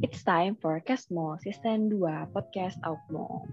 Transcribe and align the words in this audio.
It's 0.00 0.24
time 0.24 0.56
for 0.56 0.80
Kesmo 0.80 1.36
Season 1.44 1.92
2 1.92 2.32
Podcast 2.32 2.80
Outmo. 2.80 3.44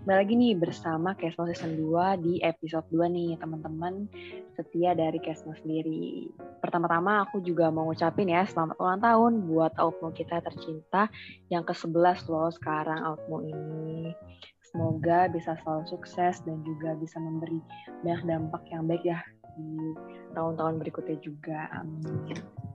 Kembali 0.00 0.24
lagi 0.24 0.32
nih 0.40 0.56
bersama 0.56 1.12
Kesmo 1.12 1.44
Season 1.44 1.76
2 1.76 2.16
di 2.24 2.40
episode 2.40 2.88
2 2.88 3.12
nih 3.12 3.36
teman-teman 3.36 4.08
setia 4.56 4.96
dari 4.96 5.20
Kesmo 5.20 5.52
sendiri. 5.52 6.32
Pertama-tama 6.64 7.28
aku 7.28 7.44
juga 7.44 7.68
mau 7.68 7.84
ngucapin 7.92 8.32
ya 8.32 8.48
selamat 8.48 8.80
ulang 8.80 9.04
tahun 9.04 9.32
buat 9.44 9.76
Outmo 9.76 10.16
kita 10.16 10.40
tercinta 10.40 11.12
yang 11.52 11.68
ke-11 11.68 12.24
loh 12.32 12.48
sekarang 12.48 13.04
Outmo 13.04 13.44
ini. 13.44 14.16
Semoga 14.64 15.28
bisa 15.28 15.60
selalu 15.60 15.92
sukses 15.92 16.40
dan 16.48 16.64
juga 16.64 16.96
bisa 16.96 17.20
memberi 17.20 17.60
banyak 18.00 18.24
dampak 18.24 18.64
yang 18.72 18.88
baik 18.88 19.04
ya 19.04 19.20
di 19.60 19.92
tahun-tahun 20.32 20.80
berikutnya 20.80 21.20
juga. 21.20 21.68
Amin. 21.76 22.71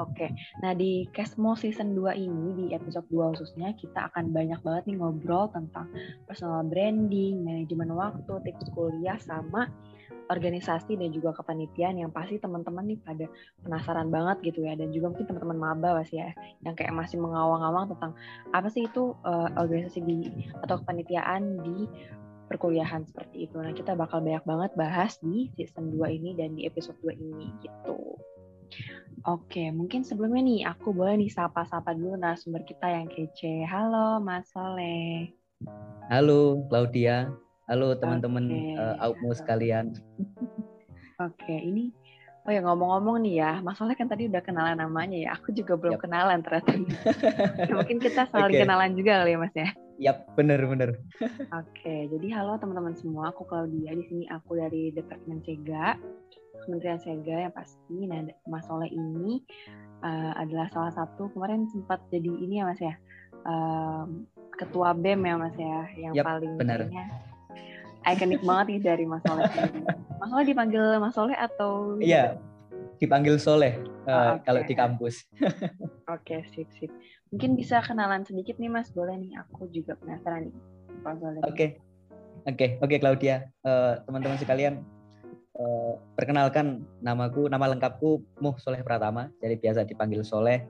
Oke, 0.00 0.32
nah 0.64 0.72
di 0.72 1.04
Kesmo 1.12 1.52
Season 1.52 1.92
2 1.92 2.16
ini, 2.16 2.48
di 2.56 2.64
episode 2.72 3.04
2 3.12 3.36
khususnya, 3.36 3.76
kita 3.76 4.08
akan 4.08 4.32
banyak 4.32 4.56
banget 4.64 4.82
nih 4.88 4.96
ngobrol 4.96 5.52
tentang 5.52 5.92
personal 6.24 6.64
branding, 6.64 7.44
manajemen 7.44 7.92
waktu, 7.92 8.32
tips 8.48 8.72
kuliah, 8.72 9.20
sama 9.20 9.68
organisasi 10.30 10.94
dan 10.94 11.10
juga 11.10 11.34
kepanitiaan 11.36 11.98
yang 12.00 12.14
pasti 12.14 12.38
teman-teman 12.38 12.86
nih 12.86 12.98
pada 13.02 13.26
penasaran 13.66 14.08
banget 14.14 14.54
gitu 14.54 14.62
ya 14.62 14.78
dan 14.78 14.94
juga 14.94 15.10
mungkin 15.10 15.26
teman-teman 15.26 15.58
maba 15.58 15.98
masih 15.98 16.22
ya 16.22 16.30
yang 16.62 16.78
kayak 16.78 16.94
masih 16.94 17.18
mengawang-awang 17.18 17.90
tentang 17.90 18.14
apa 18.54 18.70
sih 18.70 18.86
itu 18.86 19.18
uh, 19.26 19.50
organisasi 19.58 19.98
di 20.06 20.30
atau 20.62 20.78
kepanitiaan 20.86 21.66
di 21.66 21.90
perkuliahan 22.46 23.06
seperti 23.06 23.46
itu. 23.46 23.58
Nah, 23.62 23.70
kita 23.70 23.94
bakal 23.94 24.22
banyak 24.26 24.42
banget 24.42 24.70
bahas 24.74 25.18
di 25.22 25.50
season 25.54 25.94
2 25.94 26.18
ini 26.18 26.30
dan 26.34 26.58
di 26.58 26.66
episode 26.66 26.98
2 27.02 27.14
ini 27.14 27.46
gitu. 27.62 28.18
Oke, 29.28 29.68
mungkin 29.68 30.00
sebelumnya 30.00 30.40
nih 30.40 30.60
aku 30.64 30.96
boleh 30.96 31.20
nih 31.20 31.28
sapa-sapa 31.28 31.92
dulu 31.92 32.16
narasumber 32.16 32.64
kita 32.64 32.88
yang 32.88 33.06
kece. 33.10 33.68
Halo 33.68 34.16
Mas 34.22 34.48
Soleh. 34.48 35.36
Halo 36.08 36.64
Claudia. 36.72 37.28
Halo 37.68 37.94
teman-teman 37.94 38.50
okay. 38.50 38.74
uh, 38.80 38.96
Aukmu 39.04 39.30
sekalian. 39.36 39.94
Oke, 41.20 41.52
ini 41.52 41.92
Oh 42.48 42.48
ya 42.48 42.64
ngomong-ngomong 42.64 43.20
nih 43.20 43.34
ya, 43.44 43.52
Mas 43.60 43.76
Soleh 43.76 43.92
kan 43.92 44.08
tadi 44.08 44.24
udah 44.24 44.40
kenalan 44.40 44.80
namanya 44.80 45.14
ya. 45.14 45.30
Aku 45.36 45.52
juga 45.52 45.76
belum 45.76 46.00
yep. 46.00 46.02
kenalan 46.08 46.40
ternyata. 46.40 46.72
ya, 47.68 47.72
mungkin 47.76 48.00
kita 48.00 48.32
saling 48.32 48.56
okay. 48.56 48.64
kenalan 48.64 48.96
juga 48.96 49.20
kali 49.20 49.36
ya 49.36 49.38
Mas 49.38 49.54
ya. 49.54 49.68
Yap, 50.00 50.32
bener-bener. 50.32 50.96
Oke, 51.52 52.08
jadi 52.08 52.26
halo 52.40 52.56
teman-teman 52.56 52.96
semua. 52.96 53.28
Aku 53.36 53.44
Claudia. 53.44 53.92
Di 53.92 54.04
sini 54.08 54.24
aku 54.32 54.56
dari 54.56 54.88
Departemen 54.88 55.44
Cega. 55.44 56.00
Kementerian 56.64 57.00
Sega 57.00 57.48
yang 57.48 57.54
pasti. 57.54 57.96
Nah, 58.06 58.26
Mas 58.46 58.64
Soleh 58.68 58.90
ini 58.90 59.42
uh, 60.04 60.32
adalah 60.36 60.68
salah 60.72 60.92
satu 60.92 61.32
kemarin 61.32 61.68
sempat 61.70 62.00
jadi 62.12 62.28
ini 62.28 62.60
ya 62.60 62.64
Mas 62.68 62.80
ya, 62.80 62.94
um, 63.44 64.24
ketua 64.56 64.92
BEM 64.96 65.20
ya 65.24 65.34
Mas 65.36 65.56
ya, 65.56 65.78
yang 65.96 66.12
yep, 66.16 66.24
paling 66.24 66.54
benar. 66.60 66.88
ikonik 68.00 68.40
banget 68.40 68.66
nih 68.72 68.80
dari 68.80 69.04
Mas 69.04 69.22
Soleh. 69.24 69.44
Mas 70.20 70.28
Soleh 70.32 70.46
dipanggil 70.48 70.84
Mas 71.00 71.12
Soleh 71.12 71.36
atau? 71.36 72.00
Iya, 72.00 72.40
dipanggil 73.00 73.36
Soleh 73.40 73.80
uh, 74.04 74.12
oh, 74.12 74.30
okay. 74.36 74.44
kalau 74.44 74.60
di 74.64 74.74
kampus. 74.76 75.24
Oke, 75.40 75.64
okay, 76.08 76.40
sip 76.52 76.68
sip. 76.76 76.90
Mungkin 77.30 77.54
bisa 77.54 77.78
kenalan 77.84 78.26
sedikit 78.26 78.58
nih 78.58 78.72
Mas, 78.72 78.90
boleh 78.90 79.14
nih? 79.14 79.38
Aku 79.46 79.70
juga 79.70 79.94
penasaran 80.00 80.50
nih. 80.50 80.56
Oke, 81.46 81.80
oke, 82.44 82.66
oke 82.82 82.96
Claudia. 83.00 83.48
Uh, 83.64 83.96
teman-teman 84.04 84.36
sekalian, 84.36 84.84
Uh, 85.60 86.00
perkenalkan 86.16 86.88
namaku 87.04 87.44
nama 87.52 87.68
lengkapku 87.68 88.24
Muh 88.40 88.56
Soleh 88.56 88.80
Pratama. 88.80 89.28
Jadi 89.44 89.60
biasa 89.60 89.84
dipanggil 89.84 90.24
Soleh. 90.24 90.64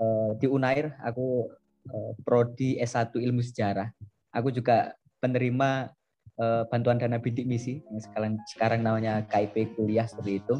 Uh, 0.00 0.32
di 0.40 0.48
Unair 0.48 0.96
aku 1.04 1.52
uh, 1.92 2.16
prodi 2.24 2.80
S1 2.80 3.20
Ilmu 3.20 3.44
Sejarah. 3.44 3.92
Aku 4.32 4.48
juga 4.48 4.96
penerima 5.20 5.92
uh, 6.40 6.64
bantuan 6.72 6.96
dana 6.96 7.20
bidik 7.20 7.44
misi. 7.44 7.84
Yang 7.92 8.08
sekarang 8.08 8.40
sekarang 8.48 8.80
namanya 8.80 9.28
KIP 9.28 9.76
kuliah 9.76 10.08
seperti 10.08 10.40
itu. 10.40 10.56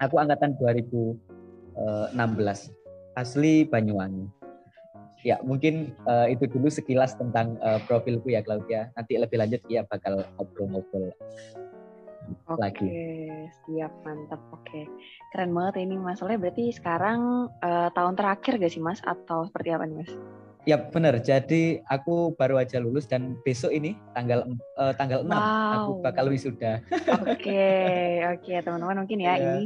Aku 0.00 0.16
angkatan 0.16 0.56
2016 0.56 2.16
asli 3.12 3.68
Banyuwangi. 3.68 4.24
Ya 5.20 5.36
mungkin 5.44 5.92
uh, 6.08 6.32
itu 6.32 6.48
dulu 6.48 6.72
sekilas 6.72 7.12
tentang 7.20 7.60
uh, 7.60 7.76
profilku 7.84 8.32
ya 8.32 8.40
Claudia. 8.40 8.88
Nanti 8.96 9.20
lebih 9.20 9.36
lanjut 9.36 9.60
ya 9.68 9.84
bakal 9.84 10.24
ngobrol-ngobrol 10.40 11.12
Oke, 12.46 12.60
lagi. 12.60 12.88
siap 13.66 13.92
mantap. 14.02 14.40
Oke, 14.54 14.86
keren 15.34 15.54
banget 15.54 15.82
ini 15.86 15.94
Mas 15.98 16.18
Soleh. 16.18 16.38
Berarti 16.38 16.70
sekarang 16.74 17.50
uh, 17.62 17.88
tahun 17.94 18.14
terakhir 18.18 18.58
gak 18.58 18.72
sih 18.72 18.82
Mas 18.82 19.02
atau 19.06 19.46
seperti 19.46 19.74
apa 19.74 19.86
nih 19.86 19.96
Mas? 20.02 20.12
Ya 20.66 20.82
benar. 20.82 21.14
Jadi 21.22 21.78
aku 21.86 22.34
baru 22.34 22.58
aja 22.58 22.82
lulus 22.82 23.06
dan 23.06 23.38
besok 23.46 23.70
ini 23.70 23.94
tanggal 24.18 24.42
uh, 24.76 24.92
tanggal 24.94 25.24
wow. 25.24 25.74
6 25.74 25.76
aku 25.80 25.92
bakal 26.04 26.24
wisuda. 26.28 26.84
Oke, 27.26 27.66
oke 28.36 28.52
teman-teman 28.62 29.02
mungkin 29.02 29.18
ya 29.18 29.34
yeah. 29.34 29.38
ini 29.40 29.62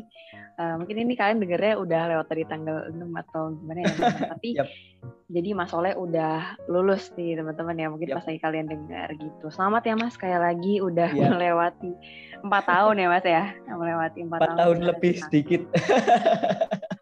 uh, 0.56 0.75
mungkin 0.78 0.97
ini 1.03 1.12
kalian 1.19 1.43
dengernya 1.43 1.75
udah 1.76 2.03
lewat 2.15 2.26
dari 2.31 2.44
tanggal 2.47 2.88
6 2.88 3.22
atau 3.26 3.43
gimana 3.59 3.78
ya. 3.84 3.93
Tapi 4.32 4.49
yep. 4.56 4.69
jadi 5.28 5.49
Mas 5.53 5.70
Soleh 5.75 5.94
udah 5.99 6.56
lulus 6.70 7.10
nih 7.19 7.37
teman-teman 7.37 7.76
ya. 7.76 7.87
Mungkin 7.91 8.09
yep. 8.15 8.16
pas 8.22 8.25
lagi 8.31 8.41
kalian 8.41 8.66
dengar 8.70 9.09
gitu. 9.19 9.47
Selamat 9.50 9.82
ya 9.84 9.94
Mas 9.99 10.15
sekali 10.15 10.37
lagi 10.38 10.75
udah 10.81 11.10
yeah. 11.12 11.31
melewati 11.34 11.91
empat 12.41 12.65
tahun 12.65 12.94
ya 13.03 13.06
Mas 13.10 13.26
ya. 13.26 13.44
Melewati 13.69 14.19
empat 14.25 14.41
tahun. 14.47 14.56
tahun 14.56 14.78
lebih 14.94 15.12
sedikit. 15.26 15.62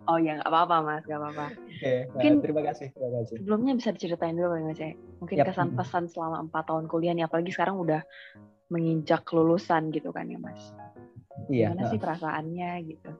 Oh 0.08 0.16
ya 0.16 0.40
nggak 0.40 0.48
apa-apa 0.48 0.76
mas, 0.80 1.02
nggak 1.04 1.20
apa-apa. 1.20 1.46
Oke, 1.52 1.92
mungkin 2.16 2.32
nah, 2.32 2.40
terima 2.40 2.62
kasih, 2.72 2.88
terima 2.96 3.10
kasih. 3.20 3.34
Sebelumnya 3.44 3.72
bisa 3.76 3.90
diceritain 3.92 4.40
dulu 4.40 4.56
mas 4.64 4.80
ya, 4.80 4.96
mungkin 5.20 5.36
yep. 5.36 5.46
kesan 5.52 5.76
pesan 5.76 6.04
selama 6.08 6.48
empat 6.48 6.64
tahun 6.64 6.88
kuliah 6.88 7.12
nih, 7.12 7.28
apalagi 7.28 7.52
sekarang 7.52 7.76
udah 7.76 7.97
menginjak 8.68 9.24
lulusan 9.32 9.88
gitu 9.94 10.12
kan 10.12 10.28
ya 10.28 10.38
mas. 10.40 10.72
Iya. 11.48 11.72
Gimana 11.72 11.82
sih 11.88 12.00
perasaannya 12.00 12.70
gitu? 12.84 13.10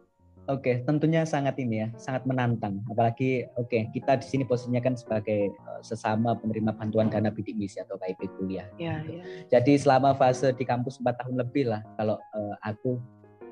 Oke, 0.49 0.81
tentunya 0.89 1.29
sangat 1.29 1.61
ini 1.61 1.85
ya, 1.85 1.89
sangat 2.01 2.25
menantang. 2.25 2.81
Apalagi 2.89 3.45
oke, 3.61 3.69
okay, 3.69 3.83
kita 3.93 4.17
di 4.17 4.25
sini 4.25 4.49
posisinya 4.49 4.81
kan 4.81 4.97
sebagai 4.97 5.53
uh, 5.69 5.85
sesama 5.85 6.33
penerima 6.41 6.73
bantuan 6.73 7.13
dana 7.13 7.29
bidik 7.29 7.53
misi 7.53 7.85
atau 7.85 8.01
KIP 8.01 8.33
kuliah. 8.41 8.65
Iya, 8.81 9.05
iya. 9.13 9.23
Jadi 9.53 9.77
selama 9.77 10.17
fase 10.17 10.57
di 10.57 10.65
kampus 10.65 11.05
empat 11.05 11.21
tahun 11.21 11.45
lebih 11.45 11.69
lah 11.69 11.85
kalau 12.01 12.17
uh, 12.33 12.57
aku 12.65 12.97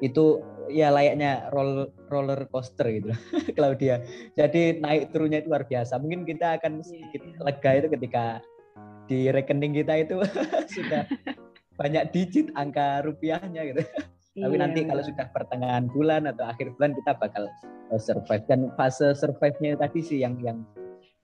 itu 0.00 0.40
ya 0.72 0.88
layaknya 0.88 1.52
roll, 1.52 1.92
roller 2.08 2.48
coaster 2.48 2.88
gitu 2.88 3.12
Claudia. 3.56 4.00
Jadi 4.32 4.80
naik 4.80 5.12
turunnya 5.12 5.44
itu 5.44 5.52
luar 5.52 5.68
biasa. 5.68 6.00
Mungkin 6.00 6.24
kita 6.24 6.56
akan 6.56 6.80
iya, 6.80 6.84
sedikit 6.84 7.20
yeah. 7.28 7.44
lega 7.44 7.70
itu 7.76 7.88
ketika 7.92 8.24
di 9.06 9.30
rekening 9.30 9.74
kita 9.82 9.94
itu 10.02 10.16
sudah 10.74 11.06
banyak 11.76 12.10
digit 12.10 12.50
angka 12.56 13.04
rupiahnya 13.06 13.62
gitu. 13.72 13.82
Tapi 14.36 14.52
yeah. 14.52 14.60
nanti 14.60 14.84
kalau 14.84 15.00
sudah 15.00 15.26
pertengahan 15.32 15.88
bulan 15.88 16.28
atau 16.28 16.44
akhir 16.44 16.76
bulan 16.76 16.92
kita 16.92 17.16
bakal 17.16 17.48
uh, 17.88 18.00
survive 18.00 18.44
dan 18.44 18.68
fase 18.76 19.16
survive-nya 19.16 19.80
tadi 19.80 20.04
sih 20.04 20.20
yang 20.20 20.36
yang 20.44 20.60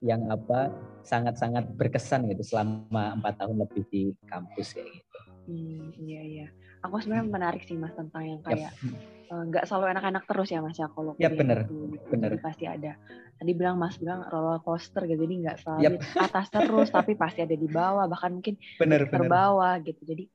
yang 0.03 0.25
apa 0.33 0.73
sangat-sangat 1.05 1.63
berkesan 1.77 2.27
gitu 2.27 2.43
selama 2.43 3.15
empat 3.15 3.39
tahun 3.39 3.61
lebih 3.61 3.83
di 3.93 4.01
kampus 4.27 4.73
kayak 4.73 4.89
gitu. 4.89 5.19
Hmm, 5.43 5.91
iya 5.99 6.21
iya 6.23 6.47
aku 6.83 6.99
sebenarnya 6.99 7.25
menarik 7.31 7.63
sih 7.63 7.79
mas 7.79 7.95
tentang 7.95 8.23
yang 8.27 8.39
kayak 8.43 8.75
eh, 8.75 9.43
nggak 9.49 9.63
yep. 9.63 9.65
uh, 9.65 9.69
selalu 9.71 9.85
anak-anak 9.95 10.23
terus 10.27 10.47
ya 10.51 10.59
mas 10.59 10.75
ya 10.75 10.91
kalau 10.91 11.15
ya 11.15 11.31
benar 11.31 11.65
benar 12.11 12.35
pasti 12.43 12.67
ada. 12.67 12.99
Tadi 13.39 13.51
bilang 13.55 13.79
mas 13.79 13.95
bilang 13.95 14.27
roller 14.27 14.59
coaster 14.61 15.07
gitu 15.07 15.23
jadi 15.23 15.35
nggak 15.47 15.57
selalu 15.63 15.81
yep. 15.87 15.93
atas 16.19 16.51
terus 16.51 16.91
tapi 16.91 17.15
pasti 17.15 17.39
ada 17.41 17.55
di 17.55 17.67
bawah 17.71 18.05
bahkan 18.11 18.35
mungkin 18.35 18.59
bener, 18.77 19.07
terbawah 19.07 19.79
gitu. 19.79 20.03
Jadi 20.03 20.27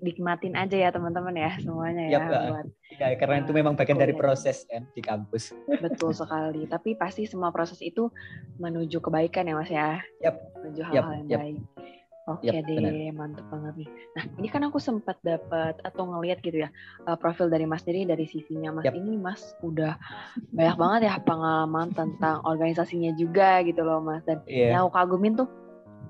nikmatin 0.00 0.56
aja 0.56 0.76
ya 0.80 0.88
teman-teman 0.88 1.36
ya 1.36 1.60
semuanya 1.60 2.08
ya, 2.08 2.12
ya 2.16 2.20
buat 2.24 2.66
ya 2.88 3.06
karena 3.20 3.36
uh, 3.36 3.42
itu 3.44 3.52
memang 3.52 3.74
bagian 3.76 4.00
dari 4.00 4.16
proses 4.16 4.64
kan 4.68 4.84
di 4.92 5.00
kampus. 5.04 5.56
Betul 5.80 6.12
sekali. 6.16 6.68
Tapi 6.68 6.96
pasti 6.96 7.24
semua 7.28 7.52
proses 7.52 7.80
itu 7.80 8.08
menuju 8.60 9.00
kebaikan 9.00 9.48
ya 9.48 9.54
mas 9.56 9.72
ya. 9.72 10.00
Yep. 10.24 10.34
menuju 10.62 10.80
hal-hal 10.88 11.12
yep. 11.12 11.20
yang 11.20 11.28
yep. 11.28 11.40
baik 11.40 11.60
Oke 12.30 12.54
yep, 12.54 12.62
deh, 12.70 12.78
bener. 12.78 13.10
mantep 13.18 13.42
banget 13.50 13.82
nih. 13.82 13.90
Nah, 14.14 14.24
ini 14.38 14.46
kan 14.46 14.62
aku 14.62 14.78
sempat 14.78 15.18
dapat 15.26 15.74
atau 15.82 16.06
ngelihat 16.06 16.38
gitu 16.46 16.62
ya 16.62 16.70
uh, 17.10 17.18
profil 17.18 17.50
dari 17.50 17.66
Mas 17.66 17.82
Diri 17.82 18.06
dari 18.06 18.30
CV-nya 18.30 18.70
Mas 18.70 18.86
yep. 18.86 18.94
ini 18.94 19.18
Mas 19.18 19.58
udah 19.58 19.98
banyak 20.54 20.76
banget 20.78 21.00
ya 21.10 21.14
pengalaman 21.18 21.90
tentang 21.90 22.46
organisasinya 22.46 23.10
juga 23.18 23.66
gitu 23.66 23.82
loh 23.82 23.98
Mas 23.98 24.22
dan 24.22 24.38
yeah. 24.46 24.78
yang 24.78 24.86
aku 24.86 25.02
kagumin 25.02 25.34
tuh 25.34 25.50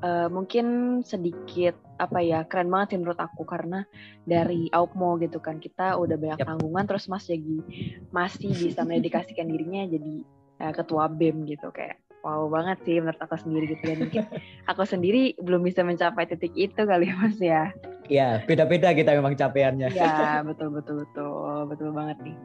uh, 0.04 0.28
mungkin 0.28 1.00
sedikit 1.00 1.80
apa 1.96 2.20
ya 2.20 2.44
keren 2.44 2.68
banget 2.68 2.92
sih 2.92 2.98
menurut 3.00 3.16
aku 3.16 3.48
karena 3.48 3.86
dari 4.28 4.68
Aukmo 4.74 5.16
gitu 5.16 5.40
kan 5.40 5.62
kita 5.62 5.96
udah 5.96 6.20
banyak 6.20 6.44
yep. 6.44 6.48
tanggungan 6.50 6.84
terus 6.84 7.08
Mas 7.08 7.24
jadi 7.24 7.64
masih 8.12 8.52
bisa 8.52 8.84
mendedikasikan 8.84 9.48
dirinya 9.48 9.88
jadi 9.88 10.14
uh, 10.60 10.72
ketua 10.76 11.08
BEM 11.08 11.48
gitu 11.48 11.72
kayak 11.72 12.01
wow 12.22 12.46
banget 12.48 12.78
sih 12.86 12.96
menurut 13.02 13.18
aku 13.18 13.36
sendiri 13.38 13.64
gitu 13.76 13.82
ya 13.84 13.96
mungkin 13.98 14.22
aku 14.70 14.82
sendiri 14.86 15.34
belum 15.42 15.62
bisa 15.66 15.82
mencapai 15.82 16.26
titik 16.30 16.54
itu 16.54 16.80
kali 16.82 17.10
ya 17.10 17.14
mas 17.18 17.38
ya 17.38 17.64
Iya 18.10 18.42
beda-beda 18.44 18.90
kita 18.92 19.14
memang 19.14 19.38
capaiannya 19.38 19.94
Iya 19.94 20.42
betul 20.42 20.74
betul 20.74 21.06
betul 21.06 21.70
betul 21.70 21.88
banget 21.94 22.18
nih 22.26 22.36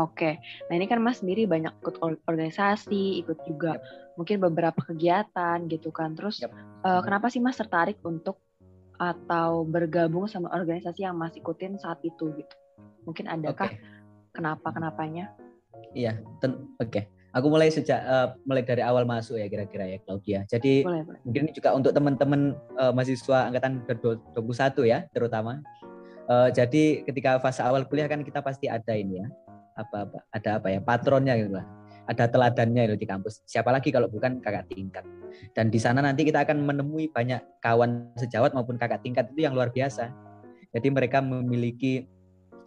Oke, 0.00 0.40
nah 0.72 0.74
ini 0.74 0.88
kan 0.88 1.04
Mas 1.04 1.20
sendiri 1.20 1.44
banyak 1.44 1.68
ikut 1.84 2.00
organisasi, 2.24 3.20
ikut 3.20 3.44
juga 3.44 3.76
yep. 3.76 4.16
mungkin 4.16 4.40
beberapa 4.40 4.80
kegiatan 4.80 5.68
gitu 5.68 5.92
kan. 5.92 6.16
Terus 6.16 6.40
yep. 6.40 6.48
uh, 6.80 7.04
kenapa 7.04 7.28
sih 7.28 7.44
Mas 7.44 7.60
tertarik 7.60 8.00
untuk 8.00 8.40
atau 8.96 9.68
bergabung 9.68 10.24
sama 10.32 10.48
organisasi 10.48 11.04
yang 11.04 11.20
Mas 11.20 11.36
ikutin 11.36 11.76
saat 11.76 12.00
itu 12.00 12.32
gitu? 12.32 12.54
Mungkin 13.04 13.28
adakah 13.28 13.68
okay. 13.68 13.84
kenapa 14.32 14.72
kenapanya? 14.72 15.28
Iya, 15.92 16.24
oke. 16.40 16.56
Okay. 16.80 17.04
Aku 17.32 17.48
mulai 17.48 17.72
sejak 17.72 18.04
uh, 18.04 18.36
mulai 18.44 18.60
dari 18.60 18.84
awal 18.84 19.08
masuk 19.08 19.40
ya 19.40 19.48
kira-kira 19.48 19.88
ya 19.88 19.98
Claudia. 20.04 20.44
Jadi 20.44 20.84
boleh, 20.84 21.00
boleh. 21.04 21.20
mungkin 21.24 21.42
juga 21.56 21.72
untuk 21.72 21.96
teman-teman 21.96 22.52
uh, 22.76 22.92
mahasiswa 22.92 23.48
angkatan 23.48 23.84
21 23.88 24.36
ya 24.84 25.08
terutama. 25.16 25.64
Uh, 26.28 26.52
jadi 26.52 27.02
ketika 27.08 27.40
fase 27.40 27.64
awal 27.64 27.88
kuliah 27.88 28.06
kan 28.06 28.20
kita 28.22 28.44
pasti 28.44 28.68
ada 28.68 28.94
ini 28.94 29.24
ya 29.24 29.28
apa, 29.76 30.06
apa 30.08 30.18
ada 30.32 30.50
apa 30.60 30.68
ya 30.70 30.80
patronnya 30.84 31.34
gitu 31.40 31.56
lah 31.56 31.66
ada 32.06 32.24
teladannya 32.26 32.92
itu 32.92 32.96
di 32.98 33.06
kampus 33.06 33.40
siapa 33.46 33.70
lagi 33.70 33.94
kalau 33.94 34.10
bukan 34.10 34.42
kakak 34.42 34.68
tingkat 34.68 35.04
dan 35.54 35.70
di 35.70 35.78
sana 35.78 36.02
nanti 36.02 36.26
kita 36.26 36.42
akan 36.44 36.60
menemui 36.62 37.08
banyak 37.08 37.40
kawan 37.62 38.10
sejawat 38.18 38.52
maupun 38.52 38.76
kakak 38.76 39.00
tingkat 39.00 39.30
itu 39.32 39.46
yang 39.46 39.54
luar 39.54 39.70
biasa 39.70 40.10
jadi 40.74 40.88
mereka 40.90 41.22
memiliki 41.22 42.04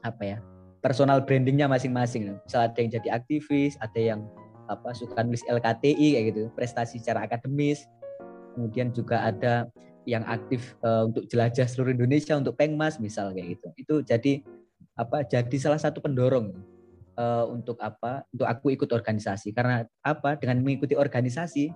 apa 0.01 0.23
ya 0.23 0.37
personal 0.79 1.21
brandingnya 1.21 1.67
masing-masing 1.67 2.37
misal 2.41 2.65
ada 2.65 2.77
yang 2.79 2.91
jadi 2.93 3.07
aktivis 3.21 3.75
ada 3.81 3.99
yang 3.99 4.19
apa 4.69 4.93
suka 4.93 5.21
nulis 5.21 5.45
LKTI 5.45 6.07
kayak 6.17 6.25
gitu 6.33 6.41
prestasi 6.53 6.97
secara 7.01 7.25
akademis 7.25 7.85
kemudian 8.57 8.89
juga 8.95 9.25
ada 9.25 9.69
yang 10.05 10.21
aktif 10.29 10.77
uh, 10.85 11.09
untuk 11.09 11.25
jelajah 11.29 11.65
seluruh 11.65 11.93
Indonesia 11.93 12.37
untuk 12.37 12.53
Pengmas 12.57 13.01
misal 13.01 13.33
kayak 13.33 13.57
gitu 13.57 13.67
itu 13.77 13.95
jadi 14.05 14.33
apa 14.95 15.25
jadi 15.27 15.57
salah 15.59 15.81
satu 15.81 15.99
pendorong 15.99 16.55
uh, 17.19 17.45
untuk 17.49 17.79
apa? 17.81 18.23
Untuk 18.31 18.47
aku 18.47 18.75
ikut 18.75 18.91
organisasi 18.91 19.55
karena 19.55 19.87
apa? 20.03 20.39
Dengan 20.39 20.61
mengikuti 20.61 20.95
organisasi, 20.95 21.71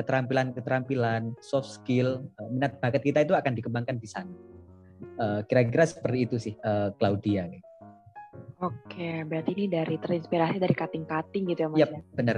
keterampilan-keterampilan, 0.00 1.36
soft 1.40 1.68
skill, 1.68 2.24
uh, 2.40 2.48
minat 2.52 2.78
bakat 2.80 3.02
kita 3.04 3.24
itu 3.24 3.34
akan 3.36 3.52
dikembangkan 3.56 3.96
di 3.98 4.08
sana. 4.08 4.32
Kira-kira 5.50 5.82
seperti 5.82 6.18
itu 6.30 6.36
sih, 6.38 6.54
Claudia. 6.96 7.50
Oke, 8.62 9.26
berarti 9.26 9.58
ini 9.58 9.66
dari 9.66 9.98
terinspirasi 9.98 10.62
dari 10.62 10.70
cutting-cutting 10.70 11.50
gitu 11.50 11.66
ya 11.66 11.68
Mas? 11.68 11.78
Yep, 11.82 11.90
ya? 11.90 12.00
benar. 12.14 12.36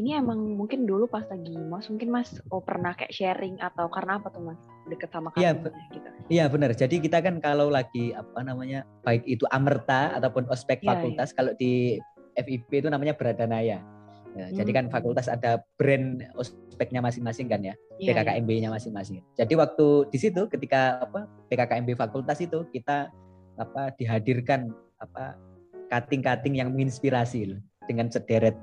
Ini 0.00 0.10
emang 0.24 0.40
mungkin 0.56 0.88
dulu 0.88 1.04
pas 1.04 1.28
lagi 1.28 1.52
Mas, 1.52 1.84
mungkin 1.92 2.08
Mas 2.08 2.40
oh 2.48 2.64
pernah 2.64 2.96
kayak 2.96 3.12
sharing 3.12 3.60
atau 3.60 3.84
karena 3.92 4.16
apa 4.16 4.32
tuh 4.32 4.40
Mas 4.40 4.60
deket 4.88 5.12
sama 5.12 5.36
Iya, 5.36 5.52
gitu? 5.92 6.08
Iya 6.32 6.48
benar. 6.48 6.72
Jadi 6.72 6.96
kita 7.04 7.20
kan 7.20 7.44
kalau 7.44 7.68
lagi 7.68 8.16
apa 8.16 8.40
namanya 8.40 8.88
baik 9.04 9.28
itu 9.28 9.44
amerta 9.52 10.16
ataupun 10.16 10.48
ospek 10.48 10.80
ya, 10.80 10.96
fakultas, 10.96 11.28
ya. 11.30 11.44
kalau 11.44 11.52
di 11.60 12.00
FIP 12.40 12.80
itu 12.80 12.88
namanya 12.88 13.12
Bradanaya. 13.12 13.84
Ya, 14.32 14.46
hmm. 14.48 14.56
Jadi 14.56 14.70
kan 14.72 14.88
hmm. 14.88 14.94
fakultas 14.96 15.28
ada 15.28 15.60
brand 15.76 16.24
ospeknya 16.40 17.04
masing-masing 17.04 17.52
kan 17.52 17.60
ya, 17.60 17.76
yeah, 18.00 18.16
PKKMB-nya 18.16 18.72
masing-masing. 18.72 19.20
Jadi 19.36 19.52
waktu 19.52 20.08
di 20.08 20.18
situ 20.24 20.48
ketika 20.48 21.04
apa 21.04 21.28
PKKMB 21.52 22.00
fakultas 22.00 22.40
itu 22.40 22.64
kita 22.72 23.12
apa 23.60 23.92
dihadirkan 23.96 24.72
apa 25.00 25.36
cutting-cutting 25.88 26.58
yang 26.58 26.74
menginspirasi 26.74 27.54
loh, 27.54 27.60
dengan 27.86 28.10
sederet 28.10 28.54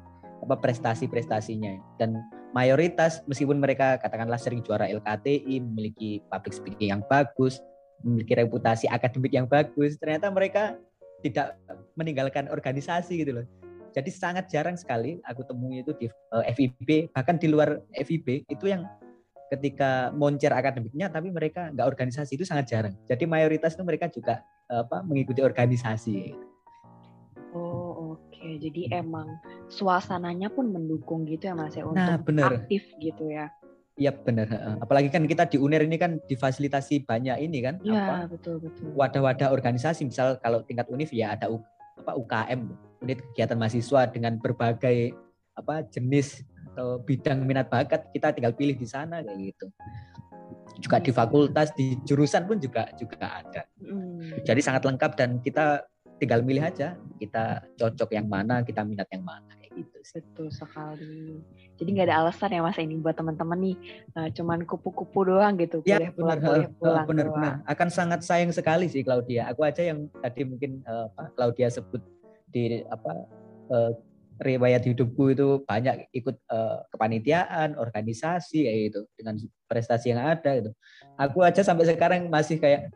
apa 0.43 0.55
prestasi-prestasinya. 0.59 1.79
Dan 1.95 2.19
mayoritas 2.51 3.23
meskipun 3.25 3.57
mereka 3.57 3.97
katakanlah 3.97 4.37
sering 4.37 4.61
juara 4.61 4.87
LKTI 4.91 5.63
memiliki 5.63 6.21
public 6.29 6.53
speaking 6.53 6.91
yang 6.93 7.01
bagus 7.07 7.63
memiliki 8.03 8.35
reputasi 8.35 8.85
akademik 8.91 9.31
yang 9.31 9.47
bagus 9.47 9.95
ternyata 9.95 10.27
mereka 10.27 10.75
tidak 11.23 11.55
meninggalkan 11.95 12.51
organisasi 12.51 13.23
gitu 13.23 13.41
loh. 13.41 13.47
Jadi 13.95 14.09
sangat 14.11 14.51
jarang 14.51 14.75
sekali 14.75 15.23
aku 15.23 15.47
temui 15.47 15.81
itu 15.81 15.95
di 15.95 16.11
eh, 16.11 16.45
FIB 16.51 17.15
bahkan 17.15 17.39
di 17.39 17.47
luar 17.47 17.79
FIB 17.95 18.43
itu 18.51 18.67
yang 18.67 18.83
ketika 19.47 20.09
moncer 20.11 20.51
akademiknya 20.51 21.07
tapi 21.07 21.29
mereka 21.31 21.71
nggak 21.71 21.87
organisasi 21.87 22.35
itu 22.35 22.43
sangat 22.43 22.67
jarang. 22.67 22.93
Jadi 23.07 23.23
mayoritas 23.23 23.77
itu 23.77 23.85
mereka 23.87 24.11
juga 24.11 24.43
apa 24.67 25.05
mengikuti 25.05 25.45
organisasi 25.45 26.33
Oke, 28.53 28.69
jadi 28.69 29.01
emang 29.01 29.41
suasananya 29.65 30.53
pun 30.53 30.69
mendukung 30.69 31.25
gitu 31.25 31.49
ya 31.49 31.57
Mas 31.57 31.73
ya 31.73 31.89
untuk 31.89 32.05
nah, 32.05 32.21
bener. 32.21 32.61
aktif 32.61 32.85
gitu 33.01 33.25
ya. 33.33 33.49
Iya 33.97 34.13
benar. 34.13 34.45
Apalagi 34.77 35.09
kan 35.09 35.25
kita 35.25 35.49
di 35.49 35.57
UNER 35.57 35.89
ini 35.89 35.97
kan 35.97 36.21
difasilitasi 36.29 37.01
banyak 37.01 37.41
ini 37.41 37.65
kan. 37.65 37.81
Iya 37.81 38.29
betul 38.29 38.61
betul. 38.61 38.93
Wadah-wadah 38.93 39.49
organisasi, 39.49 40.05
misal 40.05 40.37
kalau 40.37 40.61
tingkat 40.61 40.85
univ 40.93 41.09
ya 41.09 41.33
ada 41.33 41.49
U, 41.49 41.65
apa 41.97 42.13
UKM, 42.13 42.61
unit 43.01 43.25
kegiatan 43.33 43.57
mahasiswa 43.57 44.05
dengan 44.13 44.37
berbagai 44.37 45.17
apa 45.57 45.81
jenis 45.89 46.45
atau 46.73 47.01
bidang 47.01 47.41
minat 47.49 47.73
bakat 47.73 48.05
kita 48.13 48.37
tinggal 48.37 48.53
pilih 48.53 48.77
di 48.77 48.85
sana 48.85 49.25
kayak 49.25 49.49
gitu. 49.49 49.65
Juga 50.77 51.01
di 51.01 51.09
fakultas, 51.09 51.73
di 51.73 51.97
jurusan 52.05 52.45
pun 52.45 52.61
juga 52.61 52.85
juga 53.01 53.41
ada. 53.41 53.65
Hmm. 53.81 54.45
Jadi 54.45 54.61
sangat 54.61 54.85
lengkap 54.85 55.11
dan 55.17 55.41
kita 55.41 55.89
tinggal 56.23 56.39
milih 56.39 56.63
aja 56.63 56.95
kita 57.19 57.67
cocok 57.75 58.15
yang 58.15 58.31
mana 58.31 58.63
kita 58.63 58.87
minat 58.87 59.11
yang 59.11 59.27
mana 59.27 59.51
kayak 59.59 59.83
gitu 59.83 59.97
sih. 60.07 60.23
betul 60.23 60.47
sekali 60.47 61.43
jadi 61.75 61.89
nggak 61.91 62.07
ada 62.07 62.15
alasan 62.23 62.55
ya 62.55 62.61
mas 62.63 62.79
ini 62.79 62.95
buat 63.03 63.19
teman-teman 63.19 63.59
nih 63.59 63.75
uh, 64.15 64.29
cuman 64.31 64.63
kupu-kupu 64.63 65.27
doang 65.27 65.59
gitu 65.59 65.83
ya 65.83 65.99
boleh 65.99 66.15
benar 66.15 66.37
pulang, 66.39 66.71
pulang 66.79 67.05
benar 67.11 67.27
doang. 67.27 67.35
benar 67.35 67.53
akan 67.67 67.87
sangat 67.91 68.19
sayang 68.23 68.55
sekali 68.55 68.87
sih 68.87 69.03
Claudia 69.03 69.51
aku 69.51 69.67
aja 69.67 69.83
yang 69.83 70.07
tadi 70.23 70.47
mungkin 70.47 70.79
uh, 70.87 71.11
Claudia 71.35 71.67
sebut 71.67 71.99
di 72.47 72.79
apa 72.87 73.27
uh, 73.67 73.91
riwayat 74.41 74.81
hidupku 74.83 75.29
itu 75.31 75.61
banyak 75.63 76.09
ikut 76.09 76.35
uh, 76.49 76.81
kepanitiaan, 76.89 77.77
organisasi 77.77 78.65
kayak 78.65 78.79
gitu 78.89 79.01
dengan 79.13 79.37
prestasi 79.69 80.09
yang 80.09 80.25
ada 80.25 80.57
gitu. 80.57 80.71
Aku 81.21 81.45
aja 81.45 81.61
sampai 81.61 81.85
sekarang 81.85 82.27
masih 82.33 82.57
kayak 82.57 82.89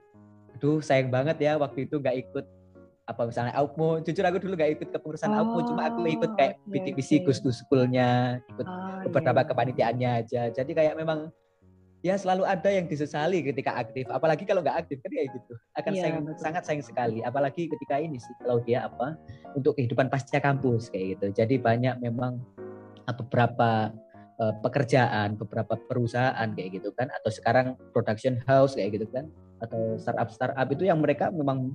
aduh 0.57 0.81
sayang 0.81 1.13
banget 1.13 1.37
ya 1.37 1.53
waktu 1.61 1.85
itu 1.85 2.01
nggak 2.01 2.17
ikut 2.17 2.45
apa 3.07 3.23
misalnya 3.23 3.55
Aupmo 3.55 4.03
jujur 4.03 4.19
aku 4.27 4.43
dulu 4.43 4.59
gak 4.59 4.71
ikut 4.75 4.87
kepengurusan 4.91 5.31
oh, 5.31 5.39
Aupmo 5.39 5.59
cuma 5.63 5.87
aku 5.87 6.03
ikut 6.11 6.31
kayak 6.35 6.59
okay, 6.59 6.91
visi 6.91 7.23
okay. 7.23 7.39
Gus 7.39 7.39
Schoolnya 7.39 8.43
ikut 8.51 8.67
oh, 8.67 9.07
beberapa 9.07 9.41
yeah. 9.41 9.47
kepanitiaannya 9.47 10.09
aja. 10.11 10.41
Jadi 10.51 10.71
kayak 10.75 10.99
memang 10.99 11.31
ya 12.03 12.19
selalu 12.19 12.43
ada 12.43 12.67
yang 12.67 12.85
disesali 12.91 13.47
ketika 13.47 13.79
aktif. 13.79 14.11
Apalagi 14.11 14.43
kalau 14.43 14.59
nggak 14.59 14.85
aktif 14.85 14.99
kan 14.99 15.11
kayak 15.15 15.31
gitu 15.39 15.53
akan 15.79 15.91
yeah, 15.95 16.03
sayang, 16.03 16.23
sangat 16.35 16.63
sayang 16.67 16.83
sekali. 16.83 17.23
Apalagi 17.23 17.71
ketika 17.71 17.95
ini 17.95 18.19
sih 18.19 18.35
kalau 18.43 18.59
dia 18.59 18.91
apa 18.91 19.15
untuk 19.55 19.79
kehidupan 19.79 20.11
pasca 20.11 20.43
kampus 20.43 20.91
kayak 20.91 21.15
gitu. 21.15 21.27
Jadi 21.31 21.63
banyak 21.63 22.03
memang 22.03 22.43
beberapa 23.07 23.95
uh, 24.43 24.53
pekerjaan 24.59 25.39
beberapa 25.39 25.79
perusahaan 25.79 26.47
kayak 26.51 26.75
gitu 26.75 26.91
kan 26.91 27.07
atau 27.07 27.31
sekarang 27.31 27.79
production 27.95 28.35
house 28.43 28.75
kayak 28.75 28.99
gitu 28.99 29.07
kan 29.15 29.31
atau 29.63 29.95
startup 29.95 30.29
startup 30.29 30.67
itu 30.69 30.85
yang 30.85 30.99
mereka 30.99 31.31
memang 31.31 31.71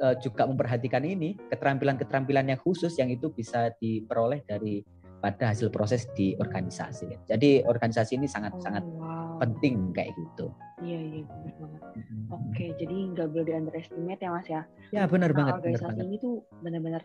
uh, 0.00 0.16
juga 0.18 0.48
memperhatikan 0.48 1.04
ini 1.04 1.36
keterampilan-keterampilan 1.52 2.50
yang 2.50 2.60
khusus 2.60 2.96
yang 2.96 3.12
itu 3.12 3.30
bisa 3.30 3.70
diperoleh 3.78 4.42
dari 4.48 4.82
pada 5.20 5.52
hasil 5.52 5.68
proses 5.68 6.08
di 6.16 6.32
organisasi. 6.40 7.28
Jadi 7.28 7.60
organisasi 7.68 8.16
ini 8.16 8.24
sangat 8.24 8.56
oh, 8.56 8.96
wow. 8.96 9.36
penting 9.36 9.92
kayak 9.92 10.16
gitu. 10.16 10.48
Iya 10.80 10.96
iya 10.96 11.22
benar 11.28 11.54
banget. 11.60 11.82
Mm-hmm. 11.92 12.22
Oke, 12.32 12.66
jadi 12.80 12.96
nggak 13.12 13.26
boleh 13.28 13.44
di 13.44 13.52
underestimate 13.52 14.20
ya 14.24 14.30
mas 14.32 14.48
ya. 14.48 14.62
Ya 14.96 15.02
benar 15.04 15.30
nah, 15.30 15.36
banget. 15.36 15.54
Organisasi 15.60 15.92
benar 15.92 16.08
ini 16.08 16.16
tuh 16.16 16.34
benar-benar 16.64 17.02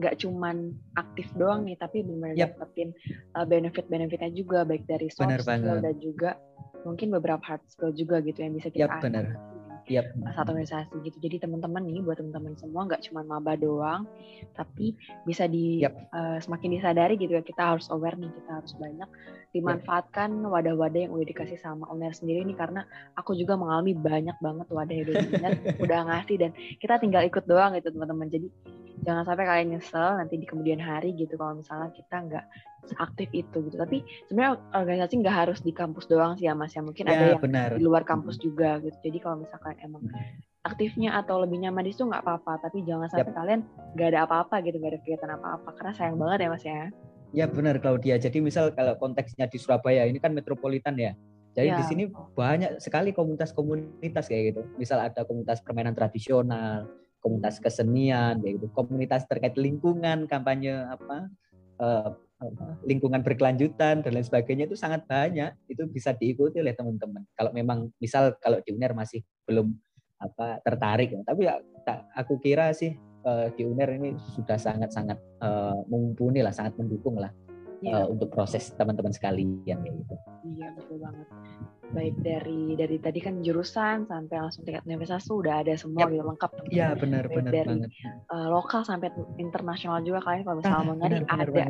nggak 0.00 0.14
cuman 0.24 0.56
aktif 0.96 1.28
doang 1.36 1.68
nih, 1.68 1.76
tapi 1.76 2.00
benar-benar 2.00 2.36
yep. 2.40 2.56
dapetin 2.56 2.96
uh, 3.36 3.44
benefit-benefitnya 3.44 4.30
juga 4.32 4.64
baik 4.64 4.88
dari 4.88 5.12
soft 5.12 5.28
skill 5.28 5.44
banget. 5.44 5.84
dan 5.84 5.96
juga 6.00 6.30
mungkin 6.88 7.12
beberapa 7.12 7.44
hard 7.44 7.64
skill 7.68 7.92
juga 7.92 8.24
gitu 8.24 8.40
yang 8.40 8.56
bisa 8.56 8.72
kita 8.72 8.88
yep, 8.88 9.04
benar 9.04 9.36
yep. 9.90 10.14
satu 10.38 10.54
organisasi 10.54 10.94
gitu. 11.02 11.18
Jadi 11.18 11.42
teman-teman 11.42 11.82
nih 11.82 12.00
buat 12.00 12.22
teman-teman 12.22 12.54
semua 12.54 12.86
nggak 12.86 13.10
cuma 13.10 13.26
maba 13.26 13.58
doang, 13.58 14.06
tapi 14.54 14.94
bisa 15.26 15.50
di 15.50 15.82
yep. 15.82 16.08
uh, 16.14 16.38
semakin 16.38 16.78
disadari 16.78 17.18
gitu 17.18 17.34
ya 17.34 17.42
kita 17.42 17.74
harus 17.74 17.90
aware 17.90 18.14
nih 18.14 18.30
kita 18.30 18.50
harus 18.62 18.72
banyak 18.78 19.10
dimanfaatkan 19.50 20.30
wadah-wadah 20.46 21.10
yang 21.10 21.12
udah 21.12 21.26
dikasih 21.26 21.58
sama 21.58 21.90
owner 21.90 22.14
sendiri 22.14 22.46
nih 22.46 22.54
karena 22.54 22.86
aku 23.18 23.34
juga 23.34 23.58
mengalami 23.58 23.98
banyak 23.98 24.38
banget 24.38 24.66
wadah 24.70 24.94
yang 24.94 25.10
udah 25.10 25.50
udah 25.84 25.98
ngasih 26.06 26.36
dan 26.38 26.50
kita 26.78 26.94
tinggal 27.02 27.26
ikut 27.26 27.44
doang 27.50 27.74
gitu 27.74 27.90
teman-teman. 27.90 28.30
Jadi 28.30 28.46
jangan 29.02 29.24
sampai 29.26 29.44
kalian 29.48 29.68
nyesel 29.76 30.20
nanti 30.20 30.38
di 30.38 30.46
kemudian 30.46 30.78
hari 30.78 31.16
gitu 31.16 31.34
kalau 31.34 31.58
misalnya 31.58 31.90
kita 31.90 32.16
nggak 32.20 32.44
aktif 32.98 33.28
itu 33.32 33.56
gitu. 33.68 33.76
Tapi 33.76 34.02
sebenarnya 34.28 34.60
organisasi 34.74 35.14
nggak 35.20 35.36
harus 35.46 35.58
di 35.60 35.72
kampus 35.72 36.08
doang 36.10 36.36
sih 36.36 36.48
ya 36.48 36.54
mas 36.56 36.74
ya. 36.74 36.82
Mungkin 36.82 37.04
ya, 37.06 37.12
ada 37.12 37.24
yang 37.36 37.42
benar. 37.42 37.68
di 37.76 37.82
luar 37.82 38.02
kampus 38.02 38.40
juga 38.40 38.80
gitu. 38.82 38.96
Jadi 39.00 39.18
kalau 39.22 39.42
misalkan 39.42 39.76
emang 39.80 40.02
aktifnya 40.60 41.16
atau 41.16 41.40
lebih 41.40 41.60
nyaman 41.64 41.86
di 41.86 41.92
situ 41.92 42.08
nggak 42.08 42.22
apa-apa. 42.24 42.68
Tapi 42.68 42.84
jangan 42.84 43.08
sampai 43.08 43.32
yep. 43.32 43.36
kalian 43.36 43.60
nggak 43.96 44.08
ada 44.12 44.20
apa-apa 44.26 44.54
gitu 44.64 44.76
nggak 44.80 44.92
ada 44.92 45.00
kegiatan 45.04 45.30
apa-apa. 45.36 45.68
Karena 45.76 45.92
sayang 45.94 46.16
banget 46.18 46.38
ya 46.40 46.48
mas 46.48 46.64
ya. 46.64 46.80
Ya 47.30 47.44
benar 47.46 47.78
Claudia. 47.78 48.18
Jadi 48.18 48.42
misal 48.42 48.74
kalau 48.74 48.98
konteksnya 48.98 49.46
di 49.46 49.58
Surabaya 49.60 50.02
ini 50.04 50.18
kan 50.18 50.34
metropolitan 50.34 50.98
ya. 50.98 51.14
Jadi 51.50 51.66
ya. 51.66 51.78
di 51.78 51.84
sini 51.86 52.04
banyak 52.10 52.78
sekali 52.78 53.10
komunitas-komunitas 53.10 54.30
kayak 54.30 54.54
gitu. 54.54 54.62
Misal 54.78 55.02
ada 55.02 55.26
komunitas 55.26 55.62
permainan 55.62 55.94
tradisional 55.94 56.86
komunitas 57.20 57.60
kesenian, 57.60 58.40
yaitu 58.42 58.66
komunitas 58.72 59.28
terkait 59.28 59.54
lingkungan, 59.54 60.24
kampanye 60.26 60.72
apa, 60.88 61.28
uh, 61.78 62.08
lingkungan 62.84 63.20
berkelanjutan 63.20 64.00
dan 64.00 64.10
lain 64.10 64.24
sebagainya 64.24 64.64
itu 64.68 64.76
sangat 64.76 65.04
banyak. 65.04 65.52
Itu 65.68 65.86
bisa 65.88 66.16
diikuti 66.16 66.60
oleh 66.60 66.72
teman-teman. 66.72 67.24
Kalau 67.36 67.52
memang 67.52 67.92
misal 68.00 68.36
kalau 68.40 68.60
di 68.64 68.72
UNER 68.72 68.96
masih 68.96 69.20
belum 69.44 69.72
apa 70.20 70.60
tertarik, 70.60 71.16
tapi 71.24 71.48
ya, 71.48 71.56
aku 72.12 72.36
kira 72.44 72.76
sih 72.76 72.92
uh, 73.24 73.48
di 73.56 73.64
UNER 73.64 73.96
ini 73.96 74.16
sudah 74.36 74.60
sangat-sangat 74.60 75.16
uh, 75.40 75.80
mumpuni 75.88 76.44
lah, 76.44 76.52
sangat 76.52 76.76
mendukung 76.76 77.16
lah 77.16 77.32
ya. 77.82 78.04
uh, 78.04 78.06
untuk 78.08 78.28
proses 78.32 78.70
teman-teman 78.76 79.12
sekalian 79.12 79.60
kayak 79.64 79.80
gitu. 79.84 80.14
Iya 80.56 80.66
betul 80.76 80.96
banget. 81.02 81.26
Baik 81.90 82.14
dari 82.22 82.62
dari 82.78 82.96
tadi 83.02 83.18
kan 83.18 83.34
jurusan 83.42 84.06
sampai 84.06 84.36
langsung 84.38 84.62
tingkat 84.62 84.86
universitas 84.86 85.26
sudah 85.26 85.66
ada 85.66 85.74
semua 85.74 86.06
yep. 86.06 86.12
gitu 86.14 86.24
lengkap. 86.24 86.50
Iya 86.70 86.88
benar 86.94 87.24
Baik 87.26 87.36
benar 87.42 87.52
dari, 87.52 87.68
banget. 87.68 87.90
Uh, 88.30 88.48
lokal 88.52 88.80
sampai 88.86 89.08
internasional 89.42 89.98
juga 90.06 90.22
kalian 90.22 90.46
kalau 90.46 90.56
misalnya 90.62 90.78
ah, 90.78 90.86
mau 90.86 90.94
nyari 90.94 91.16
benar, 91.26 91.48
ada. 91.50 91.62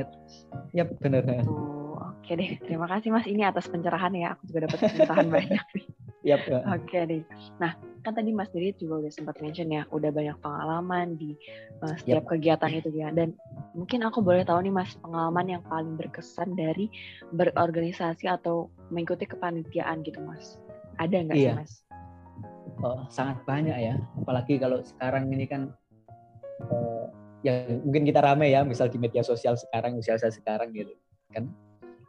Yap 0.77 0.89
benar. 1.01 1.23
Oh, 1.49 1.81
Oke 2.21 2.37
deh, 2.37 2.51
terima 2.63 2.87
kasih 2.87 3.11
Mas 3.11 3.27
ini 3.27 3.43
atas 3.43 3.67
pencerahan 3.67 4.13
ya. 4.15 4.39
Aku 4.39 4.47
juga 4.47 4.69
dapat 4.69 4.79
pencerahan 4.87 5.27
banyak 5.35 5.65
nih. 5.75 5.87
Yep. 6.21 6.69
Oke 6.69 7.01
deh. 7.09 7.25
Nah, 7.57 7.73
kan 8.05 8.13
tadi 8.13 8.29
Mas 8.29 8.53
Diri 8.53 8.77
juga 8.77 9.01
udah 9.01 9.13
sempat 9.13 9.41
mention 9.41 9.73
ya, 9.73 9.89
udah 9.89 10.13
banyak 10.13 10.37
pengalaman 10.45 11.17
di 11.17 11.33
uh, 11.81 11.97
setiap 11.97 12.29
yep. 12.29 12.31
kegiatan 12.37 12.73
itu 12.77 12.91
ya. 12.93 13.09
Dan 13.09 13.33
mungkin 13.73 14.05
aku 14.05 14.21
boleh 14.21 14.45
tahu 14.45 14.61
nih 14.69 14.75
Mas, 14.75 14.93
pengalaman 15.01 15.47
yang 15.49 15.63
paling 15.65 15.97
berkesan 15.97 16.53
dari 16.61 16.93
berorganisasi 17.33 18.29
atau 18.29 18.69
mengikuti 18.93 19.25
kepanitiaan 19.25 20.05
gitu 20.05 20.21
Mas. 20.21 20.61
Ada 21.01 21.25
nggak 21.25 21.37
iya. 21.41 21.57
sih 21.57 21.61
Mas? 21.65 21.73
Oh, 22.85 23.01
sangat 23.09 23.41
banyak 23.49 23.77
ya. 23.81 23.97
Apalagi 24.21 24.61
kalau 24.61 24.85
sekarang 24.85 25.33
ini 25.33 25.49
kan 25.49 25.73
uh, 26.69 27.09
ya 27.41 27.65
mungkin 27.81 28.05
kita 28.05 28.21
ramai 28.21 28.53
ya, 28.53 28.61
misal 28.61 28.93
di 28.93 29.01
media 29.01 29.25
sosial 29.25 29.57
sekarang, 29.57 29.97
usia 29.97 30.21
saya 30.21 30.33
sekarang 30.33 30.77
gitu 30.77 30.93
kan 31.31 31.47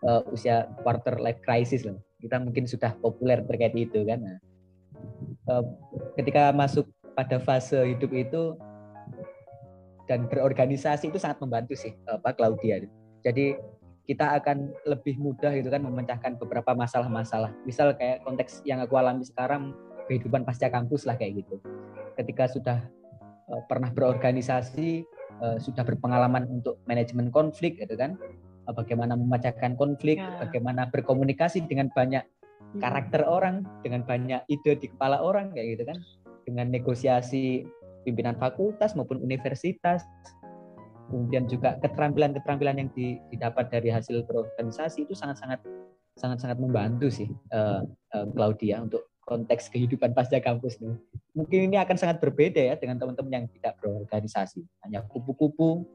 uh, 0.05 0.21
usia 0.33 0.67
quarter 0.81 1.15
life 1.21 1.39
crisis 1.45 1.85
loh. 1.85 1.97
Kita 2.21 2.37
mungkin 2.37 2.69
sudah 2.69 2.93
populer 3.01 3.41
terkait 3.43 3.73
itu 3.73 4.05
kan. 4.05 4.21
Nah, 4.21 4.37
Eh, 5.51 5.63
ketika 6.21 6.53
masuk 6.53 6.85
pada 7.17 7.41
fase 7.41 7.75
hidup 7.91 8.11
itu 8.13 8.55
dan 10.05 10.29
berorganisasi 10.29 11.09
itu 11.11 11.17
sangat 11.19 11.41
membantu 11.43 11.73
sih 11.75 11.91
Pak 12.05 12.37
Claudia. 12.39 12.83
Jadi 13.25 13.57
kita 14.05 14.37
akan 14.37 14.71
lebih 14.87 15.15
mudah 15.21 15.55
itu 15.55 15.67
kan 15.71 15.81
memecahkan 15.83 16.35
beberapa 16.39 16.75
masalah-masalah. 16.75 17.51
Misal 17.63 17.95
kayak 17.95 18.23
konteks 18.27 18.63
yang 18.67 18.83
aku 18.83 18.97
alami 18.99 19.23
sekarang 19.23 19.71
kehidupan 20.09 20.43
pasca 20.43 20.67
kampus 20.67 21.07
lah 21.07 21.15
kayak 21.15 21.45
gitu. 21.45 21.63
Ketika 22.19 22.49
sudah 22.51 22.79
uh, 23.47 23.61
pernah 23.71 23.87
berorganisasi, 23.93 25.07
uh, 25.39 25.57
sudah 25.61 25.87
berpengalaman 25.87 26.43
untuk 26.49 26.81
manajemen 26.89 27.31
konflik 27.31 27.79
gitu 27.79 27.95
kan, 27.95 28.19
bagaimana 28.73 29.13
memecahkan 29.15 29.75
konflik, 29.77 30.19
ya. 30.19 30.41
bagaimana 30.41 30.87
berkomunikasi 30.89 31.65
dengan 31.67 31.91
banyak 31.93 32.23
karakter 32.79 33.27
orang 33.27 33.67
dengan 33.83 34.07
banyak 34.07 34.41
ide 34.47 34.79
di 34.79 34.87
kepala 34.87 35.19
orang 35.19 35.51
kayak 35.51 35.79
gitu 35.79 35.83
kan? 35.87 35.97
Dengan 36.47 36.67
negosiasi 36.73 37.65
pimpinan 38.03 38.37
fakultas 38.37 38.97
maupun 38.97 39.21
universitas. 39.21 40.05
Kemudian 41.11 41.43
juga 41.43 41.75
keterampilan-keterampilan 41.83 42.75
yang 42.79 42.89
didapat 43.27 43.67
dari 43.67 43.91
hasil 43.91 44.23
berorganisasi 44.23 45.03
itu 45.03 45.11
sangat-sangat 45.11 45.59
sangat-sangat 46.15 46.55
membantu 46.59 47.11
sih 47.11 47.27
uh, 47.51 47.83
uh, 48.15 48.25
Claudia 48.31 48.79
untuk 48.79 49.11
konteks 49.27 49.71
kehidupan 49.71 50.15
pasca 50.15 50.39
kampus 50.39 50.79
nih. 50.79 50.95
Mungkin 51.35 51.71
ini 51.71 51.77
akan 51.79 51.95
sangat 51.95 52.19
berbeda 52.19 52.59
ya 52.59 52.75
dengan 52.75 52.99
teman-teman 52.99 53.31
yang 53.31 53.45
tidak 53.47 53.79
berorganisasi, 53.79 54.63
hanya 54.83 55.07
kupu-kupu, 55.07 55.87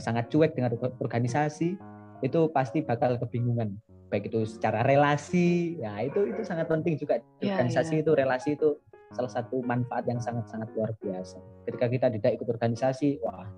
sangat 0.00 0.32
cuek 0.32 0.56
dengan 0.56 0.72
organisasi, 0.96 1.76
itu 2.24 2.50
pasti 2.50 2.82
bakal 2.82 3.18
kebingungan 3.18 3.78
baik 4.08 4.32
itu 4.32 4.48
secara 4.48 4.80
relasi 4.82 5.76
ya 5.78 6.00
itu 6.00 6.32
itu 6.32 6.40
sangat 6.40 6.66
penting 6.66 6.96
juga 6.96 7.20
ya, 7.38 7.54
organisasi 7.54 8.00
ya. 8.00 8.02
itu 8.02 8.10
relasi 8.16 8.48
itu 8.56 8.80
salah 9.12 9.30
satu 9.32 9.64
manfaat 9.64 10.04
yang 10.04 10.20
sangat-sangat 10.20 10.68
luar 10.76 10.92
biasa. 11.00 11.40
Ketika 11.64 11.86
kita 11.88 12.06
tidak 12.12 12.30
ikut 12.40 12.48
organisasi, 12.48 13.20
wah 13.24 13.48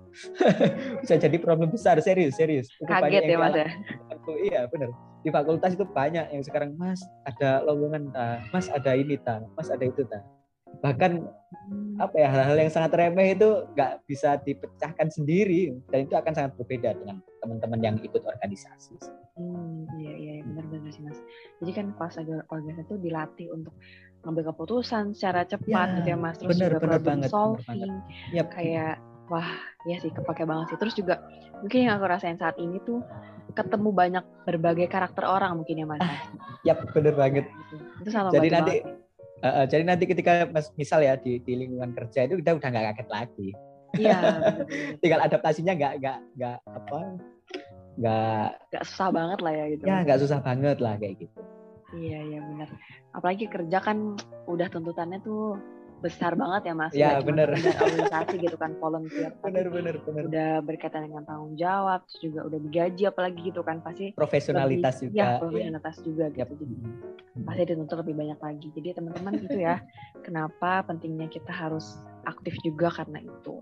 bisa 1.03 1.19
jadi 1.19 1.37
problem 1.43 1.71
besar 1.71 1.99
serius 1.99 2.39
serius. 2.39 2.71
Itu 2.79 2.87
Kaget 2.87 3.27
ya 3.27 3.37
mas 3.39 3.55
ya. 3.55 3.67
Iya 4.31 4.61
benar. 4.71 4.95
Di 5.21 5.29
fakultas 5.29 5.75
itu 5.75 5.85
banyak 5.85 6.31
yang 6.31 6.43
sekarang 6.43 6.79
mas 6.79 7.03
ada 7.27 7.61
lowongan 7.67 8.09
ta, 8.15 8.39
mas 8.55 8.71
ada 8.71 8.91
ini 8.95 9.19
ta, 9.19 9.43
mas 9.59 9.67
ada 9.67 9.83
itu 9.83 10.07
ta. 10.07 10.23
Bahkan 10.79 11.11
hmm. 11.67 11.99
apa 11.99 12.15
ya 12.15 12.27
hal-hal 12.31 12.57
yang 12.57 12.71
sangat 12.71 12.95
remeh 12.95 13.35
itu 13.35 13.67
nggak 13.75 14.07
bisa 14.07 14.39
dipecahkan 14.41 15.11
sendiri 15.11 15.75
dan 15.91 16.07
itu 16.07 16.15
akan 16.15 16.33
sangat 16.33 16.51
berbeda 16.57 16.95
dengan 16.95 17.19
teman-teman 17.43 17.79
yang 17.83 17.95
ikut 18.01 18.23
organisasi. 18.23 18.95
Hmm, 19.35 19.85
iya 19.99 20.13
iya 20.15 20.33
benar-benar 20.47 20.89
sih 20.93 21.03
mas. 21.03 21.19
Jadi 21.61 21.71
kan 21.75 21.85
pas 21.97 22.13
ada 22.17 22.45
organisasi 22.49 22.87
itu 22.87 22.97
dilatih 22.97 23.47
untuk 23.53 23.73
ngambil 24.21 24.53
keputusan 24.53 25.17
secara 25.17 25.45
cepat 25.45 25.87
ya, 25.91 25.95
gitu 26.01 26.07
ya 26.13 26.17
mas. 26.17 26.35
Terus 26.37 26.57
bener, 26.57 26.69
juga 26.73 26.79
bener 26.79 26.89
problem 26.89 27.17
banget, 27.19 27.29
solving. 27.29 27.93
Yep. 28.33 28.47
Kayak 28.53 28.93
wah 29.31 29.49
ya 29.87 29.97
sih 30.01 30.11
kepake 30.13 30.43
banget 30.45 30.65
sih. 30.73 30.77
Terus 30.77 30.93
juga 30.97 31.15
mungkin 31.61 31.79
yang 31.85 31.97
aku 31.97 32.05
rasain 32.09 32.37
saat 32.37 32.57
ini 32.61 32.77
tuh 32.85 33.01
ketemu 33.51 33.89
banyak 33.91 34.25
berbagai 34.47 34.87
karakter 34.87 35.27
orang 35.27 35.57
mungkin 35.59 35.81
ya 35.81 35.85
mas. 35.89 36.01
Ah, 36.01 36.21
yap 36.63 36.85
bener 36.93 37.13
banget. 37.17 37.45
Itu 38.01 38.09
sangat 38.09 38.37
Jadi 38.37 38.49
nanti 38.49 38.75
Uh, 38.81 39.00
uh, 39.43 39.65
jadi 39.67 39.83
nanti 39.85 40.05
ketika 40.05 40.47
mas, 40.49 40.69
misal 40.77 41.01
ya 41.01 41.17
di, 41.17 41.41
di 41.41 41.53
lingkungan 41.57 41.93
kerja 41.97 42.29
itu 42.29 42.39
kita 42.41 42.57
udah 42.57 42.69
nggak 42.69 42.85
kaget 42.93 43.09
lagi. 43.09 43.49
Iya. 43.97 44.17
Tinggal 45.01 45.21
adaptasinya 45.27 45.73
nggak 45.75 45.93
nggak 45.99 46.17
nggak 46.37 46.57
apa 46.63 46.99
nggak 47.99 48.47
nggak 48.71 48.83
susah 48.87 49.09
banget 49.11 49.39
lah 49.43 49.53
ya 49.53 49.65
gitu. 49.75 49.83
Ya 49.83 49.95
nggak 50.05 50.19
susah 50.23 50.39
banget 50.39 50.77
lah 50.79 50.93
kayak 50.95 51.15
gitu. 51.19 51.41
Iya 51.91 52.19
iya 52.23 52.39
benar. 52.39 52.69
Apalagi 53.11 53.45
kerja 53.51 53.77
kan 53.83 54.15
udah 54.47 54.67
tuntutannya 54.71 55.19
tuh 55.19 55.59
besar 56.01 56.33
banget 56.33 56.61
ya 56.67 56.73
mas. 56.73 56.93
Iya 56.97 57.21
benar. 57.21 57.53
Organisasi 57.85 58.35
gitu 58.41 58.57
kan 58.57 58.73
volunteer. 58.81 59.31
Benar 59.45 59.69
benar 59.69 59.95
benar. 60.01 60.23
Udah 60.27 60.51
berkaitan 60.65 61.05
dengan 61.07 61.23
tanggung 61.23 61.53
jawab, 61.55 62.03
terus 62.09 62.19
juga 62.25 62.49
udah 62.49 62.59
digaji 62.59 63.03
apalagi 63.07 63.39
gitu 63.53 63.61
kan 63.61 63.79
pasti. 63.85 64.11
Profesionalitas 64.17 64.99
lebih, 64.99 65.05
juga. 65.13 65.21
Ya 65.21 65.27
profesionalitas 65.37 65.95
ya. 65.95 66.03
juga 66.03 66.25
gitu. 66.33 66.41
Yep. 66.41 66.49
Jadi 66.51 67.45
pasti 67.47 67.61
dituntut 67.69 67.97
lebih 68.01 68.15
banyak 68.17 68.39
lagi. 68.41 68.67
Jadi 68.73 68.87
teman-teman 68.97 69.33
itu 69.39 69.57
ya 69.61 69.75
kenapa 70.25 70.83
pentingnya 70.89 71.29
kita 71.29 71.53
harus 71.53 72.01
aktif 72.25 72.57
juga 72.65 72.89
karena 72.89 73.21
itu. 73.21 73.61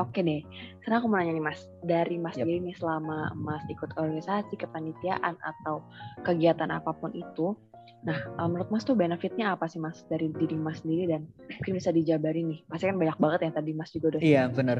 Oke 0.00 0.24
deh, 0.24 0.40
sekarang 0.80 1.04
aku 1.04 1.08
mau 1.12 1.20
nanya 1.20 1.36
nih 1.36 1.44
Mas, 1.44 1.60
dari 1.84 2.16
Mas 2.16 2.36
yep. 2.36 2.48
nih 2.48 2.72
selama 2.80 3.36
Mas 3.36 3.60
ikut 3.68 3.92
organisasi, 4.00 4.56
kepanitiaan 4.56 5.36
atau 5.36 5.84
kegiatan 6.24 6.72
apa 6.72 6.96
pun 6.96 7.12
itu, 7.12 7.52
nah 8.00 8.16
eh, 8.16 8.48
menurut 8.48 8.72
Mas 8.72 8.84
tuh 8.88 8.96
benefitnya 8.96 9.52
apa 9.52 9.68
sih 9.68 9.76
Mas 9.76 10.00
dari 10.08 10.32
diri 10.32 10.56
Mas 10.56 10.80
sendiri 10.80 11.10
dan 11.10 11.28
mungkin 11.28 11.72
bisa 11.76 11.92
dijabarin 11.92 12.56
nih, 12.56 12.60
pasti 12.64 12.84
kan 12.88 12.96
banyak 12.96 13.18
banget 13.20 13.40
yang 13.44 13.54
tadi 13.54 13.70
Mas 13.76 13.90
juga 13.92 14.16
udah. 14.16 14.20
Iya 14.24 14.42
benar. 14.48 14.78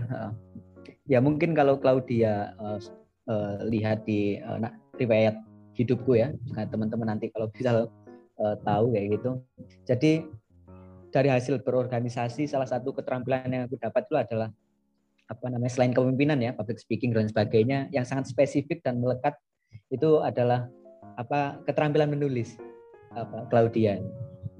Ya 1.04 1.18
mungkin 1.18 1.52
kalau 1.52 1.76
Claudia 1.76 2.54
uh, 2.56 2.78
uh, 3.28 3.60
lihat 3.66 4.06
di 4.06 4.38
uh, 4.40 4.56
nah, 4.56 4.72
riwayat 4.96 5.36
hidupku 5.76 6.16
ya, 6.16 6.32
teman-teman 6.70 7.16
nanti 7.16 7.28
kalau 7.34 7.50
bisa 7.50 7.88
uh, 8.40 8.56
tahu 8.64 8.94
kayak 8.94 9.20
gitu. 9.20 9.30
Jadi 9.84 10.24
dari 11.10 11.28
hasil 11.28 11.60
berorganisasi 11.60 12.46
salah 12.46 12.66
satu 12.66 12.94
keterampilan 12.94 13.50
yang 13.50 13.62
aku 13.66 13.76
dapat 13.76 14.06
itu 14.06 14.16
adalah 14.16 14.48
apa 15.30 15.46
namanya 15.46 15.70
selain 15.70 15.94
kepemimpinan 15.94 16.38
ya 16.42 16.50
public 16.54 16.82
speaking 16.82 17.14
dan 17.14 17.30
sebagainya 17.30 17.86
yang 17.94 18.02
sangat 18.02 18.26
spesifik 18.26 18.82
dan 18.82 18.98
melekat 18.98 19.38
itu 19.90 20.18
adalah 20.22 20.66
apa 21.14 21.62
keterampilan 21.66 22.10
menulis 22.10 22.58
apa 23.14 23.46
Claudia 23.50 23.98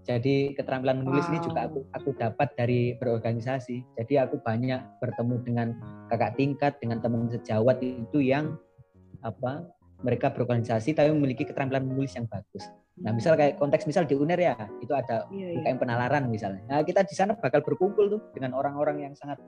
jadi 0.01 0.57
keterampilan 0.57 1.05
menulis 1.05 1.29
wow. 1.29 1.31
ini 1.31 1.39
juga 1.45 1.61
aku 1.71 1.81
aku 1.95 2.11
dapat 2.19 2.49
dari 2.59 2.97
berorganisasi 2.99 3.85
jadi 4.01 4.27
aku 4.27 4.43
banyak 4.43 4.81
bertemu 4.99 5.37
dengan 5.47 5.69
kakak 6.11 6.35
tingkat 6.35 6.73
dengan 6.83 6.99
teman 6.99 7.31
sejawat 7.31 7.79
itu 7.85 8.19
yang 8.19 8.59
apa 9.21 9.63
mereka 10.01 10.33
berorganisasi 10.33 10.97
tapi 10.97 11.13
memiliki 11.13 11.45
keterampilan 11.45 11.85
menulis 11.85 12.17
yang 12.17 12.25
bagus. 12.25 12.65
Nah, 13.01 13.13
misal 13.17 13.37
kayak 13.37 13.61
konteks 13.61 13.85
misal 13.89 14.05
di 14.05 14.17
UNER 14.17 14.41
ya, 14.41 14.57
itu 14.81 14.93
ada 14.93 15.29
iya, 15.33 15.61
iya. 15.61 15.77
penalaran 15.77 16.29
misalnya. 16.29 16.61
Nah, 16.69 16.85
kita 16.85 17.05
di 17.05 17.13
sana 17.17 17.37
bakal 17.37 17.65
berkumpul 17.65 18.09
tuh 18.13 18.21
dengan 18.33 18.57
orang-orang 18.57 19.09
yang 19.09 19.15
sangat 19.17 19.41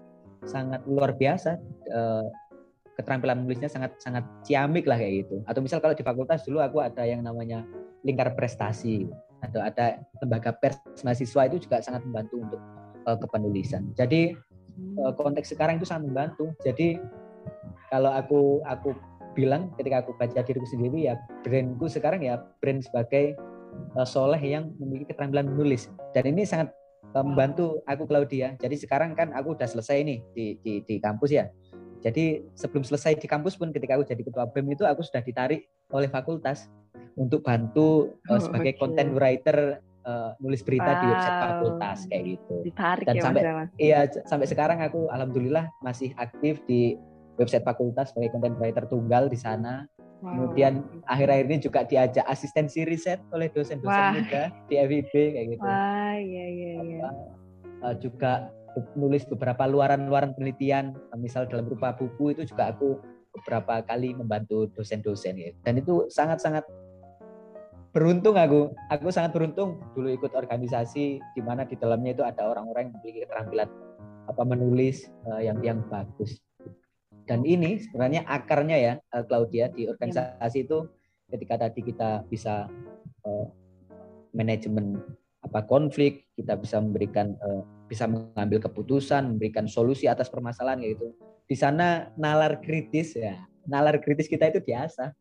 sangat 0.44 0.82
luar 0.88 1.14
biasa 1.14 1.54
uh, 1.94 2.26
keterampilan 2.96 3.44
menulisnya 3.44 3.72
sangat 3.72 3.96
sangat 4.00 4.25
ciamik 4.44 4.84
lah 4.84 5.00
kayak 5.00 5.26
gitu. 5.26 5.40
Atau 5.49 5.64
misal 5.64 5.80
kalau 5.80 5.96
di 5.96 6.04
fakultas 6.04 6.44
dulu 6.44 6.61
aku 6.61 6.84
ada 6.84 7.02
yang 7.04 7.25
namanya 7.25 7.64
lingkar 8.04 8.34
prestasi 8.37 9.08
atau 9.42 9.58
ada 9.58 9.99
lembaga 10.22 10.54
pers 10.54 10.78
mahasiswa 11.02 11.50
itu 11.50 11.66
juga 11.66 11.82
sangat 11.82 12.06
membantu 12.06 12.37
untuk 12.38 12.61
uh, 13.08 13.18
kepenulisan. 13.18 13.90
Jadi 13.96 14.37
uh, 15.02 15.12
konteks 15.16 15.50
sekarang 15.50 15.80
itu 15.80 15.87
sangat 15.88 16.06
membantu. 16.08 16.52
Jadi 16.62 17.00
kalau 17.90 18.12
aku 18.12 18.62
aku 18.68 18.94
bilang 19.32 19.72
ketika 19.80 20.04
aku 20.04 20.12
baca 20.20 20.44
diriku 20.44 20.68
sendiri 20.68 21.08
ya 21.08 21.16
brandku 21.40 21.88
sekarang 21.88 22.20
ya 22.20 22.37
brand 22.61 22.84
sebagai 22.84 23.32
uh, 23.96 24.06
soleh 24.06 24.40
yang 24.40 24.70
memiliki 24.78 25.11
keterampilan 25.11 25.49
menulis. 25.49 25.88
Dan 26.12 26.28
ini 26.28 26.44
sangat 26.44 26.70
membantu 27.12 27.84
aku 27.84 28.08
Claudia. 28.08 28.56
Jadi 28.56 28.76
sekarang 28.78 29.12
kan 29.12 29.37
aku 29.37 29.58
udah 29.58 29.68
selesai 29.68 30.00
nih 30.00 30.18
di 30.32 30.46
di, 30.62 30.72
di 30.87 30.94
kampus 31.02 31.30
ya. 31.34 31.49
Jadi 32.02 32.42
sebelum 32.59 32.82
selesai 32.82 33.14
di 33.14 33.30
kampus 33.30 33.54
pun 33.54 33.71
ketika 33.71 33.94
aku 33.94 34.02
jadi 34.02 34.23
ketua 34.26 34.50
BEM 34.50 34.75
itu 34.75 34.82
aku 34.82 35.06
sudah 35.06 35.23
ditarik 35.23 35.71
oleh 35.94 36.11
fakultas 36.11 36.66
untuk 37.14 37.47
bantu 37.47 38.18
oh, 38.26 38.40
sebagai 38.42 38.75
okay. 38.75 38.80
content 38.80 39.11
writer 39.14 39.78
uh, 40.02 40.35
nulis 40.42 40.62
berita 40.66 40.90
wow. 40.90 41.00
di 41.00 41.06
website 41.06 41.38
fakultas 41.38 41.99
kayak 42.11 42.25
gitu. 42.37 42.54
Ditarik 42.66 43.06
Dan 43.06 43.14
ya 43.14 43.23
sampai 43.23 43.42
mas, 43.54 43.68
iya 43.78 44.00
sampai 44.26 44.47
sekarang 44.50 44.78
aku 44.82 45.06
alhamdulillah 45.14 45.71
masih 45.87 46.11
aktif 46.18 46.59
di 46.66 46.99
website 47.38 47.64
fakultas 47.64 48.11
sebagai 48.12 48.35
content 48.35 48.59
writer 48.59 48.85
tunggal 48.90 49.30
di 49.30 49.38
sana. 49.38 49.87
Wow. 50.23 50.54
Kemudian 50.54 50.87
akhir-akhir 51.11 51.44
ini 51.50 51.59
juga 51.59 51.80
diajak 51.82 52.23
asistensi 52.30 52.87
riset 52.87 53.18
oleh 53.35 53.50
dosen-dosen 53.50 54.23
muda 54.23 54.54
di 54.71 54.75
FIB 54.78 55.12
kayak 55.12 55.47
gitu. 55.59 55.66
Wah, 55.66 56.14
iya 56.14 56.47
iya 56.47 56.71
iya. 56.78 57.09
Uh, 57.82 57.94
juga 57.99 58.47
nulis 58.97 59.29
beberapa 59.29 59.69
luaran-luaran 59.69 60.33
penelitian, 60.37 60.97
misal 61.21 61.45
dalam 61.45 61.69
berupa 61.69 61.93
buku 61.93 62.33
itu 62.33 62.49
juga 62.49 62.73
aku 62.73 62.97
beberapa 63.33 63.81
kali 63.85 64.12
membantu 64.12 64.69
dosen-dosen 64.73 65.35
ya. 65.37 65.50
Dan 65.64 65.81
itu 65.81 66.09
sangat-sangat 66.12 66.64
beruntung 67.93 68.37
aku. 68.37 68.73
Aku 68.88 69.12
sangat 69.12 69.37
beruntung 69.37 69.81
dulu 69.93 70.09
ikut 70.12 70.33
organisasi 70.33 71.21
di 71.21 71.41
mana 71.45 71.69
di 71.69 71.76
dalamnya 71.76 72.17
itu 72.17 72.25
ada 72.25 72.49
orang-orang 72.49 72.88
yang 72.88 72.95
memiliki 73.00 73.29
keterampilan 73.29 73.69
apa 74.29 74.43
menulis 74.49 75.09
uh, 75.29 75.41
yang 75.41 75.61
yang 75.61 75.85
bagus. 75.88 76.41
Dan 77.29 77.47
ini 77.47 77.79
sebenarnya 77.79 78.26
akarnya 78.26 78.76
ya 78.76 78.93
eh, 78.99 79.25
Claudia 79.29 79.71
di 79.71 79.87
organisasi 79.87 80.59
ya. 80.59 80.64
itu 80.67 80.79
ketika 81.31 81.69
tadi 81.69 81.81
kita 81.81 82.26
bisa 82.26 82.67
uh, 83.25 83.47
manajemen 84.33 85.00
apa 85.42 85.66
konflik, 85.66 86.30
kita 86.38 86.54
bisa 86.54 86.78
memberikan 86.78 87.34
uh, 87.42 87.66
bisa 87.90 88.06
mengambil 88.06 88.62
keputusan, 88.62 89.37
memberikan 89.37 89.66
solusi 89.66 90.06
atas 90.06 90.30
permasalahan 90.30 90.80
gitu. 90.87 91.12
Di 91.50 91.58
sana 91.58 92.08
nalar 92.14 92.62
kritis 92.62 93.18
ya, 93.18 93.37
nalar 93.66 93.99
kritis 93.99 94.30
kita 94.30 94.49
itu 94.54 94.62
biasa. 94.62 95.12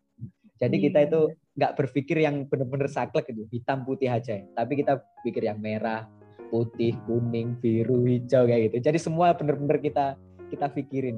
Jadi 0.62 0.78
kita 0.78 1.02
itu 1.10 1.34
iya. 1.34 1.58
nggak 1.58 1.74
berpikir 1.74 2.18
yang 2.22 2.46
benar-benar 2.46 2.86
saklek 2.86 3.34
gitu, 3.34 3.50
hitam 3.50 3.82
putih 3.82 4.14
aja, 4.14 4.38
ya. 4.38 4.46
tapi 4.54 4.78
kita 4.78 5.02
pikir 5.26 5.50
yang 5.50 5.58
merah, 5.58 6.06
putih, 6.54 6.94
kuning, 7.10 7.58
biru, 7.58 8.06
hijau 8.06 8.46
kayak 8.46 8.70
gitu. 8.70 8.78
Jadi 8.86 9.02
semua 9.02 9.34
benar-benar 9.34 9.82
kita 9.82 10.22
kita 10.54 10.70
pikirin 10.70 11.18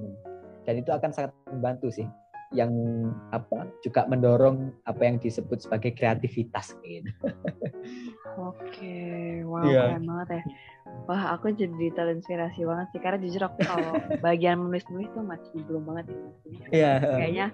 dan 0.64 0.80
itu 0.80 0.96
akan 0.96 1.12
sangat 1.12 1.36
membantu 1.52 1.92
sih 1.92 2.08
yang 2.54 2.72
apa 3.34 3.68
juga 3.82 4.06
mendorong 4.06 4.72
apa 4.86 5.02
yang 5.04 5.18
disebut 5.18 5.66
sebagai 5.66 5.98
kreativitas 5.98 6.78
gitu. 6.86 7.10
Oke, 8.38 9.42
wow 9.46 9.66
yeah. 9.66 9.94
keren 9.94 10.06
banget 10.06 10.28
ya. 10.40 10.44
Wah, 11.10 11.36
aku 11.36 11.52
jadi 11.52 11.90
terinspirasi 11.98 12.64
banget 12.64 12.88
sih 12.94 13.02
karena 13.02 13.18
jujur 13.20 13.42
aku 13.50 13.58
kalau 13.66 13.92
bagian 14.26 14.62
menulis-nulis 14.62 15.10
tuh 15.12 15.26
masih 15.26 15.58
belum 15.66 15.84
banget 15.90 16.06
ya. 16.08 16.16
Iya. 16.16 16.32
Yeah. 16.72 16.98
Kayaknya 17.18 17.48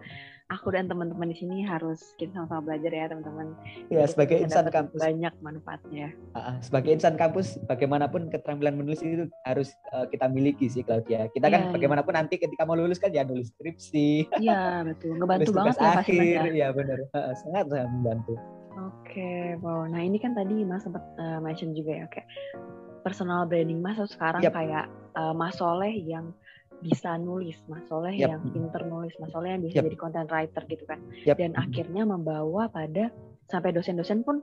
aku 0.50 0.74
dan 0.74 0.90
teman-teman 0.90 1.30
di 1.30 1.38
sini 1.38 1.62
harus 1.62 2.18
kita 2.18 2.34
sama-sama 2.34 2.74
belajar 2.74 2.90
ya 2.90 3.06
teman-teman. 3.06 3.54
Ya 3.94 4.04
sebagai 4.10 4.42
insan 4.42 4.66
kampus 4.74 4.98
banyak 4.98 5.34
manfaatnya. 5.46 6.10
Uh, 6.34 6.58
sebagai 6.66 6.98
insan 6.98 7.14
kampus 7.22 7.62
bagaimanapun 7.70 8.34
keterampilan 8.34 8.74
menulis 8.74 9.06
itu 9.06 9.30
harus 9.46 9.78
uh, 9.94 10.10
kita 10.10 10.26
miliki 10.26 10.66
sih 10.66 10.82
Claudia. 10.82 11.30
Kita 11.30 11.54
kan 11.54 11.70
ya, 11.70 11.74
bagaimanapun 11.74 12.14
ya. 12.18 12.26
nanti 12.26 12.42
ketika 12.42 12.66
mau 12.66 12.74
lulus 12.74 12.98
kan 12.98 13.14
ya 13.14 13.22
nulis 13.22 13.54
skripsi. 13.54 14.42
Iya 14.42 14.90
betul, 14.90 15.22
ngebantu 15.22 15.52
banget 15.54 15.76
ya 15.78 15.90
akhir. 16.02 16.42
Iya 16.50 16.68
benar, 16.74 16.98
uh, 17.14 17.34
sangat 17.46 17.70
sangat 17.70 17.90
membantu. 17.94 18.34
Oke, 18.80 19.60
wow. 19.62 19.86
Nah 19.86 20.02
ini 20.02 20.18
kan 20.18 20.34
tadi 20.34 20.66
Mas 20.66 20.82
sempat 20.82 21.04
uh, 21.22 21.38
mention 21.44 21.78
juga 21.78 21.94
ya, 21.94 22.06
kayak 22.10 22.28
personal 23.06 23.46
branding 23.46 23.86
Mas 23.86 24.02
sekarang 24.10 24.42
yep. 24.42 24.54
kayak 24.56 24.90
uh, 25.14 25.34
Mas 25.36 25.62
Soleh 25.62 25.94
yang 25.94 26.34
bisa 26.80 27.20
nulis, 27.20 27.60
Mas 27.68 27.84
Soleh 27.88 28.16
yep. 28.16 28.36
yang 28.36 28.42
pinter 28.50 28.84
nulis, 28.88 29.14
Mas 29.20 29.32
Soleh 29.32 29.56
yang 29.56 29.64
bisa 29.64 29.80
yep. 29.80 29.86
jadi 29.92 29.98
content 30.00 30.30
writer 30.32 30.64
gitu 30.68 30.84
kan. 30.88 31.00
Yep. 31.28 31.36
Dan 31.38 31.52
akhirnya 31.60 32.04
membawa 32.08 32.72
pada 32.72 33.12
sampai 33.52 33.76
dosen-dosen 33.76 34.24
pun 34.24 34.42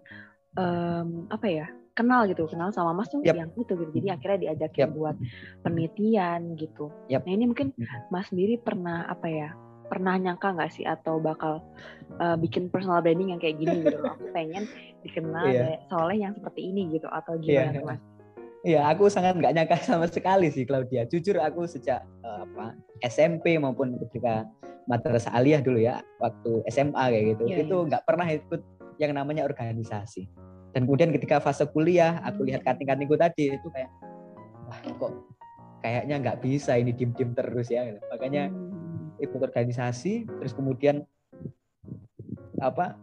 um, 0.61 1.31
apa 1.33 1.47
ya 1.49 1.66
kenal 1.97 2.28
gitu, 2.28 2.45
kenal 2.45 2.69
sama 2.76 2.93
Mas 2.93 3.08
tuh 3.08 3.25
yep. 3.25 3.37
yang 3.37 3.50
itu 3.56 3.73
gitu. 3.73 3.91
Jadi 3.91 4.08
akhirnya 4.13 4.39
diajakin 4.50 4.84
yep. 4.84 4.93
buat 4.93 5.17
penelitian 5.65 6.41
gitu. 6.60 6.93
Yep. 7.08 7.25
Nah 7.25 7.32
ini 7.32 7.45
mungkin 7.49 7.69
Mas 8.13 8.28
sendiri 8.28 8.60
pernah 8.60 9.08
apa 9.08 9.26
ya 9.28 9.50
pernah 9.87 10.19
nyangka 10.19 10.50
nggak 10.50 10.73
sih 10.75 10.82
atau 10.82 11.23
bakal 11.23 11.63
uh, 12.19 12.34
bikin 12.34 12.69
personal 12.75 12.99
branding 13.00 13.30
yang 13.30 13.39
kayak 13.39 13.54
gini 13.54 13.87
gitu 13.87 14.02
Aku 14.02 14.34
pengen 14.34 14.67
dikenal 15.06 15.47
yeah. 15.47 15.78
Soleh 15.87 16.19
yang 16.19 16.34
seperti 16.34 16.75
ini 16.75 16.99
gitu 16.99 17.06
atau 17.06 17.39
gimana 17.39 17.78
yeah. 17.78 17.87
Mas? 17.87 18.02
Iya, 18.67 18.83
aku 18.91 19.07
sangat 19.07 19.39
nggak 19.39 19.55
nyangka 19.55 19.79
sama 19.87 20.11
sekali 20.11 20.50
sih 20.50 20.67
Claudia. 20.67 21.07
Jujur 21.07 21.39
aku 21.39 21.71
sejak 21.71 22.02
uh, 22.26 22.43
apa 22.43 22.75
SMP 23.07 23.55
maupun 23.63 23.95
ketika 24.02 24.43
madrasah 24.91 25.31
aliyah 25.39 25.63
dulu 25.63 25.79
ya, 25.79 26.02
waktu 26.19 26.67
SMA 26.75 26.99
kayak 27.15 27.25
gitu, 27.35 27.45
yeah, 27.47 27.63
itu 27.63 27.76
iya. 27.79 27.87
nggak 27.87 28.02
yeah. 28.02 28.09
pernah 28.11 28.26
ikut 28.26 28.61
yang 28.99 29.13
namanya 29.15 29.47
organisasi. 29.47 30.26
Dan 30.75 30.91
kemudian 30.91 31.15
ketika 31.15 31.39
fase 31.39 31.63
kuliah, 31.71 32.19
aku 32.26 32.43
lihat 32.43 32.67
hmm. 32.67 32.69
kating-katingku 32.75 33.15
tadi 33.15 33.55
itu 33.55 33.69
kayak, 33.71 33.91
wah 34.67 34.79
kok 34.83 35.13
kayaknya 35.87 36.17
nggak 36.19 36.39
bisa 36.43 36.75
ini 36.75 36.91
dim-dim 36.91 37.39
terus 37.39 37.71
ya. 37.71 37.87
Gitu. 37.87 38.02
Makanya 38.11 38.50
hmm. 38.50 39.23
ikut 39.23 39.41
organisasi, 39.47 40.26
terus 40.26 40.50
kemudian 40.59 41.07
apa 42.59 42.99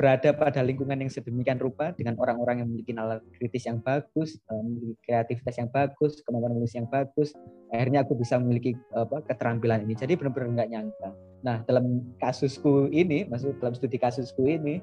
berada 0.00 0.32
pada 0.32 0.64
lingkungan 0.64 0.96
yang 0.96 1.12
sedemikian 1.12 1.60
rupa 1.60 1.92
dengan 1.92 2.16
orang-orang 2.16 2.64
yang 2.64 2.72
memiliki 2.72 2.96
nalar 2.96 3.20
kritis 3.36 3.68
yang 3.68 3.84
bagus, 3.84 4.40
eh, 4.48 4.62
memiliki 4.64 4.96
kreativitas 5.04 5.60
yang 5.60 5.68
bagus, 5.68 6.24
kemampuan 6.24 6.56
menulis 6.56 6.72
yang 6.72 6.88
bagus, 6.88 7.36
akhirnya 7.68 8.00
aku 8.00 8.16
bisa 8.16 8.40
memiliki 8.40 8.72
apa 8.96 9.20
keterampilan 9.28 9.84
ini. 9.84 9.92
Jadi 9.92 10.16
benar-benar 10.16 10.56
nggak 10.56 10.70
nyangka. 10.72 11.08
Nah 11.44 11.56
dalam 11.68 12.16
kasusku 12.16 12.88
ini, 12.88 13.28
maksud 13.28 13.60
dalam 13.60 13.76
studi 13.76 14.00
kasusku 14.00 14.48
ini, 14.48 14.80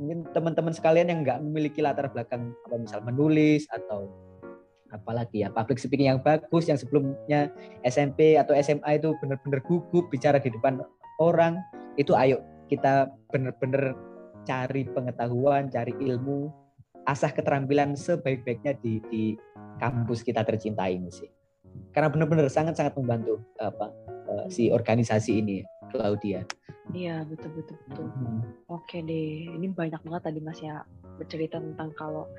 mungkin 0.00 0.24
teman-teman 0.32 0.72
sekalian 0.72 1.12
yang 1.12 1.20
nggak 1.20 1.44
memiliki 1.44 1.84
latar 1.84 2.08
belakang 2.08 2.56
apa 2.64 2.76
misal 2.80 3.04
menulis 3.04 3.68
atau 3.68 4.08
apalagi 4.88 5.44
ya 5.44 5.52
public 5.52 5.76
speaking 5.76 6.08
yang 6.08 6.22
bagus 6.24 6.64
yang 6.64 6.80
sebelumnya 6.80 7.52
SMP 7.84 8.40
atau 8.40 8.56
SMA 8.56 8.96
itu 8.96 9.12
benar-benar 9.20 9.60
gugup 9.68 10.08
bicara 10.08 10.40
di 10.40 10.48
depan 10.48 10.80
orang 11.20 11.60
itu 12.00 12.16
ayo 12.16 12.40
kita 12.72 13.10
benar-benar 13.34 13.92
cari 14.46 14.86
pengetahuan, 14.86 15.66
cari 15.66 15.92
ilmu, 15.98 16.48
asah 17.04 17.34
keterampilan 17.34 17.98
sebaik-baiknya 17.98 18.78
di, 18.78 19.02
di 19.10 19.24
kampus 19.82 20.22
kita 20.22 20.46
tercinta 20.46 20.86
ini 20.86 21.10
sih. 21.10 21.28
Karena 21.92 22.08
benar-benar 22.08 22.48
sangat-sangat 22.48 22.96
membantu 22.96 23.42
apa 23.60 23.92
uh, 24.30 24.46
si 24.48 24.72
organisasi 24.72 25.42
ini, 25.42 25.66
Claudia. 25.92 26.46
Iya 26.94 27.26
betul 27.26 27.50
betul 27.58 27.76
betul. 27.90 28.06
Hmm. 28.14 28.40
Oke 28.70 29.02
deh, 29.02 29.50
ini 29.50 29.66
banyak 29.68 29.98
banget 30.06 30.22
tadi 30.30 30.38
Mas 30.38 30.62
ya 30.62 30.86
bercerita 31.18 31.58
tentang 31.58 31.90
kalau 31.98 32.30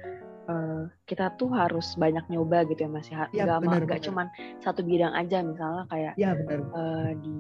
uh, 0.48 0.88
kita 1.04 1.36
tuh 1.36 1.52
harus 1.52 2.00
banyak 2.00 2.24
nyoba 2.32 2.64
gitu 2.72 2.88
ya 2.88 2.90
Mas 2.90 3.08
ya. 3.12 3.28
ya 3.36 3.44
gak, 3.44 3.62
benar, 3.68 3.84
gak 3.84 4.02
cuman 4.08 4.32
satu 4.64 4.82
bidang 4.88 5.12
aja 5.14 5.44
misalnya 5.44 5.84
kayak 5.92 6.14
ya. 6.16 6.32
Uh, 6.72 7.12
di 7.20 7.36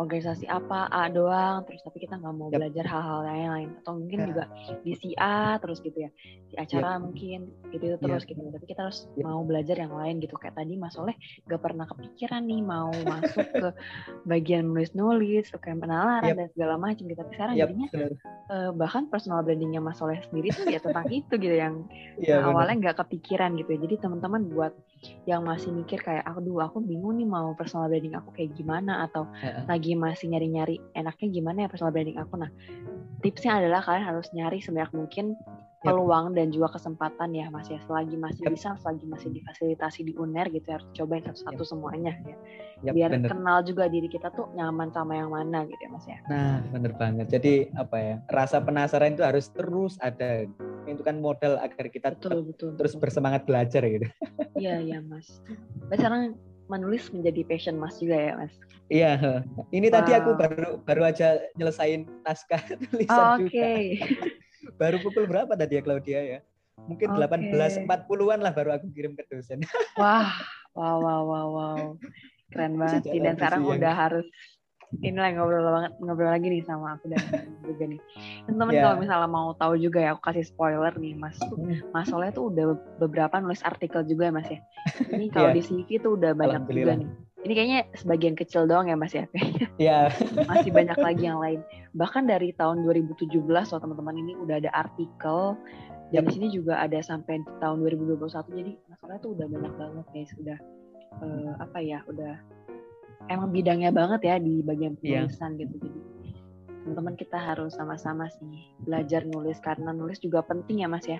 organisasi 0.00 0.48
apa 0.48 0.88
A 0.88 1.12
doang 1.12 1.68
terus 1.68 1.84
tapi 1.84 2.00
kita 2.00 2.16
nggak 2.16 2.32
mau 2.32 2.48
yep. 2.48 2.64
belajar 2.64 2.84
hal-hal 2.88 3.20
lain 3.28 3.48
lain 3.52 3.68
atau 3.84 3.92
mungkin 4.00 4.18
yeah. 4.24 4.28
juga 4.32 4.44
di 4.80 4.92
si 4.96 5.10
A 5.20 5.60
terus 5.60 5.84
gitu 5.84 6.08
ya 6.08 6.10
di 6.48 6.56
acara 6.56 6.96
yep. 6.96 7.00
mungkin 7.04 7.40
gitu 7.68 7.84
terus 8.00 8.24
yep. 8.24 8.30
gitu 8.32 8.40
tapi 8.56 8.64
kita 8.64 8.80
harus 8.88 9.04
yep. 9.20 9.24
mau 9.28 9.44
belajar 9.44 9.76
yang 9.76 9.92
lain 9.92 10.16
gitu 10.24 10.32
kayak 10.40 10.56
tadi 10.56 10.80
Mas 10.80 10.96
Oleh 10.96 11.16
gak 11.44 11.60
pernah 11.60 11.84
kepikiran 11.84 12.40
nih 12.40 12.60
mau 12.64 12.88
masuk 13.04 13.46
ke 13.52 13.68
bagian 14.32 14.64
nulis-nulis 14.72 15.52
kayak 15.60 15.78
penalaran 15.84 16.32
yep. 16.32 16.36
dan 16.40 16.48
segala 16.56 16.74
macam 16.80 17.04
gitu 17.04 17.18
tapi 17.20 17.32
sekarang 17.36 17.54
yep. 17.60 17.68
jadinya 17.68 17.88
uh, 18.48 18.70
bahkan 18.72 19.04
personal 19.12 19.44
brandingnya 19.44 19.84
Mas 19.84 20.00
Oleh 20.00 20.24
sendiri 20.24 20.56
tuh 20.56 20.72
ya 20.72 20.80
tentang 20.80 21.04
itu 21.12 21.36
gitu 21.36 21.52
yang 21.52 21.84
yeah, 22.16 22.40
nah, 22.40 22.48
awalnya 22.48 22.88
nggak 22.88 22.96
kepikiran 23.04 23.60
gitu 23.60 23.76
ya 23.76 23.78
jadi 23.84 24.08
teman-teman 24.08 24.48
buat 24.48 24.72
yang 25.26 25.42
masih 25.42 25.74
mikir 25.74 25.98
kayak 26.02 26.22
aku 26.26 26.42
dulu 26.42 26.62
aku 26.62 26.78
bingung 26.82 27.18
nih 27.18 27.26
mau 27.26 27.54
personal 27.58 27.90
branding 27.90 28.14
aku 28.14 28.30
kayak 28.34 28.54
gimana 28.54 29.06
atau 29.06 29.26
uh 29.42 29.64
lagi 29.66 29.94
masih 29.94 30.30
nyari-nyari 30.32 30.82
enaknya 30.92 31.28
gimana 31.30 31.58
ya 31.64 31.68
personal 31.70 31.94
branding 31.94 32.18
aku. 32.18 32.34
Nah, 32.38 32.50
tipsnya 33.22 33.62
adalah 33.62 33.80
kalian 33.80 34.04
harus 34.04 34.26
nyari 34.34 34.58
sebanyak 34.58 34.90
mungkin 34.92 35.38
peluang 35.82 36.32
yep. 36.32 36.34
dan 36.38 36.46
juga 36.54 36.68
kesempatan 36.78 37.30
ya 37.34 37.46
Mas 37.50 37.66
ya. 37.66 37.78
Selagi 37.84 38.16
masih 38.16 38.42
yep. 38.46 38.52
bisa, 38.54 38.68
selagi 38.78 39.04
masih 39.10 39.28
difasilitasi 39.34 40.00
di 40.06 40.12
UNER 40.14 40.48
gitu 40.54 40.66
ya, 40.70 40.78
harus 40.78 40.88
cobain 40.94 41.22
satu-satu 41.26 41.62
yep. 41.62 41.68
semuanya 41.68 42.12
ya. 42.22 42.36
Yep, 42.82 42.94
Biar 42.98 43.10
bener. 43.14 43.30
kenal 43.30 43.58
juga 43.62 43.84
diri 43.86 44.08
kita 44.10 44.34
tuh 44.34 44.50
nyaman 44.58 44.90
sama 44.90 45.18
yang 45.18 45.30
mana 45.30 45.66
gitu 45.66 45.78
ya 45.78 45.90
Mas 45.90 46.06
ya. 46.06 46.18
Nah, 46.26 46.58
bener 46.70 46.92
banget. 46.94 47.26
Jadi 47.30 47.52
apa 47.78 47.96
ya? 47.98 48.14
Rasa 48.30 48.58
penasaran 48.62 49.14
itu 49.14 49.22
harus 49.26 49.46
terus 49.50 49.94
ada. 50.02 50.46
Itu 50.86 51.02
kan 51.02 51.22
modal 51.22 51.58
agar 51.62 51.90
kita 51.90 52.14
betul, 52.18 52.46
betul, 52.46 52.74
terus 52.78 52.94
betul. 52.94 53.02
bersemangat 53.06 53.42
belajar 53.46 53.82
gitu. 53.86 54.06
Iya, 54.58 54.82
iya 54.82 54.98
Mas. 55.02 55.42
Mas 55.90 55.98
sekarang 55.98 56.38
menulis 56.70 57.10
menjadi 57.10 57.42
passion 57.44 57.76
Mas 57.78 57.98
juga 57.98 58.18
ya, 58.18 58.32
Mas? 58.38 58.54
Iya. 58.92 59.12
Ini 59.72 59.88
wow. 59.88 59.94
tadi 59.94 60.10
aku 60.14 60.30
baru 60.36 60.70
baru 60.82 61.02
aja 61.08 61.38
nyelesain 61.54 62.06
naskah 62.26 62.62
tulisan 62.90 63.14
oh, 63.14 63.34
okay. 63.46 63.98
juga. 63.98 64.40
Baru 64.76 64.96
pukul 64.98 65.24
berapa 65.24 65.52
tadi 65.52 65.78
ya 65.78 65.82
Claudia 65.82 66.20
ya? 66.20 66.38
Mungkin 66.82 67.14
Oke. 67.14 67.46
18.40-an 67.54 68.40
lah 68.42 68.52
baru 68.52 68.74
aku 68.74 68.90
kirim 68.90 69.14
ke 69.14 69.22
dosen. 69.26 69.62
Wah, 70.00 70.34
wow, 70.74 70.98
wow, 70.98 71.22
wow, 71.22 71.48
wow. 71.48 71.78
Keren 72.48 72.74
banget 72.76 73.06
sih. 73.06 73.20
Dan 73.20 73.36
sekarang 73.36 73.62
siang. 73.62 73.78
udah 73.78 73.92
harus 73.94 74.26
inilah 75.00 75.32
ngobrol 75.32 75.64
banget 75.64 75.92
ngobrol 75.98 76.28
lagi 76.28 76.46
nih 76.46 76.62
sama 76.62 76.94
aku 76.94 77.08
dan 77.08 77.22
juga 77.64 77.84
nih. 77.86 78.00
Teman-teman 78.44 78.74
Ya. 78.74 78.82
kalau 78.82 78.96
misalnya 79.00 79.28
mau 79.30 79.48
tahu 79.54 79.74
juga 79.78 79.98
ya, 79.98 80.12
aku 80.12 80.20
kasih 80.22 80.44
spoiler 80.44 80.92
nih, 80.94 81.16
Mas. 81.16 81.38
tuh- 81.38 81.56
Mas 81.90 82.10
Soleh 82.10 82.28
tuh 82.28 82.52
udah 82.52 82.76
beberapa 82.98 83.40
nulis 83.40 83.62
artikel 83.62 84.04
juga 84.04 84.28
ya, 84.28 84.32
Mas 84.34 84.48
ya. 84.50 84.60
Ini 85.16 85.26
kalau 85.30 85.48
Iya. 85.48 85.56
di 85.56 85.62
CV 85.62 85.88
tuh 85.96 86.12
udah 86.18 86.32
banyak 86.34 86.62
juga 86.66 86.92
nih. 86.98 87.08
Ini 87.42 87.52
kayaknya 87.52 87.80
sebagian 87.98 88.38
kecil 88.38 88.70
doang 88.70 88.86
ya, 88.86 88.94
Mas 88.94 89.10
ya. 89.12 89.26
Kayaknya 89.34 89.66
Ya, 89.90 89.98
masih 90.46 90.70
banyak 90.70 90.94
lagi 90.94 91.24
yang 91.26 91.42
lain. 91.42 91.60
Bahkan 91.92 92.30
dari 92.30 92.54
tahun 92.54 92.86
2017 92.86 93.34
loh 93.42 93.80
teman-teman 93.82 94.14
ini 94.14 94.32
udah 94.38 94.62
ada 94.62 94.70
artikel. 94.70 95.58
Dan 96.12 96.28
di 96.28 96.32
sini 96.36 96.52
juga 96.52 96.76
ada 96.76 97.00
sampai 97.00 97.40
tahun 97.56 97.80
2021 97.88 98.28
jadi 98.52 98.76
masalahnya 98.84 99.20
tuh 99.24 99.32
udah 99.32 99.46
banyak 99.48 99.74
banget 99.80 100.06
guys 100.12 100.30
udah 100.36 100.58
eh, 101.24 101.52
apa 101.56 101.78
ya 101.80 102.04
udah 102.04 102.36
emang 103.32 103.48
bidangnya 103.48 103.88
banget 103.88 104.20
ya 104.20 104.36
di 104.36 104.60
bagian 104.60 104.92
Iya. 105.00 105.24
penulisan 105.24 105.56
gitu. 105.56 105.72
Jadi 105.80 106.00
teman-teman 106.84 107.16
kita 107.16 107.38
harus 107.40 107.72
sama-sama 107.72 108.28
sih 108.28 108.76
belajar 108.84 109.24
nulis. 109.24 109.56
Karena 109.64 109.96
nulis 109.96 110.20
juga 110.20 110.44
penting 110.44 110.84
ya 110.84 110.88
mas 110.92 111.08
ya 111.08 111.16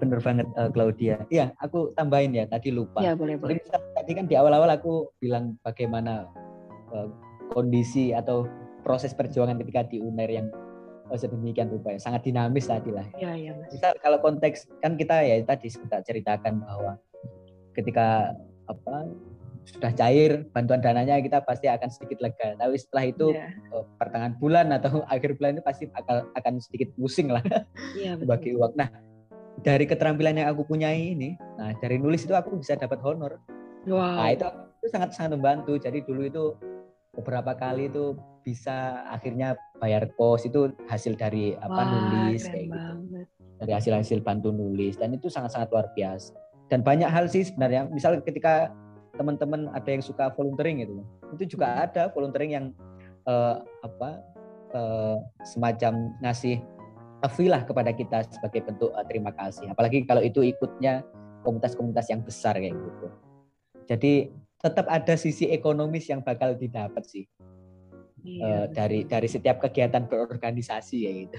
bener 0.00 0.18
banget 0.20 0.46
eh, 0.58 0.70
Claudia. 0.70 1.16
Iya, 1.30 1.54
aku 1.56 1.94
tambahin 1.94 2.34
ya, 2.34 2.44
tadi 2.44 2.74
lupa. 2.74 3.00
ya 3.00 3.14
boleh 3.14 3.38
boleh 3.38 3.62
tadi 3.94 4.12
kan 4.12 4.26
di 4.26 4.34
awal-awal 4.34 4.68
aku 4.68 5.14
bilang 5.18 5.56
bagaimana 5.62 6.26
eh, 6.92 7.08
kondisi 7.50 8.10
atau 8.10 8.44
proses 8.82 9.14
perjuangan 9.14 9.56
ketika 9.62 9.86
di 9.86 10.02
UNER 10.02 10.28
yang 10.28 10.46
eh, 11.08 11.18
sedemikian 11.18 11.70
rupa 11.70 11.94
ya, 11.94 12.00
sangat 12.02 12.26
dinamis 12.26 12.66
tadi 12.66 12.90
lah. 12.90 13.06
ya 13.16 13.32
ya 13.32 13.54
mas 13.54 13.70
Misal 13.72 13.94
kalau 14.02 14.18
konteks 14.20 14.66
kan 14.82 14.98
kita 14.98 15.22
ya 15.22 15.40
tadi 15.40 15.70
kita 15.70 16.02
ceritakan 16.02 16.60
bahwa 16.60 16.92
ketika 17.72 18.34
apa 18.66 19.08
sudah 19.64 19.96
cair 19.96 20.44
bantuan 20.52 20.84
dananya 20.84 21.16
kita 21.24 21.40
pasti 21.40 21.72
akan 21.72 21.88
sedikit 21.88 22.20
lega. 22.20 22.52
Tapi 22.60 22.76
setelah 22.76 23.04
itu 23.08 23.32
Iya. 23.32 23.48
eh, 23.72 23.84
pertengahan 23.96 24.34
bulan 24.36 24.68
atau 24.74 25.00
akhir 25.14 25.40
bulan 25.40 25.56
itu 25.56 25.64
pasti 25.64 25.84
akan 25.88 26.28
akan 26.36 26.52
sedikit 26.60 26.92
pusing 26.98 27.32
lah 27.32 27.40
iya 27.96 28.18
bagi 28.28 28.52
uang. 28.52 28.76
Nah 28.76 28.90
dari 29.64 29.88
keterampilan 29.88 30.36
yang 30.36 30.52
aku 30.52 30.68
punyai 30.68 31.16
ini, 31.16 31.40
nah 31.56 31.72
dari 31.80 31.96
nulis 31.96 32.28
itu 32.28 32.36
aku 32.36 32.60
bisa 32.60 32.76
dapat 32.76 33.00
honor. 33.00 33.40
wow 33.88 34.20
Nah 34.20 34.28
itu, 34.30 34.44
itu 34.84 34.86
sangat 34.92 35.16
sangat 35.16 35.40
membantu. 35.40 35.80
Jadi 35.80 36.04
dulu 36.04 36.28
itu 36.28 36.44
beberapa 37.16 37.56
kali 37.56 37.88
itu 37.88 38.12
bisa 38.44 39.00
akhirnya 39.08 39.56
bayar 39.80 40.04
kos 40.20 40.44
itu 40.44 40.68
hasil 40.84 41.16
dari 41.16 41.56
apa 41.56 41.80
Wah, 41.80 41.88
nulis 41.88 42.44
kayak 42.44 42.68
gitu. 42.68 42.76
banget 42.76 43.26
Dari 43.54 43.72
hasil-hasil 43.72 44.20
bantu 44.20 44.52
nulis 44.52 45.00
dan 45.00 45.16
itu 45.16 45.32
sangat-sangat 45.32 45.72
luar 45.72 45.88
biasa. 45.96 46.36
Dan 46.68 46.84
banyak 46.84 47.08
hal 47.08 47.24
sih 47.32 47.48
sebenarnya. 47.48 47.88
Misal 47.88 48.20
ketika 48.20 48.68
teman-teman 49.16 49.72
ada 49.72 49.88
yang 49.88 50.04
suka 50.04 50.28
volunteering 50.36 50.84
gitu, 50.84 51.00
itu 51.40 51.56
juga 51.56 51.72
Hmm. 51.72 51.84
ada 51.88 52.02
volunteering 52.12 52.52
yang 52.52 52.66
eh, 53.24 53.56
apa 53.80 54.20
eh, 54.76 55.16
semacam 55.48 56.12
ngasih 56.20 56.60
fee 57.28 57.50
lah 57.50 57.62
kepada 57.64 57.90
kita 57.92 58.24
sebagai 58.28 58.64
bentuk 58.66 58.90
eh, 58.94 59.06
terima 59.08 59.30
kasih. 59.34 59.70
Apalagi 59.72 60.04
kalau 60.08 60.20
itu 60.24 60.40
ikutnya 60.44 61.04
komunitas-komunitas 61.44 62.06
yang 62.08 62.20
besar 62.24 62.56
kayak 62.56 62.74
gitu. 62.76 63.06
Jadi 63.84 64.12
tetap 64.64 64.88
ada 64.88 65.14
sisi 65.20 65.52
ekonomis 65.52 66.08
yang 66.08 66.24
bakal 66.24 66.56
didapat 66.56 67.04
sih 67.04 67.28
Iya, 68.24 68.40
eh, 68.40 68.64
dari 68.72 69.04
betul. 69.04 69.10
dari 69.12 69.28
setiap 69.28 69.56
kegiatan 69.60 70.08
berorganisasi 70.08 70.96
ya 71.04 71.12
gitu. 71.12 71.38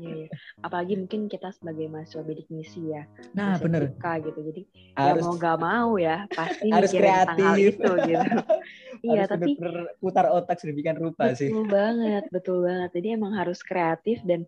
Iya, 0.00 0.12
iya. 0.24 0.28
apalagi 0.60 0.94
mungkin 1.00 1.32
kita 1.32 1.48
sebagai 1.52 1.88
mahasiswa 1.88 2.24
bidik 2.24 2.48
misi 2.52 2.92
ya 2.92 3.04
Nah 3.36 3.56
SMK 3.56 3.64
bener 3.64 3.82
gitu 4.24 4.40
jadi 4.48 4.62
harus 4.96 5.24
ya 5.24 5.28
mau 5.28 5.36
gak 5.36 5.58
mau 5.60 5.90
ya 6.00 6.16
pasti 6.32 6.68
harus 6.76 6.92
hal 6.92 7.00
kreatif. 7.00 7.72
itu 7.76 7.90
gitu 8.08 8.36
iya 9.12 9.22
tapi 9.28 9.56
putar 10.00 10.28
otak 10.28 10.56
sedemikian 10.60 10.96
rupa 11.00 11.32
sih. 11.36 11.48
betul 11.52 11.64
banget 11.68 12.24
betul 12.32 12.58
banget 12.64 12.90
jadi 12.96 13.08
emang 13.16 13.32
harus 13.36 13.60
kreatif 13.64 14.20
dan 14.24 14.44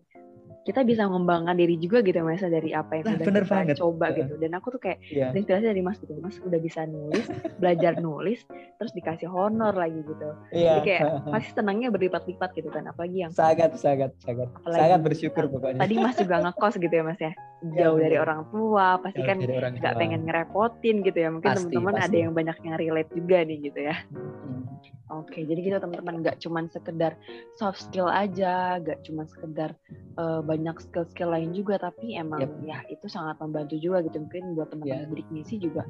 kita 0.63 0.79
bisa 0.81 1.03
mengembangkan 1.03 1.53
diri 1.53 1.75
juga 1.75 1.99
gitu 1.99 2.19
mas 2.19 2.39
dari 2.39 2.71
apa 2.71 2.95
yang 2.95 3.03
Nah, 3.03 3.13
udah 3.13 3.27
bener 3.27 3.43
kita 3.43 3.53
banget. 3.53 3.75
coba 3.77 4.05
Heeh. 4.07 4.17
gitu 4.17 4.33
dan 4.37 4.51
aku 4.53 4.67
tuh 4.69 4.81
kayak 4.81 4.97
Iya. 5.05 5.27
terinspirasi 5.29 5.65
dari 5.65 5.81
mas 5.81 5.97
gitu 5.99 6.13
mas 6.17 6.35
udah 6.39 6.55
bisa 6.57 6.81
nulis 6.85 7.25
belajar 7.57 7.93
nulis 7.97 8.39
terus 8.73 8.91
dikasih 8.91 9.27
honor 9.27 9.71
lagi 9.73 9.99
gitu 9.99 10.29
Iya. 10.49 10.69
jadi 10.69 10.81
kayak 10.81 11.01
pasti 11.27 11.49
senangnya 11.51 11.89
berlipat-lipat 11.89 12.49
gitu 12.53 12.69
kan 12.69 12.83
apalagi 12.85 13.17
yang 13.19 13.31
sangat 13.31 13.75
sangat 13.75 14.15
sangat 14.17 14.47
Apalagi 14.53 14.79
sangat 14.79 14.99
bersyukur 15.01 15.43
pokoknya. 15.49 15.79
tadi 15.79 15.95
mas 15.97 16.15
juga 16.15 16.35
ngekos 16.39 16.73
gitu 16.77 16.93
ya 16.93 17.03
mas 17.03 17.19
ya 17.19 17.31
jauh 17.65 17.95
dari 17.97 18.15
orang 18.15 18.41
tua 18.47 18.87
pasti 18.97 19.19
Jauh 19.19 19.27
kan 19.29 19.37
nggak 19.73 19.95
pengen 19.95 20.21
ngerepotin 20.23 20.95
gitu 21.01 21.17
ya 21.17 21.29
mungkin 21.29 21.49
teman-teman 21.49 21.95
ada 21.97 22.15
yang 22.17 22.31
banyak 22.31 22.57
yang 22.61 22.75
relate 22.77 23.11
juga 23.11 23.37
nih 23.41 23.57
gitu 23.61 23.79
ya 23.81 23.95
Hmm. 24.43 24.67
Oke, 25.13 25.39
jadi 25.39 25.55
gitu 25.57 25.77
teman-teman 25.77 26.19
nggak 26.19 26.37
cuman 26.39 26.67
sekedar 26.67 27.15
soft 27.53 27.79
skill 27.79 28.05
aja, 28.05 28.75
nggak 28.77 29.03
cuman 29.03 29.25
sekedar 29.25 29.71
eh, 30.13 30.41
banyak 30.53 30.77
skill-skill 30.85 31.33
lain 31.33 31.49
juga, 31.57 31.81
tapi 31.81 32.13
emang 32.13 32.45
Yap. 32.45 32.61
ya 32.61 32.77
itu 32.93 33.09
sangat 33.09 33.41
membantu 33.41 33.75
juga 33.81 34.05
gitu. 34.05 34.21
Mungkin 34.21 34.53
buat 34.53 34.69
teman-teman 34.69 35.05
Ya. 35.05 35.09
bidik 35.09 35.27
misi 35.33 35.57
juga, 35.57 35.83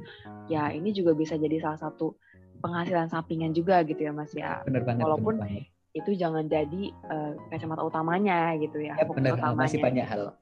ya 0.47 0.71
ini 0.71 0.95
juga 0.95 1.11
bisa 1.11 1.35
jadi 1.35 1.59
salah 1.59 1.79
satu 1.83 2.15
penghasilan 2.63 3.11
sampingan 3.11 3.51
juga 3.51 3.83
gitu 3.83 3.99
ya 4.07 4.15
Mas 4.15 4.31
ya. 4.31 4.63
Bener 4.63 4.87
banget. 4.87 5.03
Walaupun 5.03 5.35
bener 5.43 5.51
banget. 5.67 5.71
Itu 5.93 6.09
jangan 6.17 6.49
jadi 6.49 6.89
eh, 6.89 7.31
kacamata 7.53 7.85
utamanya 7.85 8.57
gitu 8.57 8.81
ya. 8.81 8.97
Ya, 8.97 9.05
bener 9.05 9.35
utamanya. 9.37 9.59
masih 9.67 9.77
banyak 9.77 10.07
hal. 10.07 10.33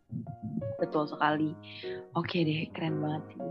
Betul 0.79 1.09
sekali. 1.09 1.51
Oke 2.15 2.45
deh, 2.45 2.69
keren 2.71 3.01
banget 3.03 3.23
sih. 3.35 3.41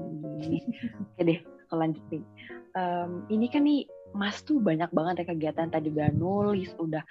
Oke 1.12 1.20
deh, 1.26 1.38
lanjut 1.68 2.04
nih. 2.08 2.24
Em, 2.78 3.10
ini 3.28 3.46
kan 3.50 3.66
nih 3.66 3.84
Mas 4.10 4.42
tuh 4.42 4.58
banyak 4.58 4.90
banget 4.90 5.22
ya 5.22 5.26
kegiatan 5.30 5.68
tadi 5.68 5.88
udah 5.88 6.10
nulis, 6.10 6.70
udah 6.76 7.02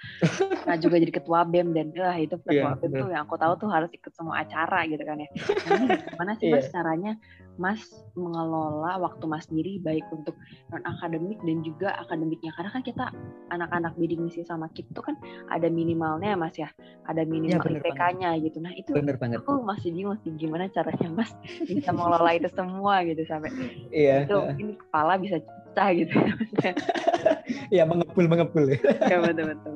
pernah 0.60 0.76
juga 0.76 1.00
jadi 1.00 1.12
ketua 1.16 1.48
BEM 1.48 1.72
dan 1.72 1.86
wah 1.96 2.12
itu 2.14 2.36
ketua 2.36 2.76
Iya, 2.76 2.78
BEM 2.78 2.92
tuh 2.92 3.08
yang 3.08 3.22
aku 3.24 3.36
tahu 3.36 3.52
tuh 3.56 3.68
harus 3.72 3.88
ikut 3.90 4.12
semua 4.12 4.44
acara 4.44 4.84
gitu 4.84 5.00
kan 5.00 5.16
ya. 5.16 5.28
Nah, 5.64 5.80
gimana 5.96 6.32
sih 6.36 6.46
Mas 6.48 6.68
Iya. 6.68 6.72
caranya 6.76 7.12
Mas 7.56 7.80
mengelola 8.12 9.00
waktu 9.00 9.24
Mas 9.24 9.48
sendiri 9.48 9.80
baik 9.80 10.04
untuk 10.12 10.36
non 10.68 10.84
akademik 10.84 11.40
dan 11.40 11.60
juga 11.60 11.96
akademiknya 11.98 12.52
karena 12.52 12.70
kan 12.70 12.82
kita 12.84 13.04
anak-anak 13.50 13.92
bidik 13.96 14.20
misi 14.20 14.44
sama 14.44 14.68
KIP 14.70 14.92
tuh 14.92 15.02
kan 15.02 15.16
ada 15.48 15.66
minimalnya 15.66 16.36
Mas 16.36 16.54
ya, 16.54 16.68
ada 17.08 17.24
minimal 17.24 17.60
bener 17.60 17.80
banget. 17.80 17.96
IPK-nya 17.96 18.30
gitu. 18.44 18.58
Nah 18.60 18.72
itu 18.76 18.92
Bener 18.92 19.16
banget. 19.16 19.40
aku 19.40 19.64
masih 19.64 19.90
bingung 19.90 20.20
sih 20.20 20.30
gimana 20.36 20.68
caranya 20.68 21.08
Mas 21.10 21.32
bisa 21.64 21.90
mengelola 21.90 22.30
itu 22.36 22.48
semua 22.52 23.00
gitu 23.08 23.24
sampai 23.24 23.50
Iya. 23.90 24.28
itu 24.28 24.36
ini 24.60 24.72
kepala 24.76 25.16
bisa 25.16 25.40
pecah 25.70 25.88
gitu 25.94 26.14
ya. 26.18 26.34
Iya 27.74 27.84
mengebul 27.86 28.26
mengebul. 28.26 28.74
ya 29.06 29.18
betul 29.22 29.44
betul. 29.54 29.74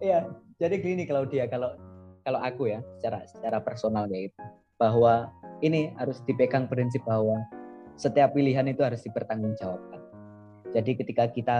Iya. 0.00 0.20
Jadi 0.56 0.74
gini 0.80 1.02
kalau 1.04 1.28
dia 1.28 1.44
kalau 1.44 1.76
kalau 2.24 2.40
aku 2.40 2.72
ya 2.72 2.80
secara 2.96 3.20
secara 3.28 3.60
personal 3.60 4.08
ya 4.08 4.32
itu 4.32 4.40
bahwa 4.80 5.28
ini 5.60 5.92
harus 6.00 6.24
dipegang 6.24 6.66
prinsip 6.66 7.04
bahwa 7.04 7.44
setiap 8.00 8.32
pilihan 8.32 8.64
itu 8.66 8.80
harus 8.80 9.04
dipertanggungjawabkan. 9.04 10.00
Jadi 10.72 10.90
ketika 10.98 11.30
kita 11.30 11.58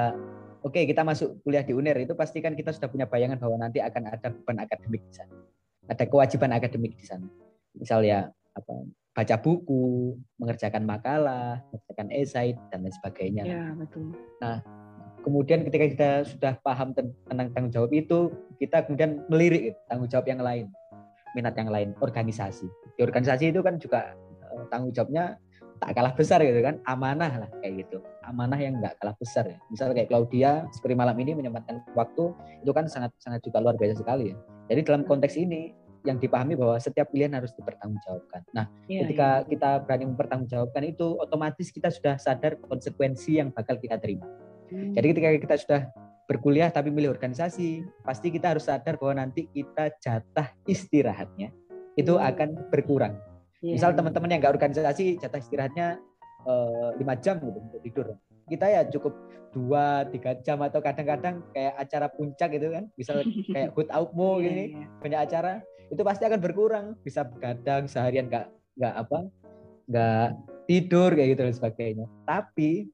oke 0.64 0.80
kita 0.88 1.04
masuk 1.04 1.38
kuliah 1.44 1.62
di 1.62 1.76
UNER 1.76 2.02
itu 2.02 2.16
pastikan 2.16 2.56
kita 2.56 2.72
sudah 2.72 2.88
punya 2.90 3.06
bayangan 3.06 3.38
bahwa 3.38 3.60
nanti 3.60 3.78
akan 3.84 4.10
ada 4.10 4.32
beban 4.32 4.58
akademik 4.64 5.04
di 5.04 5.14
sana. 5.14 5.36
Ada 5.86 6.04
kewajiban 6.08 6.50
akademik 6.56 6.96
di 6.96 7.04
sana. 7.04 7.28
Misal 7.76 8.02
ya 8.08 8.32
apa 8.56 8.72
baca 9.14 9.36
buku, 9.38 10.18
mengerjakan 10.42 10.82
makalah, 10.82 11.62
mengerjakan 11.70 12.08
esai 12.10 12.58
dan 12.68 12.82
lain 12.82 12.94
sebagainya. 12.98 13.44
Ya 13.46 13.64
betul. 13.78 14.10
Kemudian 15.24 15.64
ketika 15.64 15.86
kita 15.88 16.10
sudah 16.28 16.52
paham 16.60 16.92
ten- 16.92 17.16
tentang 17.24 17.48
tanggung 17.56 17.72
jawab 17.72 17.90
itu, 17.96 18.28
kita 18.60 18.84
kemudian 18.84 19.24
melirik 19.32 19.72
tanggung 19.88 20.10
jawab 20.10 20.28
yang 20.28 20.42
lain, 20.44 20.68
minat 21.32 21.56
yang 21.56 21.72
lain, 21.72 21.96
organisasi. 22.04 22.68
Di 22.98 23.00
organisasi 23.00 23.48
itu 23.48 23.64
kan 23.64 23.80
juga 23.80 24.12
eh, 24.44 24.64
tanggung 24.68 24.92
jawabnya 24.92 25.40
tak 25.80 25.96
kalah 25.96 26.12
besar 26.12 26.44
gitu 26.44 26.60
kan, 26.60 26.76
amanah 26.84 27.32
lah 27.40 27.50
kayak 27.64 27.88
gitu. 27.88 28.04
Amanah 28.20 28.60
yang 28.60 28.76
nggak 28.84 29.00
kalah 29.00 29.16
besar 29.16 29.48
ya. 29.48 29.56
Misal 29.72 29.96
kayak 29.96 30.12
Claudia 30.12 30.68
seperti 30.76 30.92
malam 30.92 31.16
ini 31.16 31.32
menyempatkan 31.32 31.80
waktu 31.96 32.34
itu 32.60 32.70
kan 32.76 32.84
sangat 32.84 33.16
sangat 33.16 33.40
juga 33.40 33.64
luar 33.64 33.80
biasa 33.80 34.04
sekali 34.04 34.34
ya. 34.34 34.36
Jadi 34.68 34.80
dalam 34.84 35.02
konteks 35.08 35.40
ini 35.40 35.72
yang 36.04 36.20
dipahami 36.20 36.52
bahwa 36.54 36.76
setiap 36.76 37.08
pilihan 37.08 37.32
harus 37.32 37.50
dipertanggungjawabkan. 37.56 38.44
Nah, 38.52 38.68
Ya, 38.84 39.08
ketika 39.08 39.28
kita 39.48 39.70
berani 39.80 40.04
mempertanggungjawabkan 40.06 40.82
itu 40.84 41.16
otomatis 41.16 41.72
kita 41.72 41.88
sudah 41.88 42.20
sadar 42.20 42.60
konsekuensi 42.60 43.40
yang 43.40 43.48
bakal 43.50 43.80
kita 43.80 43.96
terima. 43.96 44.28
ya. 44.68 45.00
Jadi 45.00 45.06
ketika 45.10 45.28
kita 45.40 45.56
sudah 45.56 45.80
berkuliah 46.24 46.68
tapi 46.68 46.88
milih 46.88 47.08
organisasi, 47.10 47.84
pasti 48.00 48.28
kita 48.28 48.52
harus 48.52 48.64
sadar 48.64 48.96
bahwa 48.96 49.24
nanti 49.24 49.48
kita 49.48 49.92
jatah 49.98 50.52
istirahatnya 50.64 51.52
itu 51.94 52.12
Hmm. 52.12 52.28
akan 52.28 52.48
berkurang. 52.68 53.16
Iya, 53.64 53.80
Misal 53.80 53.96
teman-teman 53.96 54.28
yang 54.28 54.40
nggak 54.44 54.54
organisasi 54.54 55.16
jatah 55.16 55.40
istirahatnya 55.40 55.88
eh, 56.44 56.90
lima 57.00 57.16
jam 57.16 57.40
gitu 57.40 57.56
untuk 57.56 57.80
tidur. 57.80 58.06
Kita 58.44 58.68
ya 58.68 58.84
cukup 58.84 59.16
dua 59.48 60.04
tiga 60.12 60.36
jam 60.44 60.60
atau 60.60 60.84
kadang-kadang 60.84 61.40
kayak 61.48 61.72
acara 61.78 62.12
puncak 62.12 62.52
gitu 62.52 62.68
kan, 62.68 62.84
misal 62.92 63.24
kayak 63.56 63.72
hut 63.72 63.88
aukmo 63.88 64.36
Iya, 64.36 64.44
gini 64.44 64.64
iya. 64.76 64.84
banyak 65.00 65.20
acara 65.24 65.52
itu 65.94 66.02
pasti 66.02 66.26
akan 66.26 66.40
berkurang. 66.42 66.86
Bisa 67.00 67.22
begadang 67.22 67.86
seharian 67.86 68.26
nggak 68.26 68.50
nggak 68.74 68.94
apa 68.98 69.18
nggak 69.86 70.28
tidur 70.66 71.14
kayak 71.14 71.28
gitu 71.38 71.42
dan 71.46 71.54
sebagainya. 71.54 72.06
Tapi 72.26 72.90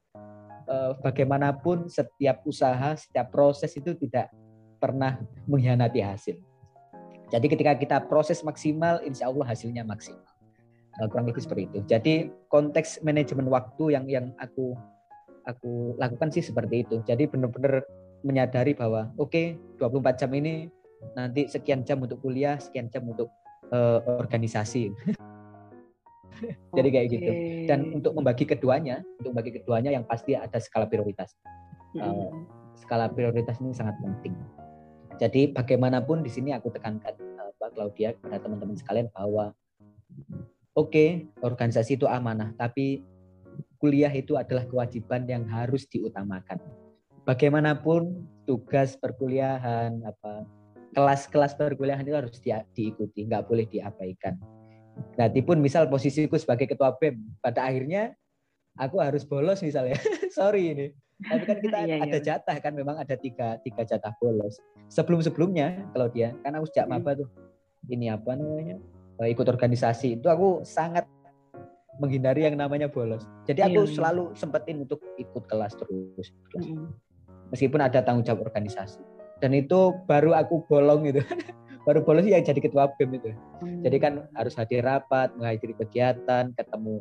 eh, 0.68 0.92
bagaimanapun 1.00 1.88
setiap 1.88 2.44
usaha 2.44 2.94
setiap 2.94 3.32
proses 3.32 3.72
itu 3.74 3.96
tidak 3.96 4.28
pernah 4.76 5.16
mengkhianati 5.48 6.00
hasil. 6.04 6.36
Jadi 7.30 7.46
ketika 7.46 7.72
kita 7.78 7.96
proses 8.10 8.42
maksimal 8.42 8.98
insya 9.06 9.30
Allah 9.30 9.46
hasilnya 9.46 9.86
maksimal. 9.86 10.26
Nah, 10.98 11.06
kurang 11.06 11.30
lebih 11.30 11.46
seperti 11.46 11.70
itu. 11.70 11.78
Jadi 11.86 12.14
konteks 12.50 13.06
manajemen 13.06 13.46
waktu 13.46 13.94
yang 13.94 14.04
yang 14.10 14.26
aku 14.42 14.74
aku 15.46 15.94
lakukan 15.96 16.34
sih 16.34 16.42
seperti 16.42 16.82
itu. 16.82 16.98
Jadi 17.06 17.30
benar-benar 17.30 17.86
menyadari 18.26 18.74
bahwa 18.76 19.08
oke 19.16 19.32
okay, 19.32 19.46
24 19.78 20.20
jam 20.26 20.30
ini 20.34 20.68
nanti 21.16 21.48
sekian 21.50 21.82
jam 21.82 22.00
untuk 22.00 22.20
kuliah 22.22 22.56
sekian 22.60 22.88
jam 22.92 23.06
untuk 23.08 23.32
uh, 23.72 24.00
organisasi. 24.20 24.90
Jadi 26.76 26.88
kayak 26.88 27.06
gitu. 27.12 27.32
Dan 27.68 28.00
untuk 28.00 28.16
membagi 28.16 28.48
keduanya 28.48 29.04
untuk 29.20 29.36
membagi 29.36 29.60
keduanya 29.60 29.92
yang 29.92 30.04
pasti 30.08 30.32
ada 30.32 30.56
skala 30.56 30.88
prioritas. 30.88 31.36
Uh, 31.98 32.32
skala 32.78 33.10
prioritas 33.12 33.60
ini 33.60 33.76
sangat 33.76 33.98
penting. 34.00 34.32
Jadi 35.20 35.52
bagaimanapun 35.52 36.24
di 36.24 36.32
sini 36.32 36.56
aku 36.56 36.72
tekankan 36.72 37.12
uh, 37.36 37.52
Mbak 37.60 37.70
Claudia 37.76 38.16
kepada 38.16 38.40
teman-teman 38.40 38.76
sekalian 38.78 39.12
bahwa 39.12 39.52
oke 40.72 40.88
okay, 40.88 41.28
organisasi 41.44 42.00
itu 42.00 42.08
amanah 42.08 42.56
tapi 42.56 43.04
kuliah 43.76 44.12
itu 44.12 44.36
adalah 44.36 44.64
kewajiban 44.64 45.28
yang 45.28 45.44
harus 45.44 45.84
diutamakan. 45.88 46.56
Bagaimanapun 47.28 48.24
tugas 48.48 48.96
perkuliahan 48.96 50.00
apa 50.04 50.48
kelas-kelas 50.90 51.54
perkuliahan 51.54 52.02
itu 52.02 52.16
harus 52.16 52.34
di, 52.42 52.50
diikuti 52.74 53.26
nggak 53.26 53.46
boleh 53.46 53.66
diabaikan 53.66 54.34
Nanti 55.16 55.40
pun 55.44 55.60
misal 55.60 55.88
posisiku 55.88 56.36
sebagai 56.36 56.70
ketua 56.70 56.96
BEM, 56.96 57.20
pada 57.40 57.64
akhirnya 57.66 58.16
aku 58.76 59.00
harus 59.00 59.24
bolos 59.24 59.60
misalnya. 59.60 59.96
Sorry 60.36 60.72
ini. 60.72 60.86
Tapi 61.20 61.44
kan 61.44 61.58
kita 61.60 61.76
iya, 61.88 61.96
ada 62.00 62.18
iya. 62.18 62.24
jatah 62.24 62.56
kan 62.60 62.72
memang 62.72 62.96
ada 62.96 63.14
tiga, 63.16 63.60
tiga 63.60 63.84
jatah 63.84 64.12
bolos. 64.20 64.56
Sebelum-sebelumnya 64.88 65.92
kalau 65.92 66.08
dia, 66.08 66.32
kan 66.42 66.56
aku 66.56 66.66
sejak 66.72 66.88
maba 66.88 67.14
tuh, 67.14 67.28
ini 67.92 68.08
apa 68.08 68.34
namanya, 68.34 68.80
eh, 69.20 69.28
ikut 69.30 69.46
organisasi, 69.46 70.20
itu 70.20 70.26
aku 70.26 70.64
sangat 70.64 71.06
menghindari 72.00 72.48
yang 72.48 72.56
namanya 72.56 72.88
bolos. 72.88 73.28
Jadi 73.44 73.60
aku 73.60 73.84
iya, 73.84 73.88
iya. 73.88 73.96
selalu 74.00 74.24
sempetin 74.32 74.88
untuk 74.88 75.04
ikut 75.20 75.44
kelas 75.44 75.76
terus. 75.76 76.32
terus. 76.48 76.66
Meskipun 77.52 77.80
ada 77.82 78.00
tanggung 78.00 78.24
jawab 78.24 78.48
organisasi. 78.48 79.19
Dan 79.40 79.56
itu 79.56 79.96
baru 80.04 80.36
aku 80.36 80.64
bolong 80.68 81.08
gitu. 81.08 81.24
baru 81.88 82.04
bolos 82.04 82.28
yang 82.28 82.44
jadi 82.44 82.60
ketua 82.60 82.92
BEM 83.00 83.16
itu. 83.16 83.30
Hmm. 83.64 83.80
Jadi 83.80 83.96
kan 83.96 84.12
harus 84.36 84.52
hadir 84.54 84.84
rapat, 84.84 85.32
menghadiri 85.34 85.72
kegiatan, 85.80 86.52
ketemu 86.52 87.00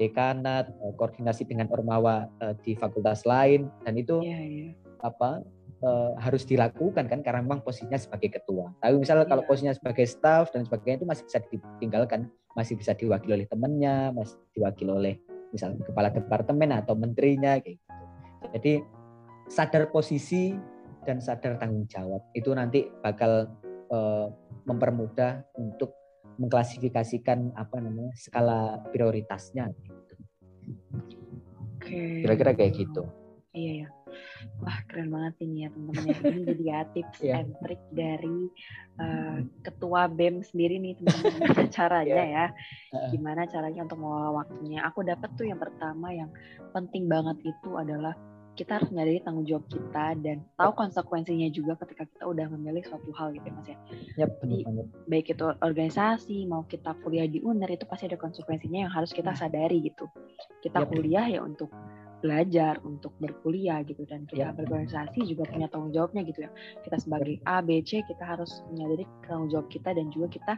dekanat, 0.00 0.72
eh, 0.72 0.92
koordinasi 0.96 1.44
dengan 1.46 1.68
ormawa 1.70 2.26
eh, 2.40 2.56
di 2.64 2.72
fakultas 2.74 3.22
lain 3.28 3.68
dan 3.84 3.94
itu 3.94 4.24
yeah, 4.24 4.42
yeah. 4.42 4.72
apa 5.04 5.44
uh, 5.84 6.16
harus 6.18 6.48
dilakukan 6.48 7.06
kan 7.06 7.20
karena 7.20 7.44
memang 7.44 7.60
posisinya 7.60 8.00
sebagai 8.00 8.40
ketua. 8.40 8.72
Tapi 8.80 8.96
misalnya 8.96 9.28
yeah. 9.28 9.30
kalau 9.30 9.42
iya. 9.44 9.48
posisinya 9.52 9.74
sebagai 9.76 10.06
staff 10.08 10.50
dan 10.50 10.64
sebagainya 10.64 11.04
itu 11.04 11.06
masih 11.06 11.24
bisa 11.28 11.38
ditinggalkan, 11.52 12.20
masih 12.56 12.74
bisa 12.74 12.92
diwakili 12.96 13.44
oleh 13.44 13.48
temannya, 13.48 14.16
masih 14.16 14.36
diwakili 14.56 14.90
oleh 14.90 15.14
misalnya 15.52 15.84
kepala 15.86 16.08
departemen 16.10 16.74
atau 16.74 16.96
menterinya 16.96 17.60
kayak 17.60 17.78
gitu. 17.78 17.92
Jadi 18.56 18.72
sadar 19.46 19.92
posisi 19.92 20.56
dan 21.04 21.20
sadar 21.20 21.60
tanggung 21.60 21.86
jawab 21.86 22.24
itu 22.32 22.50
nanti 22.56 22.88
bakal 23.04 23.46
uh, 23.92 24.26
mempermudah 24.64 25.44
untuk 25.60 25.92
mengklasifikasikan 26.40 27.54
apa 27.54 27.78
namanya 27.78 28.10
skala 28.18 28.82
prioritasnya 28.90 29.70
gitu. 29.86 30.14
Oke. 31.78 32.24
Kira-kira 32.26 32.52
kayak 32.56 32.72
gitu. 32.74 33.06
Iya 33.54 33.86
ya. 33.86 33.88
Wah 34.62 34.78
keren 34.90 35.10
banget 35.14 35.34
ini 35.46 35.66
ya 35.66 35.68
teman-teman. 35.70 36.22
Ini 36.26 36.42
jadi 36.42 36.64
ya 36.64 36.80
tips 36.94 37.18
yeah. 37.22 37.38
and 37.42 37.54
trick 37.62 37.82
dari 37.94 38.50
uh, 38.98 39.38
ketua 39.62 40.10
BEM 40.10 40.42
sendiri 40.42 40.82
nih 40.82 40.98
teman-teman 40.98 41.70
caranya 41.76 42.14
yeah. 42.18 42.48
ya. 42.90 43.10
Gimana 43.14 43.46
caranya 43.46 43.86
untuk 43.86 43.98
mengelola 44.02 44.42
waktunya. 44.42 44.82
Aku 44.90 45.06
dapat 45.06 45.30
tuh 45.38 45.46
yang 45.46 45.62
pertama 45.62 46.10
yang 46.10 46.30
penting 46.74 47.06
banget 47.06 47.38
itu 47.46 47.70
adalah 47.78 48.14
kita 48.54 48.78
harus 48.78 48.88
menyadari 48.94 49.18
tanggung 49.18 49.46
jawab 49.46 49.66
kita 49.66 50.14
dan 50.22 50.46
tahu 50.54 50.72
konsekuensinya 50.78 51.50
juga 51.50 51.74
ketika 51.82 52.06
kita 52.06 52.24
udah 52.30 52.46
memilih 52.54 52.86
suatu 52.86 53.10
hal 53.18 53.34
gitu 53.34 53.50
ya 53.50 53.54
mas 53.54 53.68
ya. 53.68 53.78
Yep, 54.22 54.30
Jadi 54.46 54.56
baik 55.10 55.26
itu 55.34 55.44
organisasi 55.58 56.36
mau 56.46 56.62
kita 56.62 56.94
kuliah 57.02 57.26
di 57.26 57.42
UNER 57.42 57.74
itu 57.74 57.84
pasti 57.84 58.06
ada 58.06 58.18
konsekuensinya 58.18 58.86
yang 58.86 58.92
harus 58.94 59.10
kita 59.10 59.34
nah. 59.34 59.38
sadari 59.38 59.82
gitu. 59.82 60.06
Kita 60.62 60.86
yep. 60.86 60.90
kuliah 60.94 61.26
ya 61.26 61.40
untuk 61.42 61.68
belajar, 62.22 62.80
untuk 62.86 63.12
berkuliah 63.20 63.82
gitu 63.84 64.06
dan 64.06 64.24
kita 64.30 64.54
yep. 64.54 64.56
berorganisasi 64.56 65.26
juga 65.26 65.50
punya 65.50 65.66
tanggung 65.66 65.90
jawabnya 65.90 66.22
gitu 66.22 66.46
ya. 66.46 66.50
Kita 66.86 66.96
sebagai 67.02 67.42
A, 67.44 67.58
B, 67.58 67.82
C 67.82 68.06
kita 68.06 68.22
harus 68.22 68.62
menyadari 68.70 69.04
tanggung 69.26 69.50
jawab 69.50 69.66
kita 69.66 69.90
dan 69.98 70.14
juga 70.14 70.30
kita 70.30 70.54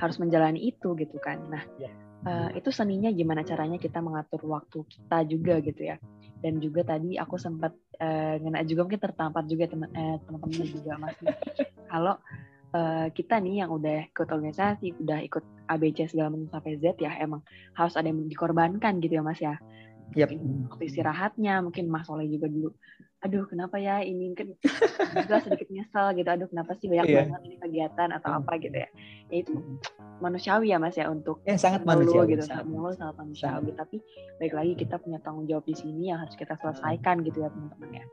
harus 0.00 0.16
menjalani 0.16 0.72
itu 0.72 0.96
gitu 0.96 1.20
kan. 1.20 1.36
Nah, 1.52 1.62
yep. 1.76 1.92
uh, 2.24 2.48
itu 2.56 2.72
seninya 2.72 3.12
gimana 3.12 3.44
caranya 3.44 3.76
kita 3.76 4.00
mengatur 4.00 4.40
waktu 4.48 4.88
kita 4.88 5.28
juga 5.28 5.60
gitu 5.60 5.84
ya 5.84 6.00
dan 6.40 6.60
juga 6.60 6.84
tadi 6.84 7.20
aku 7.20 7.36
sempat 7.36 7.72
uh, 8.00 8.34
ngena 8.40 8.64
juga 8.64 8.88
mungkin 8.88 9.00
tertampar 9.00 9.44
juga 9.44 9.68
teman 9.68 9.88
eh, 9.92 10.16
teman-teman 10.24 10.66
juga 10.72 10.92
mas. 10.96 11.16
Kalau 11.92 12.14
uh, 12.74 13.06
kita 13.12 13.38
nih 13.38 13.64
yang 13.64 13.70
udah 13.70 14.08
ikut 14.10 14.28
organisasi 14.28 15.00
udah 15.00 15.18
ikut 15.26 15.44
ABC 15.70 16.10
segala 16.10 16.34
macam 16.34 16.48
sampai 16.50 16.80
Z 16.80 16.98
ya 16.98 17.12
emang 17.20 17.44
harus 17.76 17.94
ada 17.94 18.10
yang 18.10 18.26
dikorbankan 18.26 18.98
gitu 19.04 19.20
ya 19.20 19.22
mas 19.22 19.38
ya 19.38 19.54
yep. 20.16 20.30
waktu 20.70 20.84
istirahatnya 20.86 21.62
mungkin 21.64 21.90
mas 21.90 22.08
Oleh 22.10 22.26
juga 22.26 22.46
dulu 22.50 22.70
aduh 23.20 23.44
kenapa 23.44 23.76
ya 23.76 24.00
ini 24.00 24.32
mungkin 24.32 24.56
juga 25.12 25.44
sedikit 25.44 25.68
nyesel 25.68 26.16
gitu 26.16 26.28
aduh 26.32 26.48
kenapa 26.48 26.72
sih 26.80 26.88
banyak 26.88 27.04
yeah. 27.04 27.28
banget 27.28 27.40
ini 27.52 27.56
kegiatan 27.60 28.08
atau 28.16 28.30
hmm. 28.32 28.40
apa 28.40 28.52
gitu 28.64 28.76
ya 28.80 28.88
ya 29.28 29.36
itu 29.44 29.52
manusiawi 30.24 30.72
ya 30.72 30.80
mas 30.80 30.96
ya 30.96 31.12
untuk 31.12 31.44
ya 31.44 31.60
sangat 31.60 31.84
manusiawi 31.84 32.32
gitu 32.32 32.48
sangat, 32.48 32.64
sangat 32.96 33.14
manusiawi 33.20 33.70
tapi 33.76 34.00
baik 34.40 34.56
lagi 34.56 34.72
kita 34.72 34.96
punya 34.96 35.20
tanggung 35.20 35.44
jawab 35.44 35.68
di 35.68 35.76
sini 35.76 36.08
yang 36.08 36.24
harus 36.24 36.32
kita 36.32 36.56
selesaikan 36.56 37.20
gitu 37.20 37.44
ya 37.44 37.52
teman-teman 37.52 37.90
ya 37.92 38.04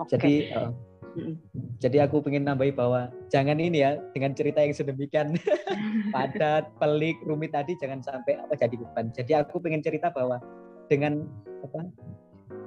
okay. 0.00 0.16
jadi 0.16 0.32
uh, 0.56 0.72
mm 1.12 1.36
Jadi 1.82 1.98
aku 1.98 2.22
pengen 2.22 2.46
nambahi 2.46 2.70
bahwa 2.72 3.10
jangan 3.26 3.58
ini 3.58 3.82
ya 3.82 3.98
dengan 4.14 4.32
cerita 4.38 4.62
yang 4.62 4.70
sedemikian 4.70 5.34
padat, 6.14 6.70
pelik, 6.78 7.18
rumit 7.26 7.50
tadi 7.50 7.74
jangan 7.74 7.98
sampai 7.98 8.38
apa 8.38 8.54
jadi 8.54 8.78
beban. 8.78 9.10
Jadi 9.10 9.34
aku 9.34 9.58
pengen 9.58 9.82
cerita 9.82 10.14
bahwa 10.14 10.38
dengan 10.92 11.24
apa 11.64 11.88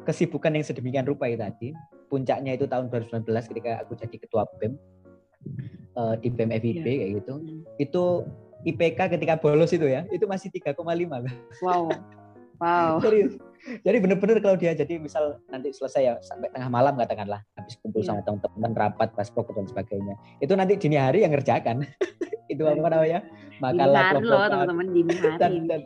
kesibukan 0.09 0.53
yang 0.53 0.65
sedemikian 0.65 1.05
rupa 1.05 1.29
itu 1.29 1.41
tadi, 1.41 1.67
puncaknya 2.09 2.57
itu 2.57 2.65
tahun 2.69 2.89
2019 2.89 3.25
ketika 3.25 3.81
aku 3.85 3.93
jadi 3.97 4.15
ketua 4.21 4.45
BEM 4.61 4.73
uh, 5.97 6.15
di 6.17 6.29
BEM 6.29 6.49
FIB 6.61 6.85
yeah. 6.85 6.97
kayak 7.01 7.11
gitu. 7.21 7.33
Hmm. 7.41 7.61
Itu 7.81 8.03
IPK 8.65 8.99
ketika 9.17 9.37
bolos 9.37 9.73
itu 9.73 9.85
ya, 9.89 10.05
itu 10.13 10.25
masih 10.25 10.49
3,5. 10.53 10.77
Wow. 11.61 11.89
Wow. 12.61 12.93
Serius. 13.05 13.37
Jadi 13.81 13.97
bener-bener 13.97 14.37
kalau 14.45 14.53
dia 14.61 14.77
jadi 14.77 15.01
misal 15.01 15.41
nanti 15.49 15.73
selesai 15.73 16.01
ya 16.05 16.13
sampai 16.21 16.53
tengah 16.53 16.69
malam 16.69 16.93
katakanlah 17.01 17.41
habis 17.57 17.73
kumpul 17.81 18.05
yeah. 18.05 18.21
sama 18.21 18.21
teman-teman 18.21 18.71
rapat 18.77 19.09
pas 19.17 19.29
dan 19.33 19.65
sebagainya. 19.65 20.15
Itu 20.37 20.53
nanti 20.53 20.77
dini 20.77 21.01
hari 21.01 21.25
yang 21.25 21.33
ngerjakan. 21.33 21.81
itu 22.53 22.61
apa 22.61 22.87
namanya? 22.93 23.25
Makalah 23.57 24.01
kelompok 24.13 24.41
teman-teman 24.53 24.87
dini 24.93 25.13
hari. 25.17 25.39
Dan, 25.41 25.53
dan, 25.65 25.81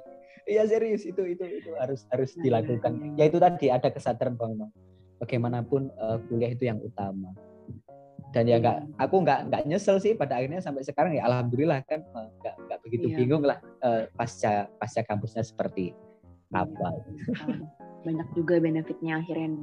Iya 0.50 0.64
serius 0.66 1.06
itu 1.06 1.22
itu 1.22 1.46
itu 1.46 1.70
harus 1.78 2.10
harus 2.10 2.34
nah, 2.34 2.42
dilakukan. 2.42 2.92
Iya, 2.98 3.06
iya. 3.06 3.18
Ya 3.22 3.24
itu 3.30 3.38
tadi 3.38 3.66
ada 3.70 3.90
kesadaran 3.94 4.34
bahwa 4.34 4.74
bagaimanapun 5.22 5.94
uh, 6.02 6.18
kuliah 6.26 6.50
itu 6.50 6.66
yang 6.66 6.82
utama. 6.82 7.38
Dan 8.30 8.46
ya 8.46 8.58
nggak, 8.62 8.78
iya. 8.82 8.94
aku 8.98 9.16
nggak 9.26 9.40
nggak 9.50 9.62
nyesel 9.70 9.98
sih 10.02 10.14
pada 10.18 10.38
akhirnya 10.42 10.62
sampai 10.62 10.86
sekarang 10.86 11.18
ya 11.18 11.26
alhamdulillah 11.26 11.82
kan 11.86 12.02
eh, 12.02 12.28
nggak 12.42 12.56
nggak 12.66 12.80
begitu 12.86 13.08
iya. 13.10 13.16
bingung 13.18 13.42
lah 13.42 13.58
uh, 13.82 14.06
pasca 14.14 14.70
pasca 14.78 15.02
kampusnya 15.06 15.46
seperti 15.46 15.94
iya. 15.94 16.66
apa. 16.66 16.90
Banyak 18.06 18.28
juga 18.34 18.58
benefitnya 18.58 19.22
akhirnya 19.22 19.54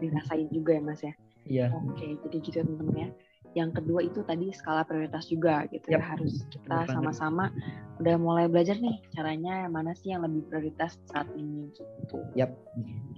dirasain 0.00 0.48
juga 0.48 0.80
ya 0.80 0.82
mas 0.82 1.00
ya. 1.04 1.14
Iya. 1.48 1.66
Oke, 1.72 2.16
jadi 2.28 2.36
gitu 2.40 2.56
teman-teman 2.64 2.96
ya 2.96 3.08
yang 3.58 3.74
kedua 3.74 4.06
itu 4.06 4.22
tadi 4.22 4.54
skala 4.54 4.86
prioritas 4.86 5.26
juga 5.26 5.66
gitu 5.74 5.90
yep. 5.90 5.98
ya 5.98 6.02
harus 6.14 6.46
kita 6.54 6.86
sama-sama 6.86 7.50
udah 7.98 8.16
mulai 8.16 8.46
belajar 8.46 8.78
nih 8.78 9.02
caranya 9.10 9.66
mana 9.66 9.90
sih 9.92 10.14
yang 10.14 10.22
lebih 10.22 10.46
prioritas 10.46 10.96
saat 11.10 11.26
ini 11.34 11.68
gitu. 11.74 12.22
Yap. 12.38 12.54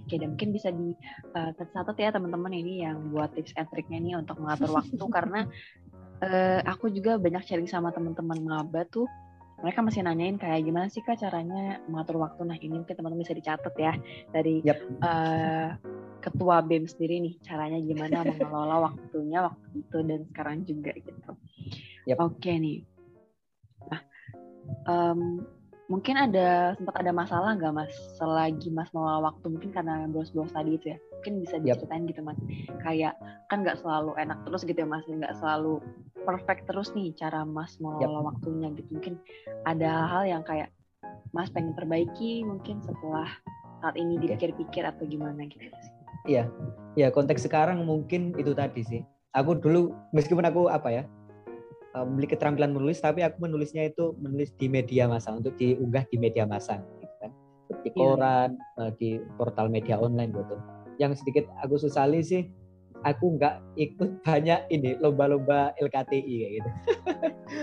Oke 0.03 0.15
dan 0.19 0.35
mungkin 0.35 0.49
bisa 0.51 0.73
di 0.73 0.91
uh, 1.37 1.51
tercatat 1.55 1.95
ya 1.95 2.09
teman-teman 2.11 2.51
ini 2.51 2.83
yang 2.83 3.13
buat 3.13 3.31
tips 3.37 3.53
and 3.55 3.69
triknya 3.69 4.01
nih 4.01 4.13
untuk 4.17 4.41
mengatur 4.41 4.73
waktu 4.81 5.05
karena 5.13 5.45
uh, 6.25 6.59
aku 6.65 6.89
juga 6.89 7.21
banyak 7.21 7.45
sharing 7.45 7.69
sama 7.69 7.93
teman-teman 7.93 8.41
maba 8.41 8.83
tuh 8.89 9.05
mereka 9.63 9.79
masih 9.79 10.03
nanyain 10.03 10.35
kayak 10.35 10.67
gimana 10.67 10.91
sih 10.91 10.99
kak 11.07 11.23
caranya 11.23 11.79
mengatur 11.87 12.19
waktu 12.19 12.41
nah 12.43 12.57
ini 12.59 12.83
mungkin 12.83 12.99
teman-teman 12.99 13.23
bisa 13.23 13.37
dicatat 13.37 13.73
ya 13.79 13.93
dari 14.35 14.59
yep. 14.65 14.81
uh, 14.99 15.71
ketua 16.23 16.63
BEM 16.63 16.87
sendiri 16.87 17.19
nih 17.19 17.35
caranya 17.43 17.79
gimana 17.83 18.23
mengelola 18.23 18.87
waktunya 18.87 19.43
waktu 19.43 19.67
itu 19.83 19.97
dan 20.07 20.21
sekarang 20.31 20.57
juga 20.63 20.91
gitu. 20.95 21.31
Yep. 22.07 22.17
Oke 22.23 22.51
nih. 22.55 22.79
Nah, 23.91 24.01
um, 24.87 25.43
mungkin 25.91 26.15
ada 26.15 26.73
sempat 26.79 26.95
ada 27.03 27.11
masalah 27.11 27.59
nggak 27.59 27.75
mas 27.75 27.93
selagi 28.15 28.71
mas 28.71 28.87
mau 28.95 29.05
waktu 29.19 29.45
mungkin 29.51 29.75
karena 29.75 30.07
bos-bos 30.07 30.49
tadi 30.55 30.79
itu 30.79 30.95
ya 30.95 30.97
mungkin 31.19 31.43
bisa 31.43 31.59
diceritain 31.59 32.07
yep. 32.07 32.09
gitu 32.15 32.21
mas 32.23 32.39
kayak 32.81 33.13
kan 33.51 33.67
nggak 33.67 33.77
selalu 33.83 34.15
enak 34.15 34.39
terus 34.47 34.63
gitu 34.63 34.79
ya 34.79 34.87
mas 34.87 35.03
nggak 35.03 35.35
selalu 35.37 35.83
perfect 36.23 36.71
terus 36.71 36.95
nih 36.95 37.11
cara 37.19 37.43
mas 37.43 37.75
mau 37.83 37.99
yep. 37.99 38.09
waktunya 38.09 38.71
gitu 38.79 38.89
mungkin 38.95 39.19
ada 39.67 40.07
hal 40.07 40.23
yang 40.23 40.43
kayak 40.47 40.71
mas 41.35 41.51
pengen 41.51 41.75
perbaiki 41.75 42.47
mungkin 42.47 42.79
setelah 42.81 43.27
saat 43.83 43.99
ini 43.99 44.15
okay. 44.15 44.31
dipikir-pikir 44.31 44.87
atau 44.87 45.03
gimana 45.03 45.43
gitu 45.51 45.67
Iya, 46.23 46.47
ya 46.95 47.11
konteks 47.11 47.43
sekarang 47.43 47.83
mungkin 47.83 48.31
itu 48.39 48.55
tadi 48.55 48.81
sih. 48.87 49.01
Aku 49.35 49.59
dulu 49.59 49.91
meskipun 50.15 50.45
aku 50.45 50.71
apa 50.71 50.89
ya 50.93 51.03
memiliki 52.01 52.33
keterampilan 52.33 52.73
menulis, 52.73 52.97
tapi 52.97 53.21
aku 53.21 53.45
menulisnya 53.45 53.85
itu 53.85 54.17
menulis 54.17 54.49
di 54.57 54.65
media 54.65 55.05
massa 55.05 55.29
untuk 55.29 55.53
diunggah 55.61 56.09
di 56.09 56.17
media 56.17 56.49
massa, 56.49 56.81
gitu 56.97 57.15
kan. 57.21 57.31
Di 57.85 57.89
iya. 57.93 57.93
koran, 57.93 58.49
yeah. 58.57 58.91
di 58.97 59.09
portal 59.37 59.69
media 59.69 60.01
online 60.01 60.33
gitu. 60.33 60.57
Yang 60.97 61.21
sedikit 61.21 61.45
aku 61.61 61.77
sesali 61.77 62.25
sih, 62.25 62.49
aku 63.05 63.37
nggak 63.37 63.61
ikut 63.77 64.09
banyak 64.25 64.65
ini 64.73 64.97
lomba-lomba 64.97 65.77
LKTI 65.77 66.33
kayak 66.33 66.51
gitu. 66.57 66.69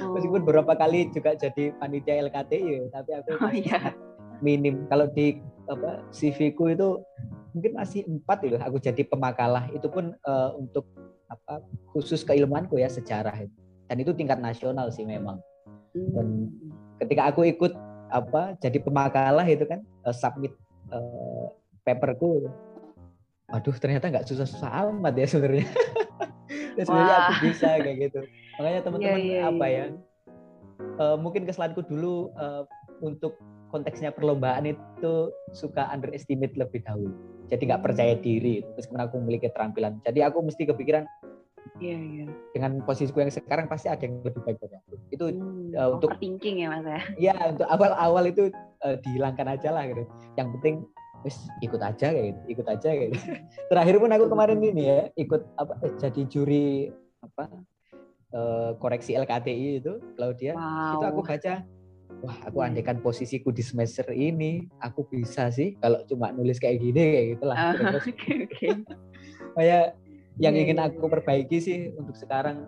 Oh. 0.07 0.15
Meskipun 0.15 0.47
beberapa 0.47 0.79
kali 0.79 1.11
juga 1.11 1.35
jadi 1.35 1.75
panitia 1.83 2.23
LKTI, 2.31 2.95
tapi 2.95 3.11
aku 3.19 3.31
oh, 3.43 3.51
yeah. 3.51 3.91
minim. 4.39 4.87
Kalau 4.87 5.11
di 5.11 5.43
apa 5.67 6.07
CV 6.15 6.55
ku 6.55 6.71
itu 6.71 7.03
mungkin 7.55 7.73
masih 7.77 8.07
empat 8.07 8.39
itu 8.47 8.57
aku 8.59 8.77
jadi 8.79 9.03
pemakalah. 9.07 9.69
Itu 9.71 9.91
pun 9.91 10.15
uh, 10.25 10.51
untuk 10.59 10.87
apa 11.31 11.63
khusus 11.95 12.27
keilmuanku 12.27 12.79
ya 12.79 12.91
sejarah 12.91 13.35
itu. 13.39 13.59
Dan 13.91 13.97
itu 14.03 14.15
tingkat 14.15 14.39
nasional 14.39 14.91
sih 14.91 15.07
memang. 15.07 15.39
Dan 15.95 16.51
ketika 17.03 17.31
aku 17.31 17.47
ikut 17.47 17.75
apa 18.11 18.59
jadi 18.59 18.79
pemakalah 18.83 19.47
itu 19.47 19.67
kan 19.67 19.83
uh, 20.03 20.15
submit 20.15 20.51
uh, 20.91 21.55
paperku 21.87 22.51
waduh 23.51 23.75
ternyata 23.79 24.11
nggak 24.11 24.27
susah-susah 24.27 24.71
amat 24.87 25.15
ya 25.19 25.27
sebenarnya. 25.27 25.69
Sebenarnya 26.81 27.17
aku 27.19 27.35
bisa 27.51 27.69
kayak 27.83 27.97
gitu. 27.99 28.21
Makanya 28.57 28.81
teman-teman 28.87 29.21
yeah, 29.21 29.43
yeah, 29.43 29.51
apa 29.51 29.67
ya 29.69 29.85
uh, 31.01 31.17
mungkin 31.21 31.45
kesalahanku 31.45 31.85
dulu 31.87 32.33
uh, 32.37 32.65
untuk 33.01 33.37
konteksnya 33.71 34.11
perlombaan 34.11 34.67
itu 34.67 35.31
suka 35.55 35.89
underestimate 35.93 36.55
lebih 36.59 36.83
dahulu. 36.83 37.15
Jadi 37.51 37.63
nggak 37.67 37.83
percaya 37.83 38.15
diri 38.15 38.63
meskipun 38.79 39.03
aku 39.03 39.19
memiliki 39.19 39.51
keterampilan. 39.51 39.99
Jadi 40.07 40.23
aku 40.23 40.39
mesti 40.47 40.63
kepikiran 40.71 41.05
Iya, 41.81 41.97
iya. 41.97 42.27
Dengan 42.53 42.81
posisiku 42.85 43.25
yang 43.25 43.33
sekarang 43.33 43.69
pasti 43.69 43.89
ada 43.89 44.01
yang 44.05 44.21
lebih 44.25 44.41
baik 44.45 44.61
dari 44.61 44.75
aku. 44.81 44.93
Itu 45.13 45.25
hmm, 45.33 45.77
uh, 45.77 45.89
untuk 45.97 46.17
thinking 46.21 46.65
ya 46.65 46.69
Mas 46.73 46.85
ya. 46.85 47.01
Iya, 47.17 47.35
untuk 47.57 47.69
awal-awal 47.69 48.25
itu 48.29 48.53
uh, 48.85 48.97
dihilangkan 49.01 49.47
aja 49.49 49.69
lah 49.73 49.89
gitu. 49.89 50.05
Yang 50.37 50.49
penting 50.59 50.75
wis 51.21 51.37
ikut 51.61 51.81
aja 51.85 52.13
kayak 52.13 52.33
gitu, 52.33 52.41
ikut 52.57 52.67
aja 52.69 52.89
kayak 52.89 53.11
gitu. 53.13 53.29
Terakhir 53.73 53.97
pun 54.01 54.11
aku 54.13 54.25
kemarin 54.29 54.61
ini 54.61 54.83
ya, 54.89 55.01
ikut 55.21 55.43
apa 55.61 55.73
eh, 55.85 55.93
jadi 56.01 56.23
juri 56.29 56.69
apa 57.21 57.45
uh, 58.33 58.71
koreksi 58.81 59.17
LKTI 59.17 59.85
itu 59.85 60.01
Claudia. 60.17 60.57
Wow. 60.57 61.01
Itu 61.01 61.05
aku 61.13 61.21
baca 61.25 61.55
wah 62.21 62.37
aku 62.45 62.59
iya. 62.61 62.69
andekan 62.73 62.99
posisiku 63.01 63.49
di 63.51 63.65
semester 63.65 64.09
ini 64.13 64.69
aku 64.81 65.09
bisa 65.09 65.49
sih 65.49 65.77
kalau 65.81 66.05
cuma 66.05 66.33
nulis 66.33 66.61
kayak 66.61 66.81
gini 66.81 67.03
kayak 67.03 67.27
gitulah 67.37 67.57
uh, 67.57 67.75
oke 67.99 68.33
oke 68.49 68.69
kayak 69.57 69.85
yang 70.41 70.55
yeah, 70.57 70.63
ingin 70.63 70.79
iya, 70.81 70.89
aku 70.89 71.05
iya. 71.09 71.13
perbaiki 71.19 71.59
sih 71.61 71.79
untuk 71.97 72.17
sekarang 72.17 72.65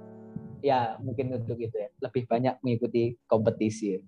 ya 0.64 0.96
mungkin 1.00 1.32
untuk 1.36 1.58
itu 1.60 1.74
ya 1.74 1.88
lebih 2.00 2.24
banyak 2.28 2.54
mengikuti 2.64 3.16
kompetisi 3.28 4.00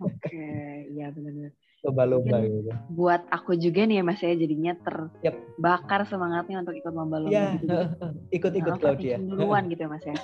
oke 0.00 0.18
okay, 0.20 0.88
ya 0.92 1.12
benar-benar 1.12 1.52
lomba-lomba 1.84 2.40
gitu. 2.40 2.72
Buat 2.96 3.28
aku 3.28 3.60
juga 3.60 3.84
nih 3.84 4.00
ya 4.00 4.04
Mas 4.08 4.20
ya 4.24 4.32
jadinya 4.32 4.72
terbakar 4.80 6.00
yep. 6.02 6.08
semangatnya 6.08 6.64
untuk 6.64 6.74
ikut 6.80 6.92
lomba-lomba 6.96 7.36
ya, 7.36 7.60
gitu. 7.60 7.76
Ikut-ikut 8.40 8.72
nah, 8.72 8.80
Claudia. 8.80 9.16
Duluan 9.20 9.68
gitu 9.68 9.84
ya 9.84 9.90
Mas 9.92 10.04
ya. 10.08 10.16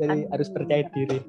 Jadi 0.00 0.18
harus 0.32 0.48
percaya 0.48 0.88
diri 0.88 1.20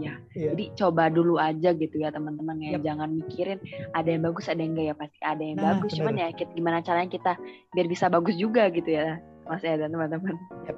ya. 0.00 0.14
Yeah. 0.34 0.52
Jadi 0.52 0.64
coba 0.76 1.12
dulu 1.12 1.36
aja 1.36 1.70
gitu 1.76 1.96
ya 2.00 2.10
teman-teman 2.10 2.56
ya. 2.60 2.70
Yep. 2.76 2.82
Jangan 2.84 3.08
mikirin 3.20 3.58
ada 3.92 4.08
yang 4.08 4.22
bagus 4.24 4.46
ada 4.48 4.60
yang 4.60 4.72
enggak 4.74 4.86
ya 4.90 4.94
pasti 4.96 5.18
ada 5.22 5.42
yang 5.42 5.58
nah, 5.60 5.64
bagus. 5.76 5.92
Bener. 5.94 5.98
Cuman 6.00 6.14
ya 6.16 6.28
kita, 6.34 6.50
gimana 6.56 6.78
caranya 6.82 7.10
kita 7.10 7.32
biar 7.76 7.86
bisa 7.86 8.06
bagus 8.08 8.34
juga 8.36 8.68
gitu 8.72 8.90
ya 8.90 9.20
Mas 9.46 9.62
ya 9.66 9.74
dan 9.76 9.90
teman-teman. 9.92 10.36
Yep. 10.66 10.76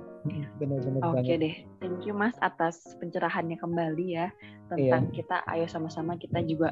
Benar-benar. 0.62 1.02
Oke 1.02 1.18
okay 1.26 1.36
deh, 1.36 1.54
thank 1.82 2.06
you 2.06 2.14
Mas 2.14 2.38
atas 2.38 2.94
pencerahannya 3.02 3.58
kembali 3.58 4.06
ya 4.14 4.30
tentang 4.70 5.10
yeah. 5.10 5.14
kita. 5.14 5.36
Ayo 5.50 5.66
sama-sama 5.66 6.14
kita 6.14 6.38
juga 6.46 6.70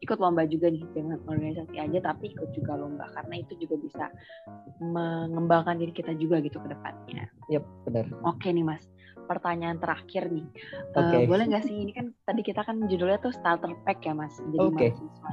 ikut 0.00 0.16
lomba 0.16 0.48
juga 0.48 0.72
nih 0.72 0.84
dengan 0.96 1.20
organisasi 1.28 1.76
aja, 1.76 1.98
tapi 2.00 2.32
ikut 2.32 2.56
juga 2.56 2.76
lomba 2.80 3.04
karena 3.12 3.44
itu 3.44 3.52
juga 3.60 3.76
bisa 3.80 4.04
mengembangkan 4.80 5.76
diri 5.76 5.92
kita 5.92 6.16
juga 6.16 6.40
gitu 6.40 6.56
ke 6.56 6.72
depannya. 6.72 7.28
Yep, 7.52 7.64
benar. 7.84 8.06
Oke 8.24 8.48
nih 8.48 8.64
Mas 8.64 8.88
pertanyaan 9.26 9.76
terakhir 9.82 10.30
nih. 10.30 10.46
Okay. 10.94 11.26
Uh, 11.26 11.28
boleh 11.28 11.44
nggak 11.50 11.66
sih 11.66 11.74
ini 11.74 11.92
kan 11.92 12.14
tadi 12.24 12.40
kita 12.46 12.62
kan 12.62 12.86
judulnya 12.86 13.18
tuh 13.18 13.34
starter 13.34 13.74
pack 13.82 14.06
ya 14.06 14.14
mas, 14.14 14.38
jadi 14.54 14.66
okay. 14.70 14.90
mahasiswa. 14.94 15.30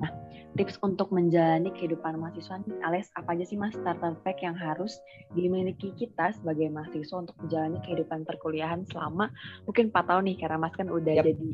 Nah, 0.00 0.10
tips 0.54 0.76
untuk 0.84 1.08
menjalani 1.10 1.72
kehidupan 1.72 2.20
mahasiswa 2.20 2.60
nih, 2.62 2.76
alias 2.84 3.08
apa 3.16 3.32
aja 3.34 3.44
sih 3.48 3.56
mas 3.56 3.72
starter 3.72 4.14
pack 4.22 4.44
yang 4.44 4.54
harus 4.54 5.00
dimiliki 5.32 5.90
kita 5.96 6.36
sebagai 6.36 6.68
mahasiswa 6.68 7.16
untuk 7.16 7.36
menjalani 7.40 7.80
kehidupan 7.82 8.28
perkuliahan 8.28 8.84
selama 8.92 9.32
mungkin 9.64 9.88
4 9.88 10.04
tahun 10.04 10.24
nih, 10.28 10.36
karena 10.44 10.56
mas 10.60 10.74
kan 10.76 10.88
udah 10.92 11.14
yep. 11.16 11.24
jadi 11.26 11.48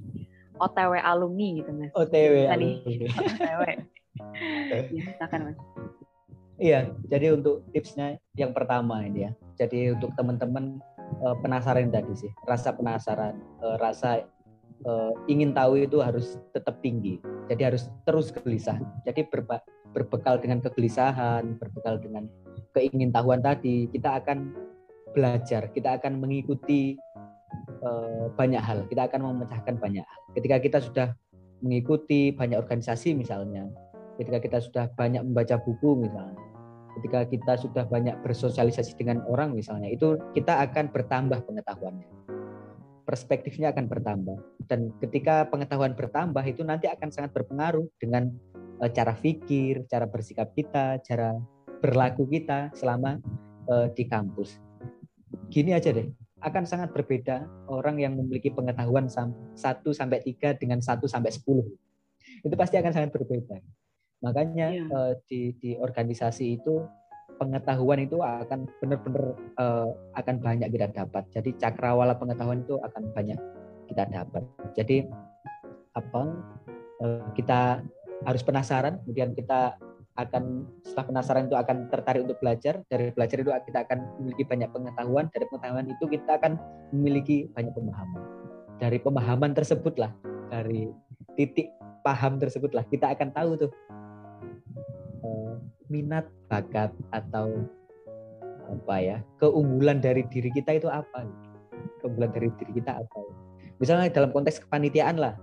OTW 0.56 0.92
alumni 1.00 1.48
gitu 1.62 1.70
mas. 1.72 1.92
OTW 1.94 2.34
alumni. 2.50 2.94
OTW. 3.14 3.62
ya, 4.96 5.04
silakan 5.16 5.40
mas. 5.52 5.58
Iya, 6.56 6.88
jadi 7.04 7.36
untuk 7.36 7.68
tipsnya 7.68 8.16
yang 8.32 8.56
pertama 8.56 9.04
ini 9.04 9.28
ya. 9.28 9.32
Jadi 9.60 9.92
untuk 9.92 10.16
teman-teman 10.16 10.80
uh, 11.22 11.36
penasaran 11.40 11.88
tadi 11.90 12.12
sih. 12.16 12.30
Rasa 12.44 12.74
penasaran 12.74 13.36
uh, 13.62 13.76
rasa 13.78 14.24
uh, 14.86 15.12
ingin 15.26 15.52
tahu 15.56 15.82
itu 15.82 16.02
harus 16.02 16.38
tetap 16.52 16.80
tinggi. 16.80 17.20
Jadi 17.50 17.62
harus 17.62 17.88
terus 18.04 18.30
gelisah. 18.32 18.78
Jadi 19.04 19.26
berba 19.28 19.62
berbekal 19.94 20.36
dengan 20.36 20.60
kegelisahan 20.60 21.56
berbekal 21.56 21.96
dengan 21.96 22.28
keingintahuan 22.76 23.40
tadi 23.40 23.88
kita 23.88 24.20
akan 24.20 24.52
belajar 25.16 25.72
kita 25.72 25.96
akan 25.96 26.20
mengikuti 26.20 26.98
uh, 27.80 28.28
banyak 28.36 28.60
hal. 28.60 28.84
Kita 28.90 29.08
akan 29.08 29.20
memecahkan 29.32 29.80
banyak 29.80 30.04
hal. 30.04 30.20
Ketika 30.36 30.56
kita 30.60 30.78
sudah 30.84 31.08
mengikuti 31.64 32.32
banyak 32.36 32.60
organisasi 32.60 33.16
misalnya 33.16 33.64
ketika 34.16 34.40
kita 34.40 34.58
sudah 34.60 34.84
banyak 34.96 35.24
membaca 35.24 35.60
buku 35.60 36.08
misalnya 36.08 36.40
ketika 36.96 37.28
kita 37.28 37.52
sudah 37.60 37.84
banyak 37.84 38.16
bersosialisasi 38.24 38.96
dengan 38.96 39.20
orang 39.28 39.52
misalnya 39.52 39.92
itu 39.92 40.16
kita 40.32 40.64
akan 40.64 40.88
bertambah 40.90 41.44
pengetahuannya. 41.44 42.08
Perspektifnya 43.06 43.70
akan 43.70 43.86
bertambah. 43.86 44.38
Dan 44.66 44.90
ketika 44.98 45.46
pengetahuan 45.46 45.94
bertambah 45.94 46.42
itu 46.42 46.66
nanti 46.66 46.90
akan 46.90 47.14
sangat 47.14 47.30
berpengaruh 47.30 47.86
dengan 48.02 48.34
uh, 48.82 48.90
cara 48.90 49.14
pikir 49.14 49.86
cara 49.86 50.08
bersikap 50.10 50.50
kita 50.56 50.98
cara 51.04 51.38
berlaku 51.78 52.26
kita 52.26 52.74
selama 52.74 53.20
uh, 53.70 53.86
di 53.92 54.08
kampus. 54.08 54.58
Gini 55.52 55.76
aja 55.76 55.94
deh 55.94 56.10
akan 56.44 56.68
sangat 56.68 56.92
berbeda 56.92 57.48
orang 57.72 57.96
yang 57.96 58.12
memiliki 58.12 58.52
pengetahuan 58.52 59.08
1 59.08 59.56
sampai 59.56 60.20
3 60.20 60.60
dengan 60.60 60.84
1 60.84 61.00
sampai 61.08 61.32
10 61.32 62.44
itu 62.44 62.54
pasti 62.54 62.76
akan 62.76 62.92
sangat 62.92 63.10
berbeda 63.10 63.56
Makanya 64.24 64.72
yeah. 64.72 64.88
Uh, 64.88 65.12
di 65.28 65.52
di 65.60 65.76
organisasi 65.76 66.56
itu 66.60 66.84
pengetahuan 67.36 68.00
itu 68.00 68.20
akan 68.24 68.64
benar-benar 68.80 69.36
uh, 69.60 69.92
akan 70.16 70.40
banyak 70.40 70.68
kita 70.72 70.88
dapat. 70.92 71.24
Jadi 71.32 71.52
cakrawala 71.60 72.16
pengetahuan 72.16 72.64
itu 72.64 72.80
akan 72.80 73.12
banyak 73.12 73.36
kita 73.92 74.04
dapat. 74.08 74.42
Jadi 74.72 75.04
apa 75.96 76.22
uh, 77.04 77.24
kita 77.36 77.84
harus 78.24 78.42
penasaran, 78.42 78.96
kemudian 79.04 79.36
kita 79.36 79.76
akan 80.16 80.64
setelah 80.80 81.06
penasaran 81.12 81.44
itu 81.44 81.56
akan 81.60 81.76
tertarik 81.92 82.24
untuk 82.24 82.40
belajar. 82.40 82.80
Dari 82.88 83.12
belajar 83.12 83.36
itu 83.44 83.52
kita 83.52 83.78
akan 83.84 83.98
memiliki 84.20 84.44
banyak 84.48 84.68
pengetahuan. 84.72 85.24
Dari 85.28 85.44
pengetahuan 85.52 85.86
itu 85.92 86.04
kita 86.08 86.30
akan 86.40 86.52
memiliki 86.96 87.52
banyak 87.52 87.72
pemahaman. 87.76 88.22
Dari 88.80 88.98
pemahaman 89.00 89.52
tersebutlah, 89.52 90.12
dari 90.48 90.88
titik 91.36 91.68
paham 92.00 92.40
tersebutlah 92.40 92.86
kita 92.88 93.12
akan 93.12 93.28
tahu 93.34 93.50
tuh 93.66 93.70
minat 95.88 96.26
bakat 96.50 96.90
atau 97.14 97.66
apa 98.66 98.96
ya 98.98 99.18
keunggulan 99.38 100.02
dari 100.02 100.26
diri 100.26 100.50
kita 100.50 100.74
itu 100.74 100.90
apa 100.90 101.22
keunggulan 102.02 102.34
dari 102.34 102.50
diri 102.58 102.82
kita 102.82 102.98
apa 102.98 103.46
misalnya 103.80 104.08
dalam 104.12 104.32
konteks 104.32 104.62
kepanitiaan 104.64 105.20
lah. 105.20 105.34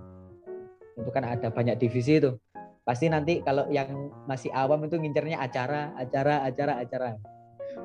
Itu 0.93 1.09
kan 1.09 1.25
ada 1.25 1.49
banyak 1.49 1.77
divisi 1.81 2.21
itu. 2.21 2.37
Pasti 2.83 3.07
nanti 3.07 3.39
kalau 3.41 3.65
yang 3.71 4.11
masih 4.27 4.51
awam 4.51 4.83
itu 4.85 4.99
ngincernya 4.99 5.39
acara 5.39 5.95
acara 5.95 6.43
acara 6.43 6.73
acara. 6.83 7.09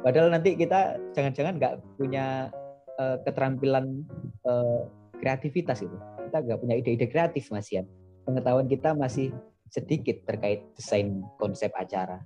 Padahal 0.04 0.28
nanti 0.34 0.59
kita 0.59 0.98
jangan-jangan 1.16 1.54
nggak 1.56 1.74
punya 1.96 2.52
uh, 2.98 3.16
keterampilan 3.24 4.04
uh, 4.44 4.84
kreativitas 5.22 5.86
itu. 5.86 5.96
Kita 6.28 6.44
nggak 6.44 6.59
punya 6.61 6.74
ide-ide 6.76 7.06
kreatif 7.09 7.48
Mas 7.54 7.70
Ian. 7.72 7.88
Pengetahuan 8.28 8.68
kita 8.68 8.92
masih 8.92 9.32
sedikit 9.72 10.20
terkait 10.28 10.64
desain 10.76 11.24
konsep 11.40 11.72
acara. 11.72 12.20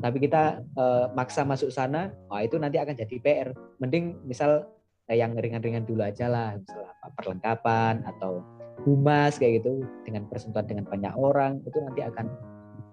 Tapi 0.00 0.18
kita 0.22 0.64
uh, 0.78 1.12
maksa 1.12 1.44
masuk 1.44 1.68
sana, 1.68 2.10
wah 2.30 2.40
itu 2.40 2.56
nanti 2.56 2.80
akan 2.80 2.96
jadi 2.96 3.16
PR. 3.20 3.48
Mending 3.78 4.24
misal 4.24 4.66
eh, 5.10 5.18
yang 5.20 5.36
ringan-ringan 5.36 5.84
dulu 5.84 6.02
aja 6.06 6.26
lah, 6.30 6.56
misalnya 6.56 6.94
perlengkapan 7.18 8.02
atau 8.06 8.40
humas 8.82 9.38
kayak 9.38 9.62
gitu 9.62 9.84
dengan 10.02 10.26
persentuhan 10.26 10.66
dengan 10.66 10.84
banyak 10.88 11.14
orang 11.14 11.62
itu 11.62 11.78
nanti 11.78 12.02
akan 12.02 12.26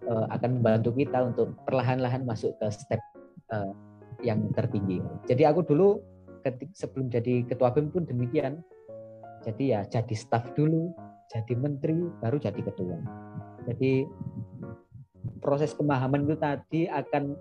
uh, 0.06 0.26
akan 0.34 0.62
membantu 0.62 0.94
kita 0.94 1.34
untuk 1.34 1.56
perlahan-lahan 1.66 2.26
masuk 2.28 2.54
ke 2.62 2.68
step 2.70 3.02
uh, 3.50 3.74
yang 4.22 4.52
tertinggi. 4.54 5.00
Jadi 5.26 5.48
aku 5.48 5.64
dulu 5.66 6.04
ketik, 6.44 6.72
sebelum 6.76 7.08
jadi 7.10 7.48
ketua 7.48 7.72
BEM 7.72 7.92
pun 7.92 8.04
demikian. 8.06 8.62
Jadi 9.40 9.72
ya 9.72 9.88
jadi 9.88 10.16
staff 10.20 10.52
dulu, 10.52 10.92
jadi 11.32 11.54
menteri, 11.56 12.12
baru 12.20 12.38
jadi 12.38 12.60
ketua. 12.60 13.00
Jadi 13.72 14.04
proses 15.40 15.72
pemahaman 15.74 16.28
itu 16.28 16.36
tadi 16.36 16.86
akan 16.86 17.36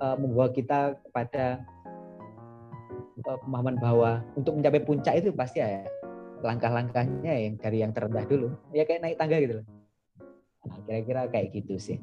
uh, 0.00 0.16
membawa 0.16 0.48
kita 0.52 0.96
kepada 1.08 1.64
uh, 3.26 3.38
pemahaman 3.44 3.76
bahwa 3.80 4.10
untuk 4.36 4.56
mencapai 4.56 4.80
puncak 4.84 5.20
itu 5.20 5.32
pasti 5.32 5.60
ya 5.60 5.84
langkah-langkahnya 6.40 7.32
yang 7.36 7.54
dari 7.60 7.78
yang 7.84 7.92
terendah 7.92 8.24
dulu. 8.24 8.48
Ya 8.72 8.88
kayak 8.88 9.04
naik 9.04 9.16
tangga 9.20 9.36
gitu 9.40 9.60
loh. 9.60 9.66
Nah, 10.60 10.78
kira-kira 10.84 11.20
kayak 11.28 11.52
gitu 11.56 11.76
sih. 11.76 11.98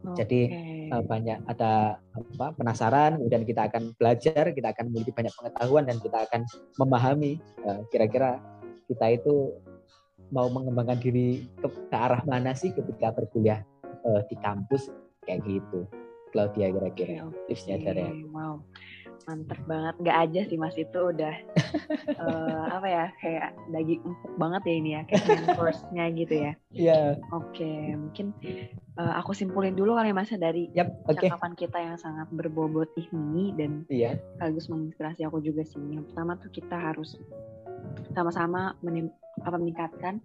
Okay. 0.00 0.16
Jadi 0.24 0.40
uh, 0.92 1.04
banyak 1.04 1.44
ada 1.44 2.00
apa 2.00 2.46
penasaran, 2.56 3.20
kemudian 3.20 3.44
kita 3.44 3.68
akan 3.68 3.92
belajar, 4.00 4.52
kita 4.56 4.68
akan 4.72 4.84
memiliki 4.88 5.12
banyak 5.12 5.32
pengetahuan 5.36 5.84
dan 5.84 5.96
kita 6.00 6.24
akan 6.24 6.40
memahami 6.80 7.36
uh, 7.68 7.84
kira-kira 7.92 8.40
kita 8.88 9.06
itu 9.12 9.60
mau 10.32 10.46
mengembangkan 10.48 10.98
diri 11.02 11.46
ke, 11.58 11.68
ke 11.68 11.96
arah 11.96 12.22
mana 12.24 12.54
sih 12.54 12.70
ketika 12.72 13.12
berkuliah 13.12 13.66
uh, 14.06 14.20
di 14.28 14.36
kampus 14.40 14.92
kayak 15.26 15.44
gitu. 15.44 15.86
Claudia 16.30 16.70
kira-kira 16.70 17.26
okay, 17.26 17.26
okay. 17.26 17.44
tipsnya 17.50 17.76
dari 17.82 18.22
Wow 18.30 18.62
mantep 19.28 19.60
banget 19.68 19.94
nggak 20.00 20.18
aja 20.26 20.40
sih 20.48 20.58
mas 20.58 20.76
itu 20.76 20.98
udah 20.98 21.34
uh, 22.18 22.64
apa 22.76 22.86
ya 22.88 23.04
kayak 23.20 23.48
daging 23.68 24.00
empuk 24.04 24.32
banget 24.40 24.62
ya 24.64 24.74
ini 24.74 24.90
ya 24.96 25.02
kayak 25.08 25.56
course-nya 25.56 26.04
gitu 26.16 26.34
ya 26.34 26.52
iya 26.72 26.98
yeah. 27.14 27.34
oke 27.34 27.52
okay, 27.52 27.94
mungkin 27.96 28.32
uh, 28.96 29.20
aku 29.20 29.36
simpulin 29.36 29.76
dulu 29.76 29.96
kali 29.96 30.10
mas 30.14 30.32
dari 30.32 30.72
yep, 30.72 30.90
okay. 31.06 31.28
cakapan 31.28 31.52
kita 31.54 31.78
yang 31.78 31.96
sangat 32.00 32.28
berbobot 32.32 32.88
ini 32.96 33.52
dan 33.56 33.84
yeah. 33.92 34.16
sekaligus 34.36 34.66
menginspirasi 34.72 35.22
aku 35.28 35.38
juga 35.44 35.62
sih 35.66 35.80
yang 35.80 36.06
pertama 36.08 36.34
tuh 36.40 36.50
kita 36.52 36.76
harus 36.76 37.14
sama-sama 38.12 38.74
apa 39.40 39.56
meningkatkan 39.56 40.20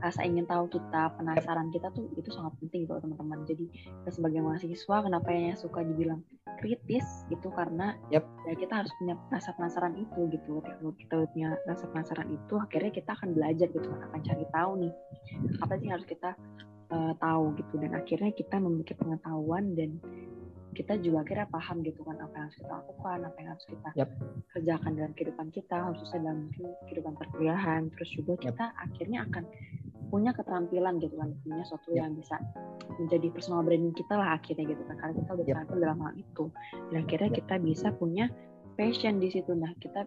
rasa 0.00 0.24
ingin 0.24 0.48
tahu 0.48 0.66
kita 0.72 1.12
penasaran 1.16 1.68
kita 1.70 1.92
tuh 1.92 2.08
itu 2.18 2.28
sangat 2.32 2.56
penting 2.60 2.88
gitu 2.88 2.98
teman-teman. 2.98 3.44
Jadi 3.46 3.64
kita 3.72 4.10
sebagai 4.10 4.40
mahasiswa 4.42 4.96
kenapa 5.04 5.28
yang 5.30 5.56
suka 5.56 5.80
dibilang 5.84 6.20
kritis 6.58 7.04
itu 7.28 7.48
karena 7.52 7.96
yep. 8.08 8.24
ya 8.48 8.54
kita 8.56 8.84
harus 8.84 8.92
punya 9.00 9.14
rasa 9.28 9.52
penasaran 9.54 9.94
itu 10.00 10.20
gitu. 10.32 10.60
Kalau 10.64 10.92
kita 10.96 11.14
punya 11.30 11.56
rasa 11.68 11.84
penasaran 11.92 12.28
itu 12.32 12.54
akhirnya 12.56 12.90
kita 12.92 13.10
akan 13.14 13.28
belajar 13.36 13.68
gitu 13.70 13.88
akan 13.88 14.20
cari 14.24 14.46
tahu 14.50 14.70
nih 14.80 14.92
apa 15.60 15.74
sih 15.78 15.88
harus 15.92 16.06
kita 16.08 16.30
uh, 16.90 17.12
tahu 17.20 17.44
gitu. 17.60 17.74
Dan 17.78 17.92
akhirnya 17.94 18.30
kita 18.32 18.56
memiliki 18.58 18.94
pengetahuan 18.96 19.76
dan 19.76 20.00
kita 20.74 20.98
juga 20.98 21.22
akhirnya 21.22 21.46
paham 21.48 21.80
gitu 21.86 22.02
kan 22.02 22.18
apa 22.18 22.34
yang 22.34 22.44
harus 22.50 22.58
kita 22.58 22.72
lakukan, 22.74 23.18
apa 23.24 23.36
yang 23.38 23.50
harus 23.54 23.66
kita 23.70 23.88
yep. 23.94 24.08
kerjakan 24.50 24.90
dalam 24.98 25.12
kehidupan 25.14 25.46
kita, 25.54 25.78
khususnya 25.94 26.20
dalam 26.26 26.40
kehidupan 26.90 27.14
perkuliahan. 27.14 27.82
Terus 27.94 28.10
juga 28.18 28.34
kita 28.36 28.64
yep. 28.74 28.82
akhirnya 28.82 29.18
akan 29.30 29.44
punya 30.12 30.30
keterampilan 30.36 30.94
gitu 31.00 31.14
kan, 31.16 31.30
punya 31.46 31.62
sesuatu 31.64 31.90
yep. 31.94 31.98
yang 32.02 32.10
bisa 32.18 32.36
menjadi 33.00 33.26
personal 33.32 33.62
branding 33.62 33.94
kita 33.96 34.14
lah 34.14 34.36
akhirnya 34.36 34.64
gitu 34.68 34.82
kan, 34.86 34.96
karena 34.98 35.14
kita 35.16 35.30
udah 35.30 35.44
yep. 35.46 35.54
terampil 35.54 35.78
dalam 35.78 35.98
hal 36.02 36.12
itu. 36.18 36.44
Dan 36.90 36.96
akhirnya 37.06 37.30
yep. 37.30 37.38
kita 37.38 37.54
bisa 37.62 37.88
punya 37.94 38.26
passion 38.74 39.22
di 39.22 39.30
situ 39.30 39.54
nah 39.54 39.70
kita 39.78 40.06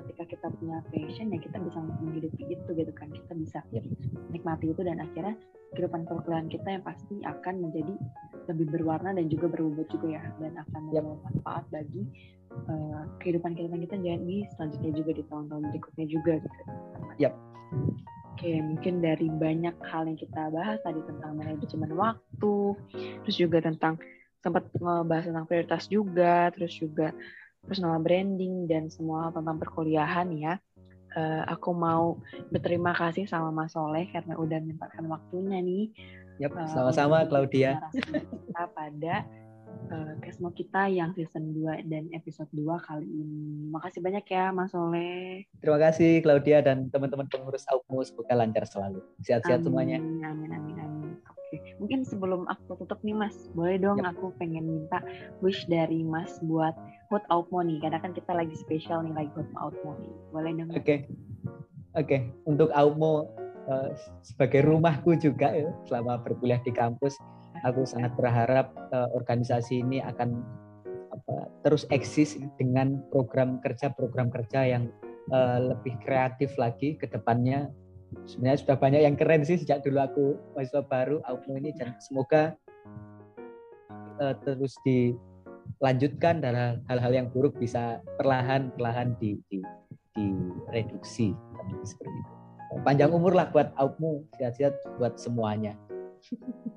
ketika 0.00 0.24
kita 0.38 0.46
punya 0.58 0.78
passion 0.90 1.30
ya 1.34 1.38
kita 1.38 1.58
bisa 1.58 1.78
menghidupi 1.82 2.42
itu 2.50 2.70
gitu 2.74 2.92
kan 2.94 3.10
kita 3.10 3.32
bisa 3.34 3.58
nikmati 4.30 4.70
itu 4.70 4.82
dan 4.82 5.02
akhirnya 5.02 5.34
kehidupan 5.72 6.04
perkuliahan 6.04 6.48
kita 6.52 6.68
yang 6.68 6.84
pasti 6.84 7.16
akan 7.24 7.54
menjadi 7.68 7.94
lebih 8.50 8.66
berwarna 8.74 9.14
dan 9.14 9.26
juga 9.30 9.48
berbobot 9.48 9.88
juga 9.88 10.20
ya 10.20 10.24
dan 10.42 10.52
akan 10.58 10.80
membawa 10.90 11.14
yep. 11.14 11.22
manfaat 11.30 11.64
bagi 11.70 12.02
uh, 12.68 13.02
kehidupan 13.22 13.54
kehidupan 13.56 13.80
kita 13.88 13.96
jadi 14.02 14.36
selanjutnya 14.56 14.92
juga 14.92 15.10
di 15.16 15.22
tahun-tahun 15.30 15.64
berikutnya 15.72 16.06
juga 16.10 16.32
gitu. 16.42 16.62
Yep. 17.22 17.34
Oke, 18.32 18.50
mungkin 18.58 18.94
dari 19.04 19.28
banyak 19.28 19.76
hal 19.86 20.08
yang 20.08 20.18
kita 20.18 20.50
bahas 20.50 20.80
tadi 20.82 20.98
tentang 21.04 21.38
manajemen 21.38 21.92
waktu, 21.94 22.56
terus 23.22 23.36
juga 23.38 23.62
tentang 23.62 24.00
sempat 24.42 24.66
ngebahas 24.74 25.30
tentang 25.30 25.46
prioritas 25.46 25.86
juga, 25.86 26.50
terus 26.50 26.74
juga 26.74 27.14
personal 27.66 27.98
branding 28.02 28.66
dan 28.66 28.90
semua 28.90 29.30
tentang 29.30 29.58
perkuliahan 29.58 30.28
ya. 30.34 30.54
Uh, 31.12 31.44
aku 31.44 31.76
mau 31.76 32.16
berterima 32.48 32.96
kasih 32.96 33.28
sama 33.28 33.52
Mas 33.52 33.76
Soleh 33.76 34.08
karena 34.08 34.32
udah 34.32 34.58
menyempatkan 34.64 35.04
waktunya 35.12 35.60
nih. 35.60 35.84
Yap, 36.40 36.56
uh, 36.56 36.64
sama-sama 36.72 37.28
Claudia. 37.28 37.84
Kita 37.92 38.64
pada 38.72 39.28
uh, 39.92 40.14
Kesmo 40.24 40.48
kita 40.56 40.88
yang 40.88 41.12
season 41.12 41.52
2 41.52 41.84
dan 41.92 42.08
episode 42.16 42.48
2 42.56 42.64
kali 42.88 43.04
ini. 43.04 43.68
Makasih 43.68 44.00
banyak 44.00 44.24
ya 44.24 44.56
Mas 44.56 44.72
Soleh. 44.72 45.44
Terima 45.60 45.76
kasih 45.76 46.24
Claudia 46.24 46.64
dan 46.64 46.88
teman-teman 46.88 47.28
pengurus 47.28 47.68
Aukmu 47.68 48.00
semoga 48.08 48.32
lancar 48.32 48.64
selalu. 48.64 49.04
Sehat-sehat 49.20 49.68
semuanya. 49.68 50.00
Amin, 50.00 50.24
amin, 50.24 50.48
amin. 50.48 51.01
Oke, 51.52 51.56
mungkin 51.76 52.00
sebelum 52.00 52.48
aku 52.48 52.80
tutup 52.80 52.96
nih 53.04 53.12
Mas, 53.12 53.36
boleh 53.52 53.76
dong 53.76 54.00
yep. 54.00 54.16
aku 54.16 54.32
pengen 54.40 54.64
minta 54.64 55.04
wish 55.44 55.68
dari 55.68 56.00
Mas 56.00 56.40
buat 56.48 56.72
Hot 57.12 57.28
Out 57.28 57.52
Money, 57.52 57.76
karena 57.84 58.00
kan 58.00 58.16
kita 58.16 58.32
lagi 58.32 58.56
spesial 58.56 59.04
nih 59.04 59.12
lagi 59.12 59.32
Hot 59.36 59.52
Out 59.60 59.76
Money. 59.84 60.08
Boleh 60.32 60.52
dong? 60.56 60.72
Oke, 60.72 60.80
okay. 60.80 60.98
oke. 61.92 62.08
Okay. 62.08 62.20
Untuk 62.48 62.72
Outmo 62.72 63.28
uh, 63.68 63.92
sebagai 64.24 64.64
rumahku 64.64 65.12
juga 65.20 65.52
ya, 65.52 65.68
selama 65.84 66.24
berkuliah 66.24 66.60
di 66.64 66.72
kampus, 66.72 67.20
aku 67.68 67.84
sangat 67.84 68.16
berharap 68.16 68.72
uh, 68.96 69.12
organisasi 69.12 69.84
ini 69.84 70.00
akan 70.00 70.40
apa, 71.12 71.52
terus 71.68 71.84
eksis 71.92 72.40
dengan 72.56 73.04
program 73.12 73.60
kerja 73.60 73.92
program 73.92 74.32
kerja 74.32 74.64
yang 74.64 74.88
uh, 75.30 75.60
lebih 75.76 75.94
kreatif 76.00 76.56
lagi 76.56 76.96
ke 76.96 77.06
depannya 77.06 77.68
sebenarnya 78.26 78.58
sudah 78.62 78.76
banyak 78.78 79.00
yang 79.02 79.16
keren 79.16 79.42
sih 79.42 79.58
sejak 79.58 79.82
dulu 79.82 79.98
aku 80.00 80.24
mahasiswa 80.54 80.82
baru 80.86 81.18
Aukmo 81.26 81.58
ini 81.58 81.74
dan 81.76 81.96
semoga 81.98 82.56
uh, 84.20 84.34
terus 84.44 84.76
dilanjutkan 84.86 86.40
dan 86.44 86.82
hal-hal 86.86 87.12
yang 87.12 87.28
buruk 87.32 87.56
bisa 87.58 88.00
perlahan-perlahan 88.16 89.16
di, 89.18 89.38
di, 89.48 89.60
direduksi 90.16 91.32
seperti 91.82 92.12
itu. 92.12 92.32
Panjang 92.82 93.12
umur 93.12 93.36
lah 93.36 93.52
buat 93.52 93.68
Aukmu, 93.76 94.24
sehat-sehat 94.40 94.80
buat 94.96 95.20
semuanya. 95.20 95.76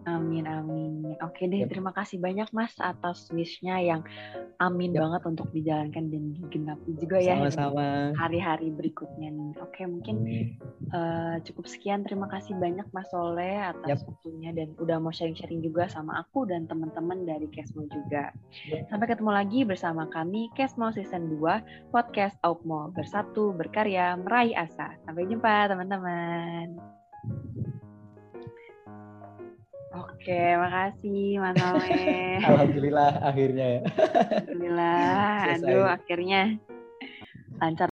Amin 0.05 0.45
amin. 0.45 1.17
Oke 1.21 1.49
deh, 1.49 1.65
yep. 1.65 1.69
terima 1.69 1.89
kasih 1.93 2.21
banyak 2.21 2.49
Mas 2.53 2.73
atas 2.77 3.29
wishnya 3.33 3.81
yang 3.81 4.01
amin 4.61 4.93
yep. 4.93 5.01
banget 5.01 5.21
untuk 5.25 5.47
dijalankan 5.53 6.13
dan 6.13 6.23
digenapi 6.37 6.91
juga 6.97 7.17
ya. 7.21 7.37
Sama-sama. 7.37 8.13
Hari-hari 8.17 8.69
berikutnya 8.73 9.29
nih. 9.33 9.51
Oke 9.61 9.85
mungkin 9.89 10.15
uh, 10.93 11.41
cukup 11.41 11.65
sekian. 11.65 12.05
Terima 12.05 12.29
kasih 12.29 12.53
banyak 12.57 12.85
Mas 12.93 13.09
Soleh 13.09 13.73
atas 13.73 14.01
yep. 14.01 14.07
waktunya 14.07 14.53
dan 14.53 14.73
udah 14.77 14.97
mau 15.01 15.13
sharing-sharing 15.13 15.61
juga 15.65 15.89
sama 15.89 16.21
aku 16.21 16.45
dan 16.45 16.69
teman-teman 16.69 17.25
dari 17.25 17.49
Kesmo 17.49 17.85
juga. 17.89 18.29
Yep. 18.69 18.93
Sampai 18.93 19.07
ketemu 19.09 19.31
lagi 19.33 19.59
bersama 19.65 20.05
kami 20.09 20.53
Kesmo 20.53 20.93
Season 20.93 21.33
2 21.37 21.91
Podcast 21.93 22.37
Outmo 22.45 22.93
bersatu 22.93 23.53
berkarya 23.53 24.17
meraih 24.21 24.53
asa. 24.53 24.93
Sampai 25.05 25.25
jumpa 25.25 25.69
teman-teman. 25.69 26.77
Oke, 29.95 30.43
makasih 30.59 31.39
Mas 31.39 31.55
Alhamdulillah 32.51 33.11
akhirnya 33.23 33.65
ya. 33.79 33.81
Alhamdulillah. 34.43 35.27
Aduh, 35.55 35.87
akhirnya 35.87 36.41
lancar 37.59 37.83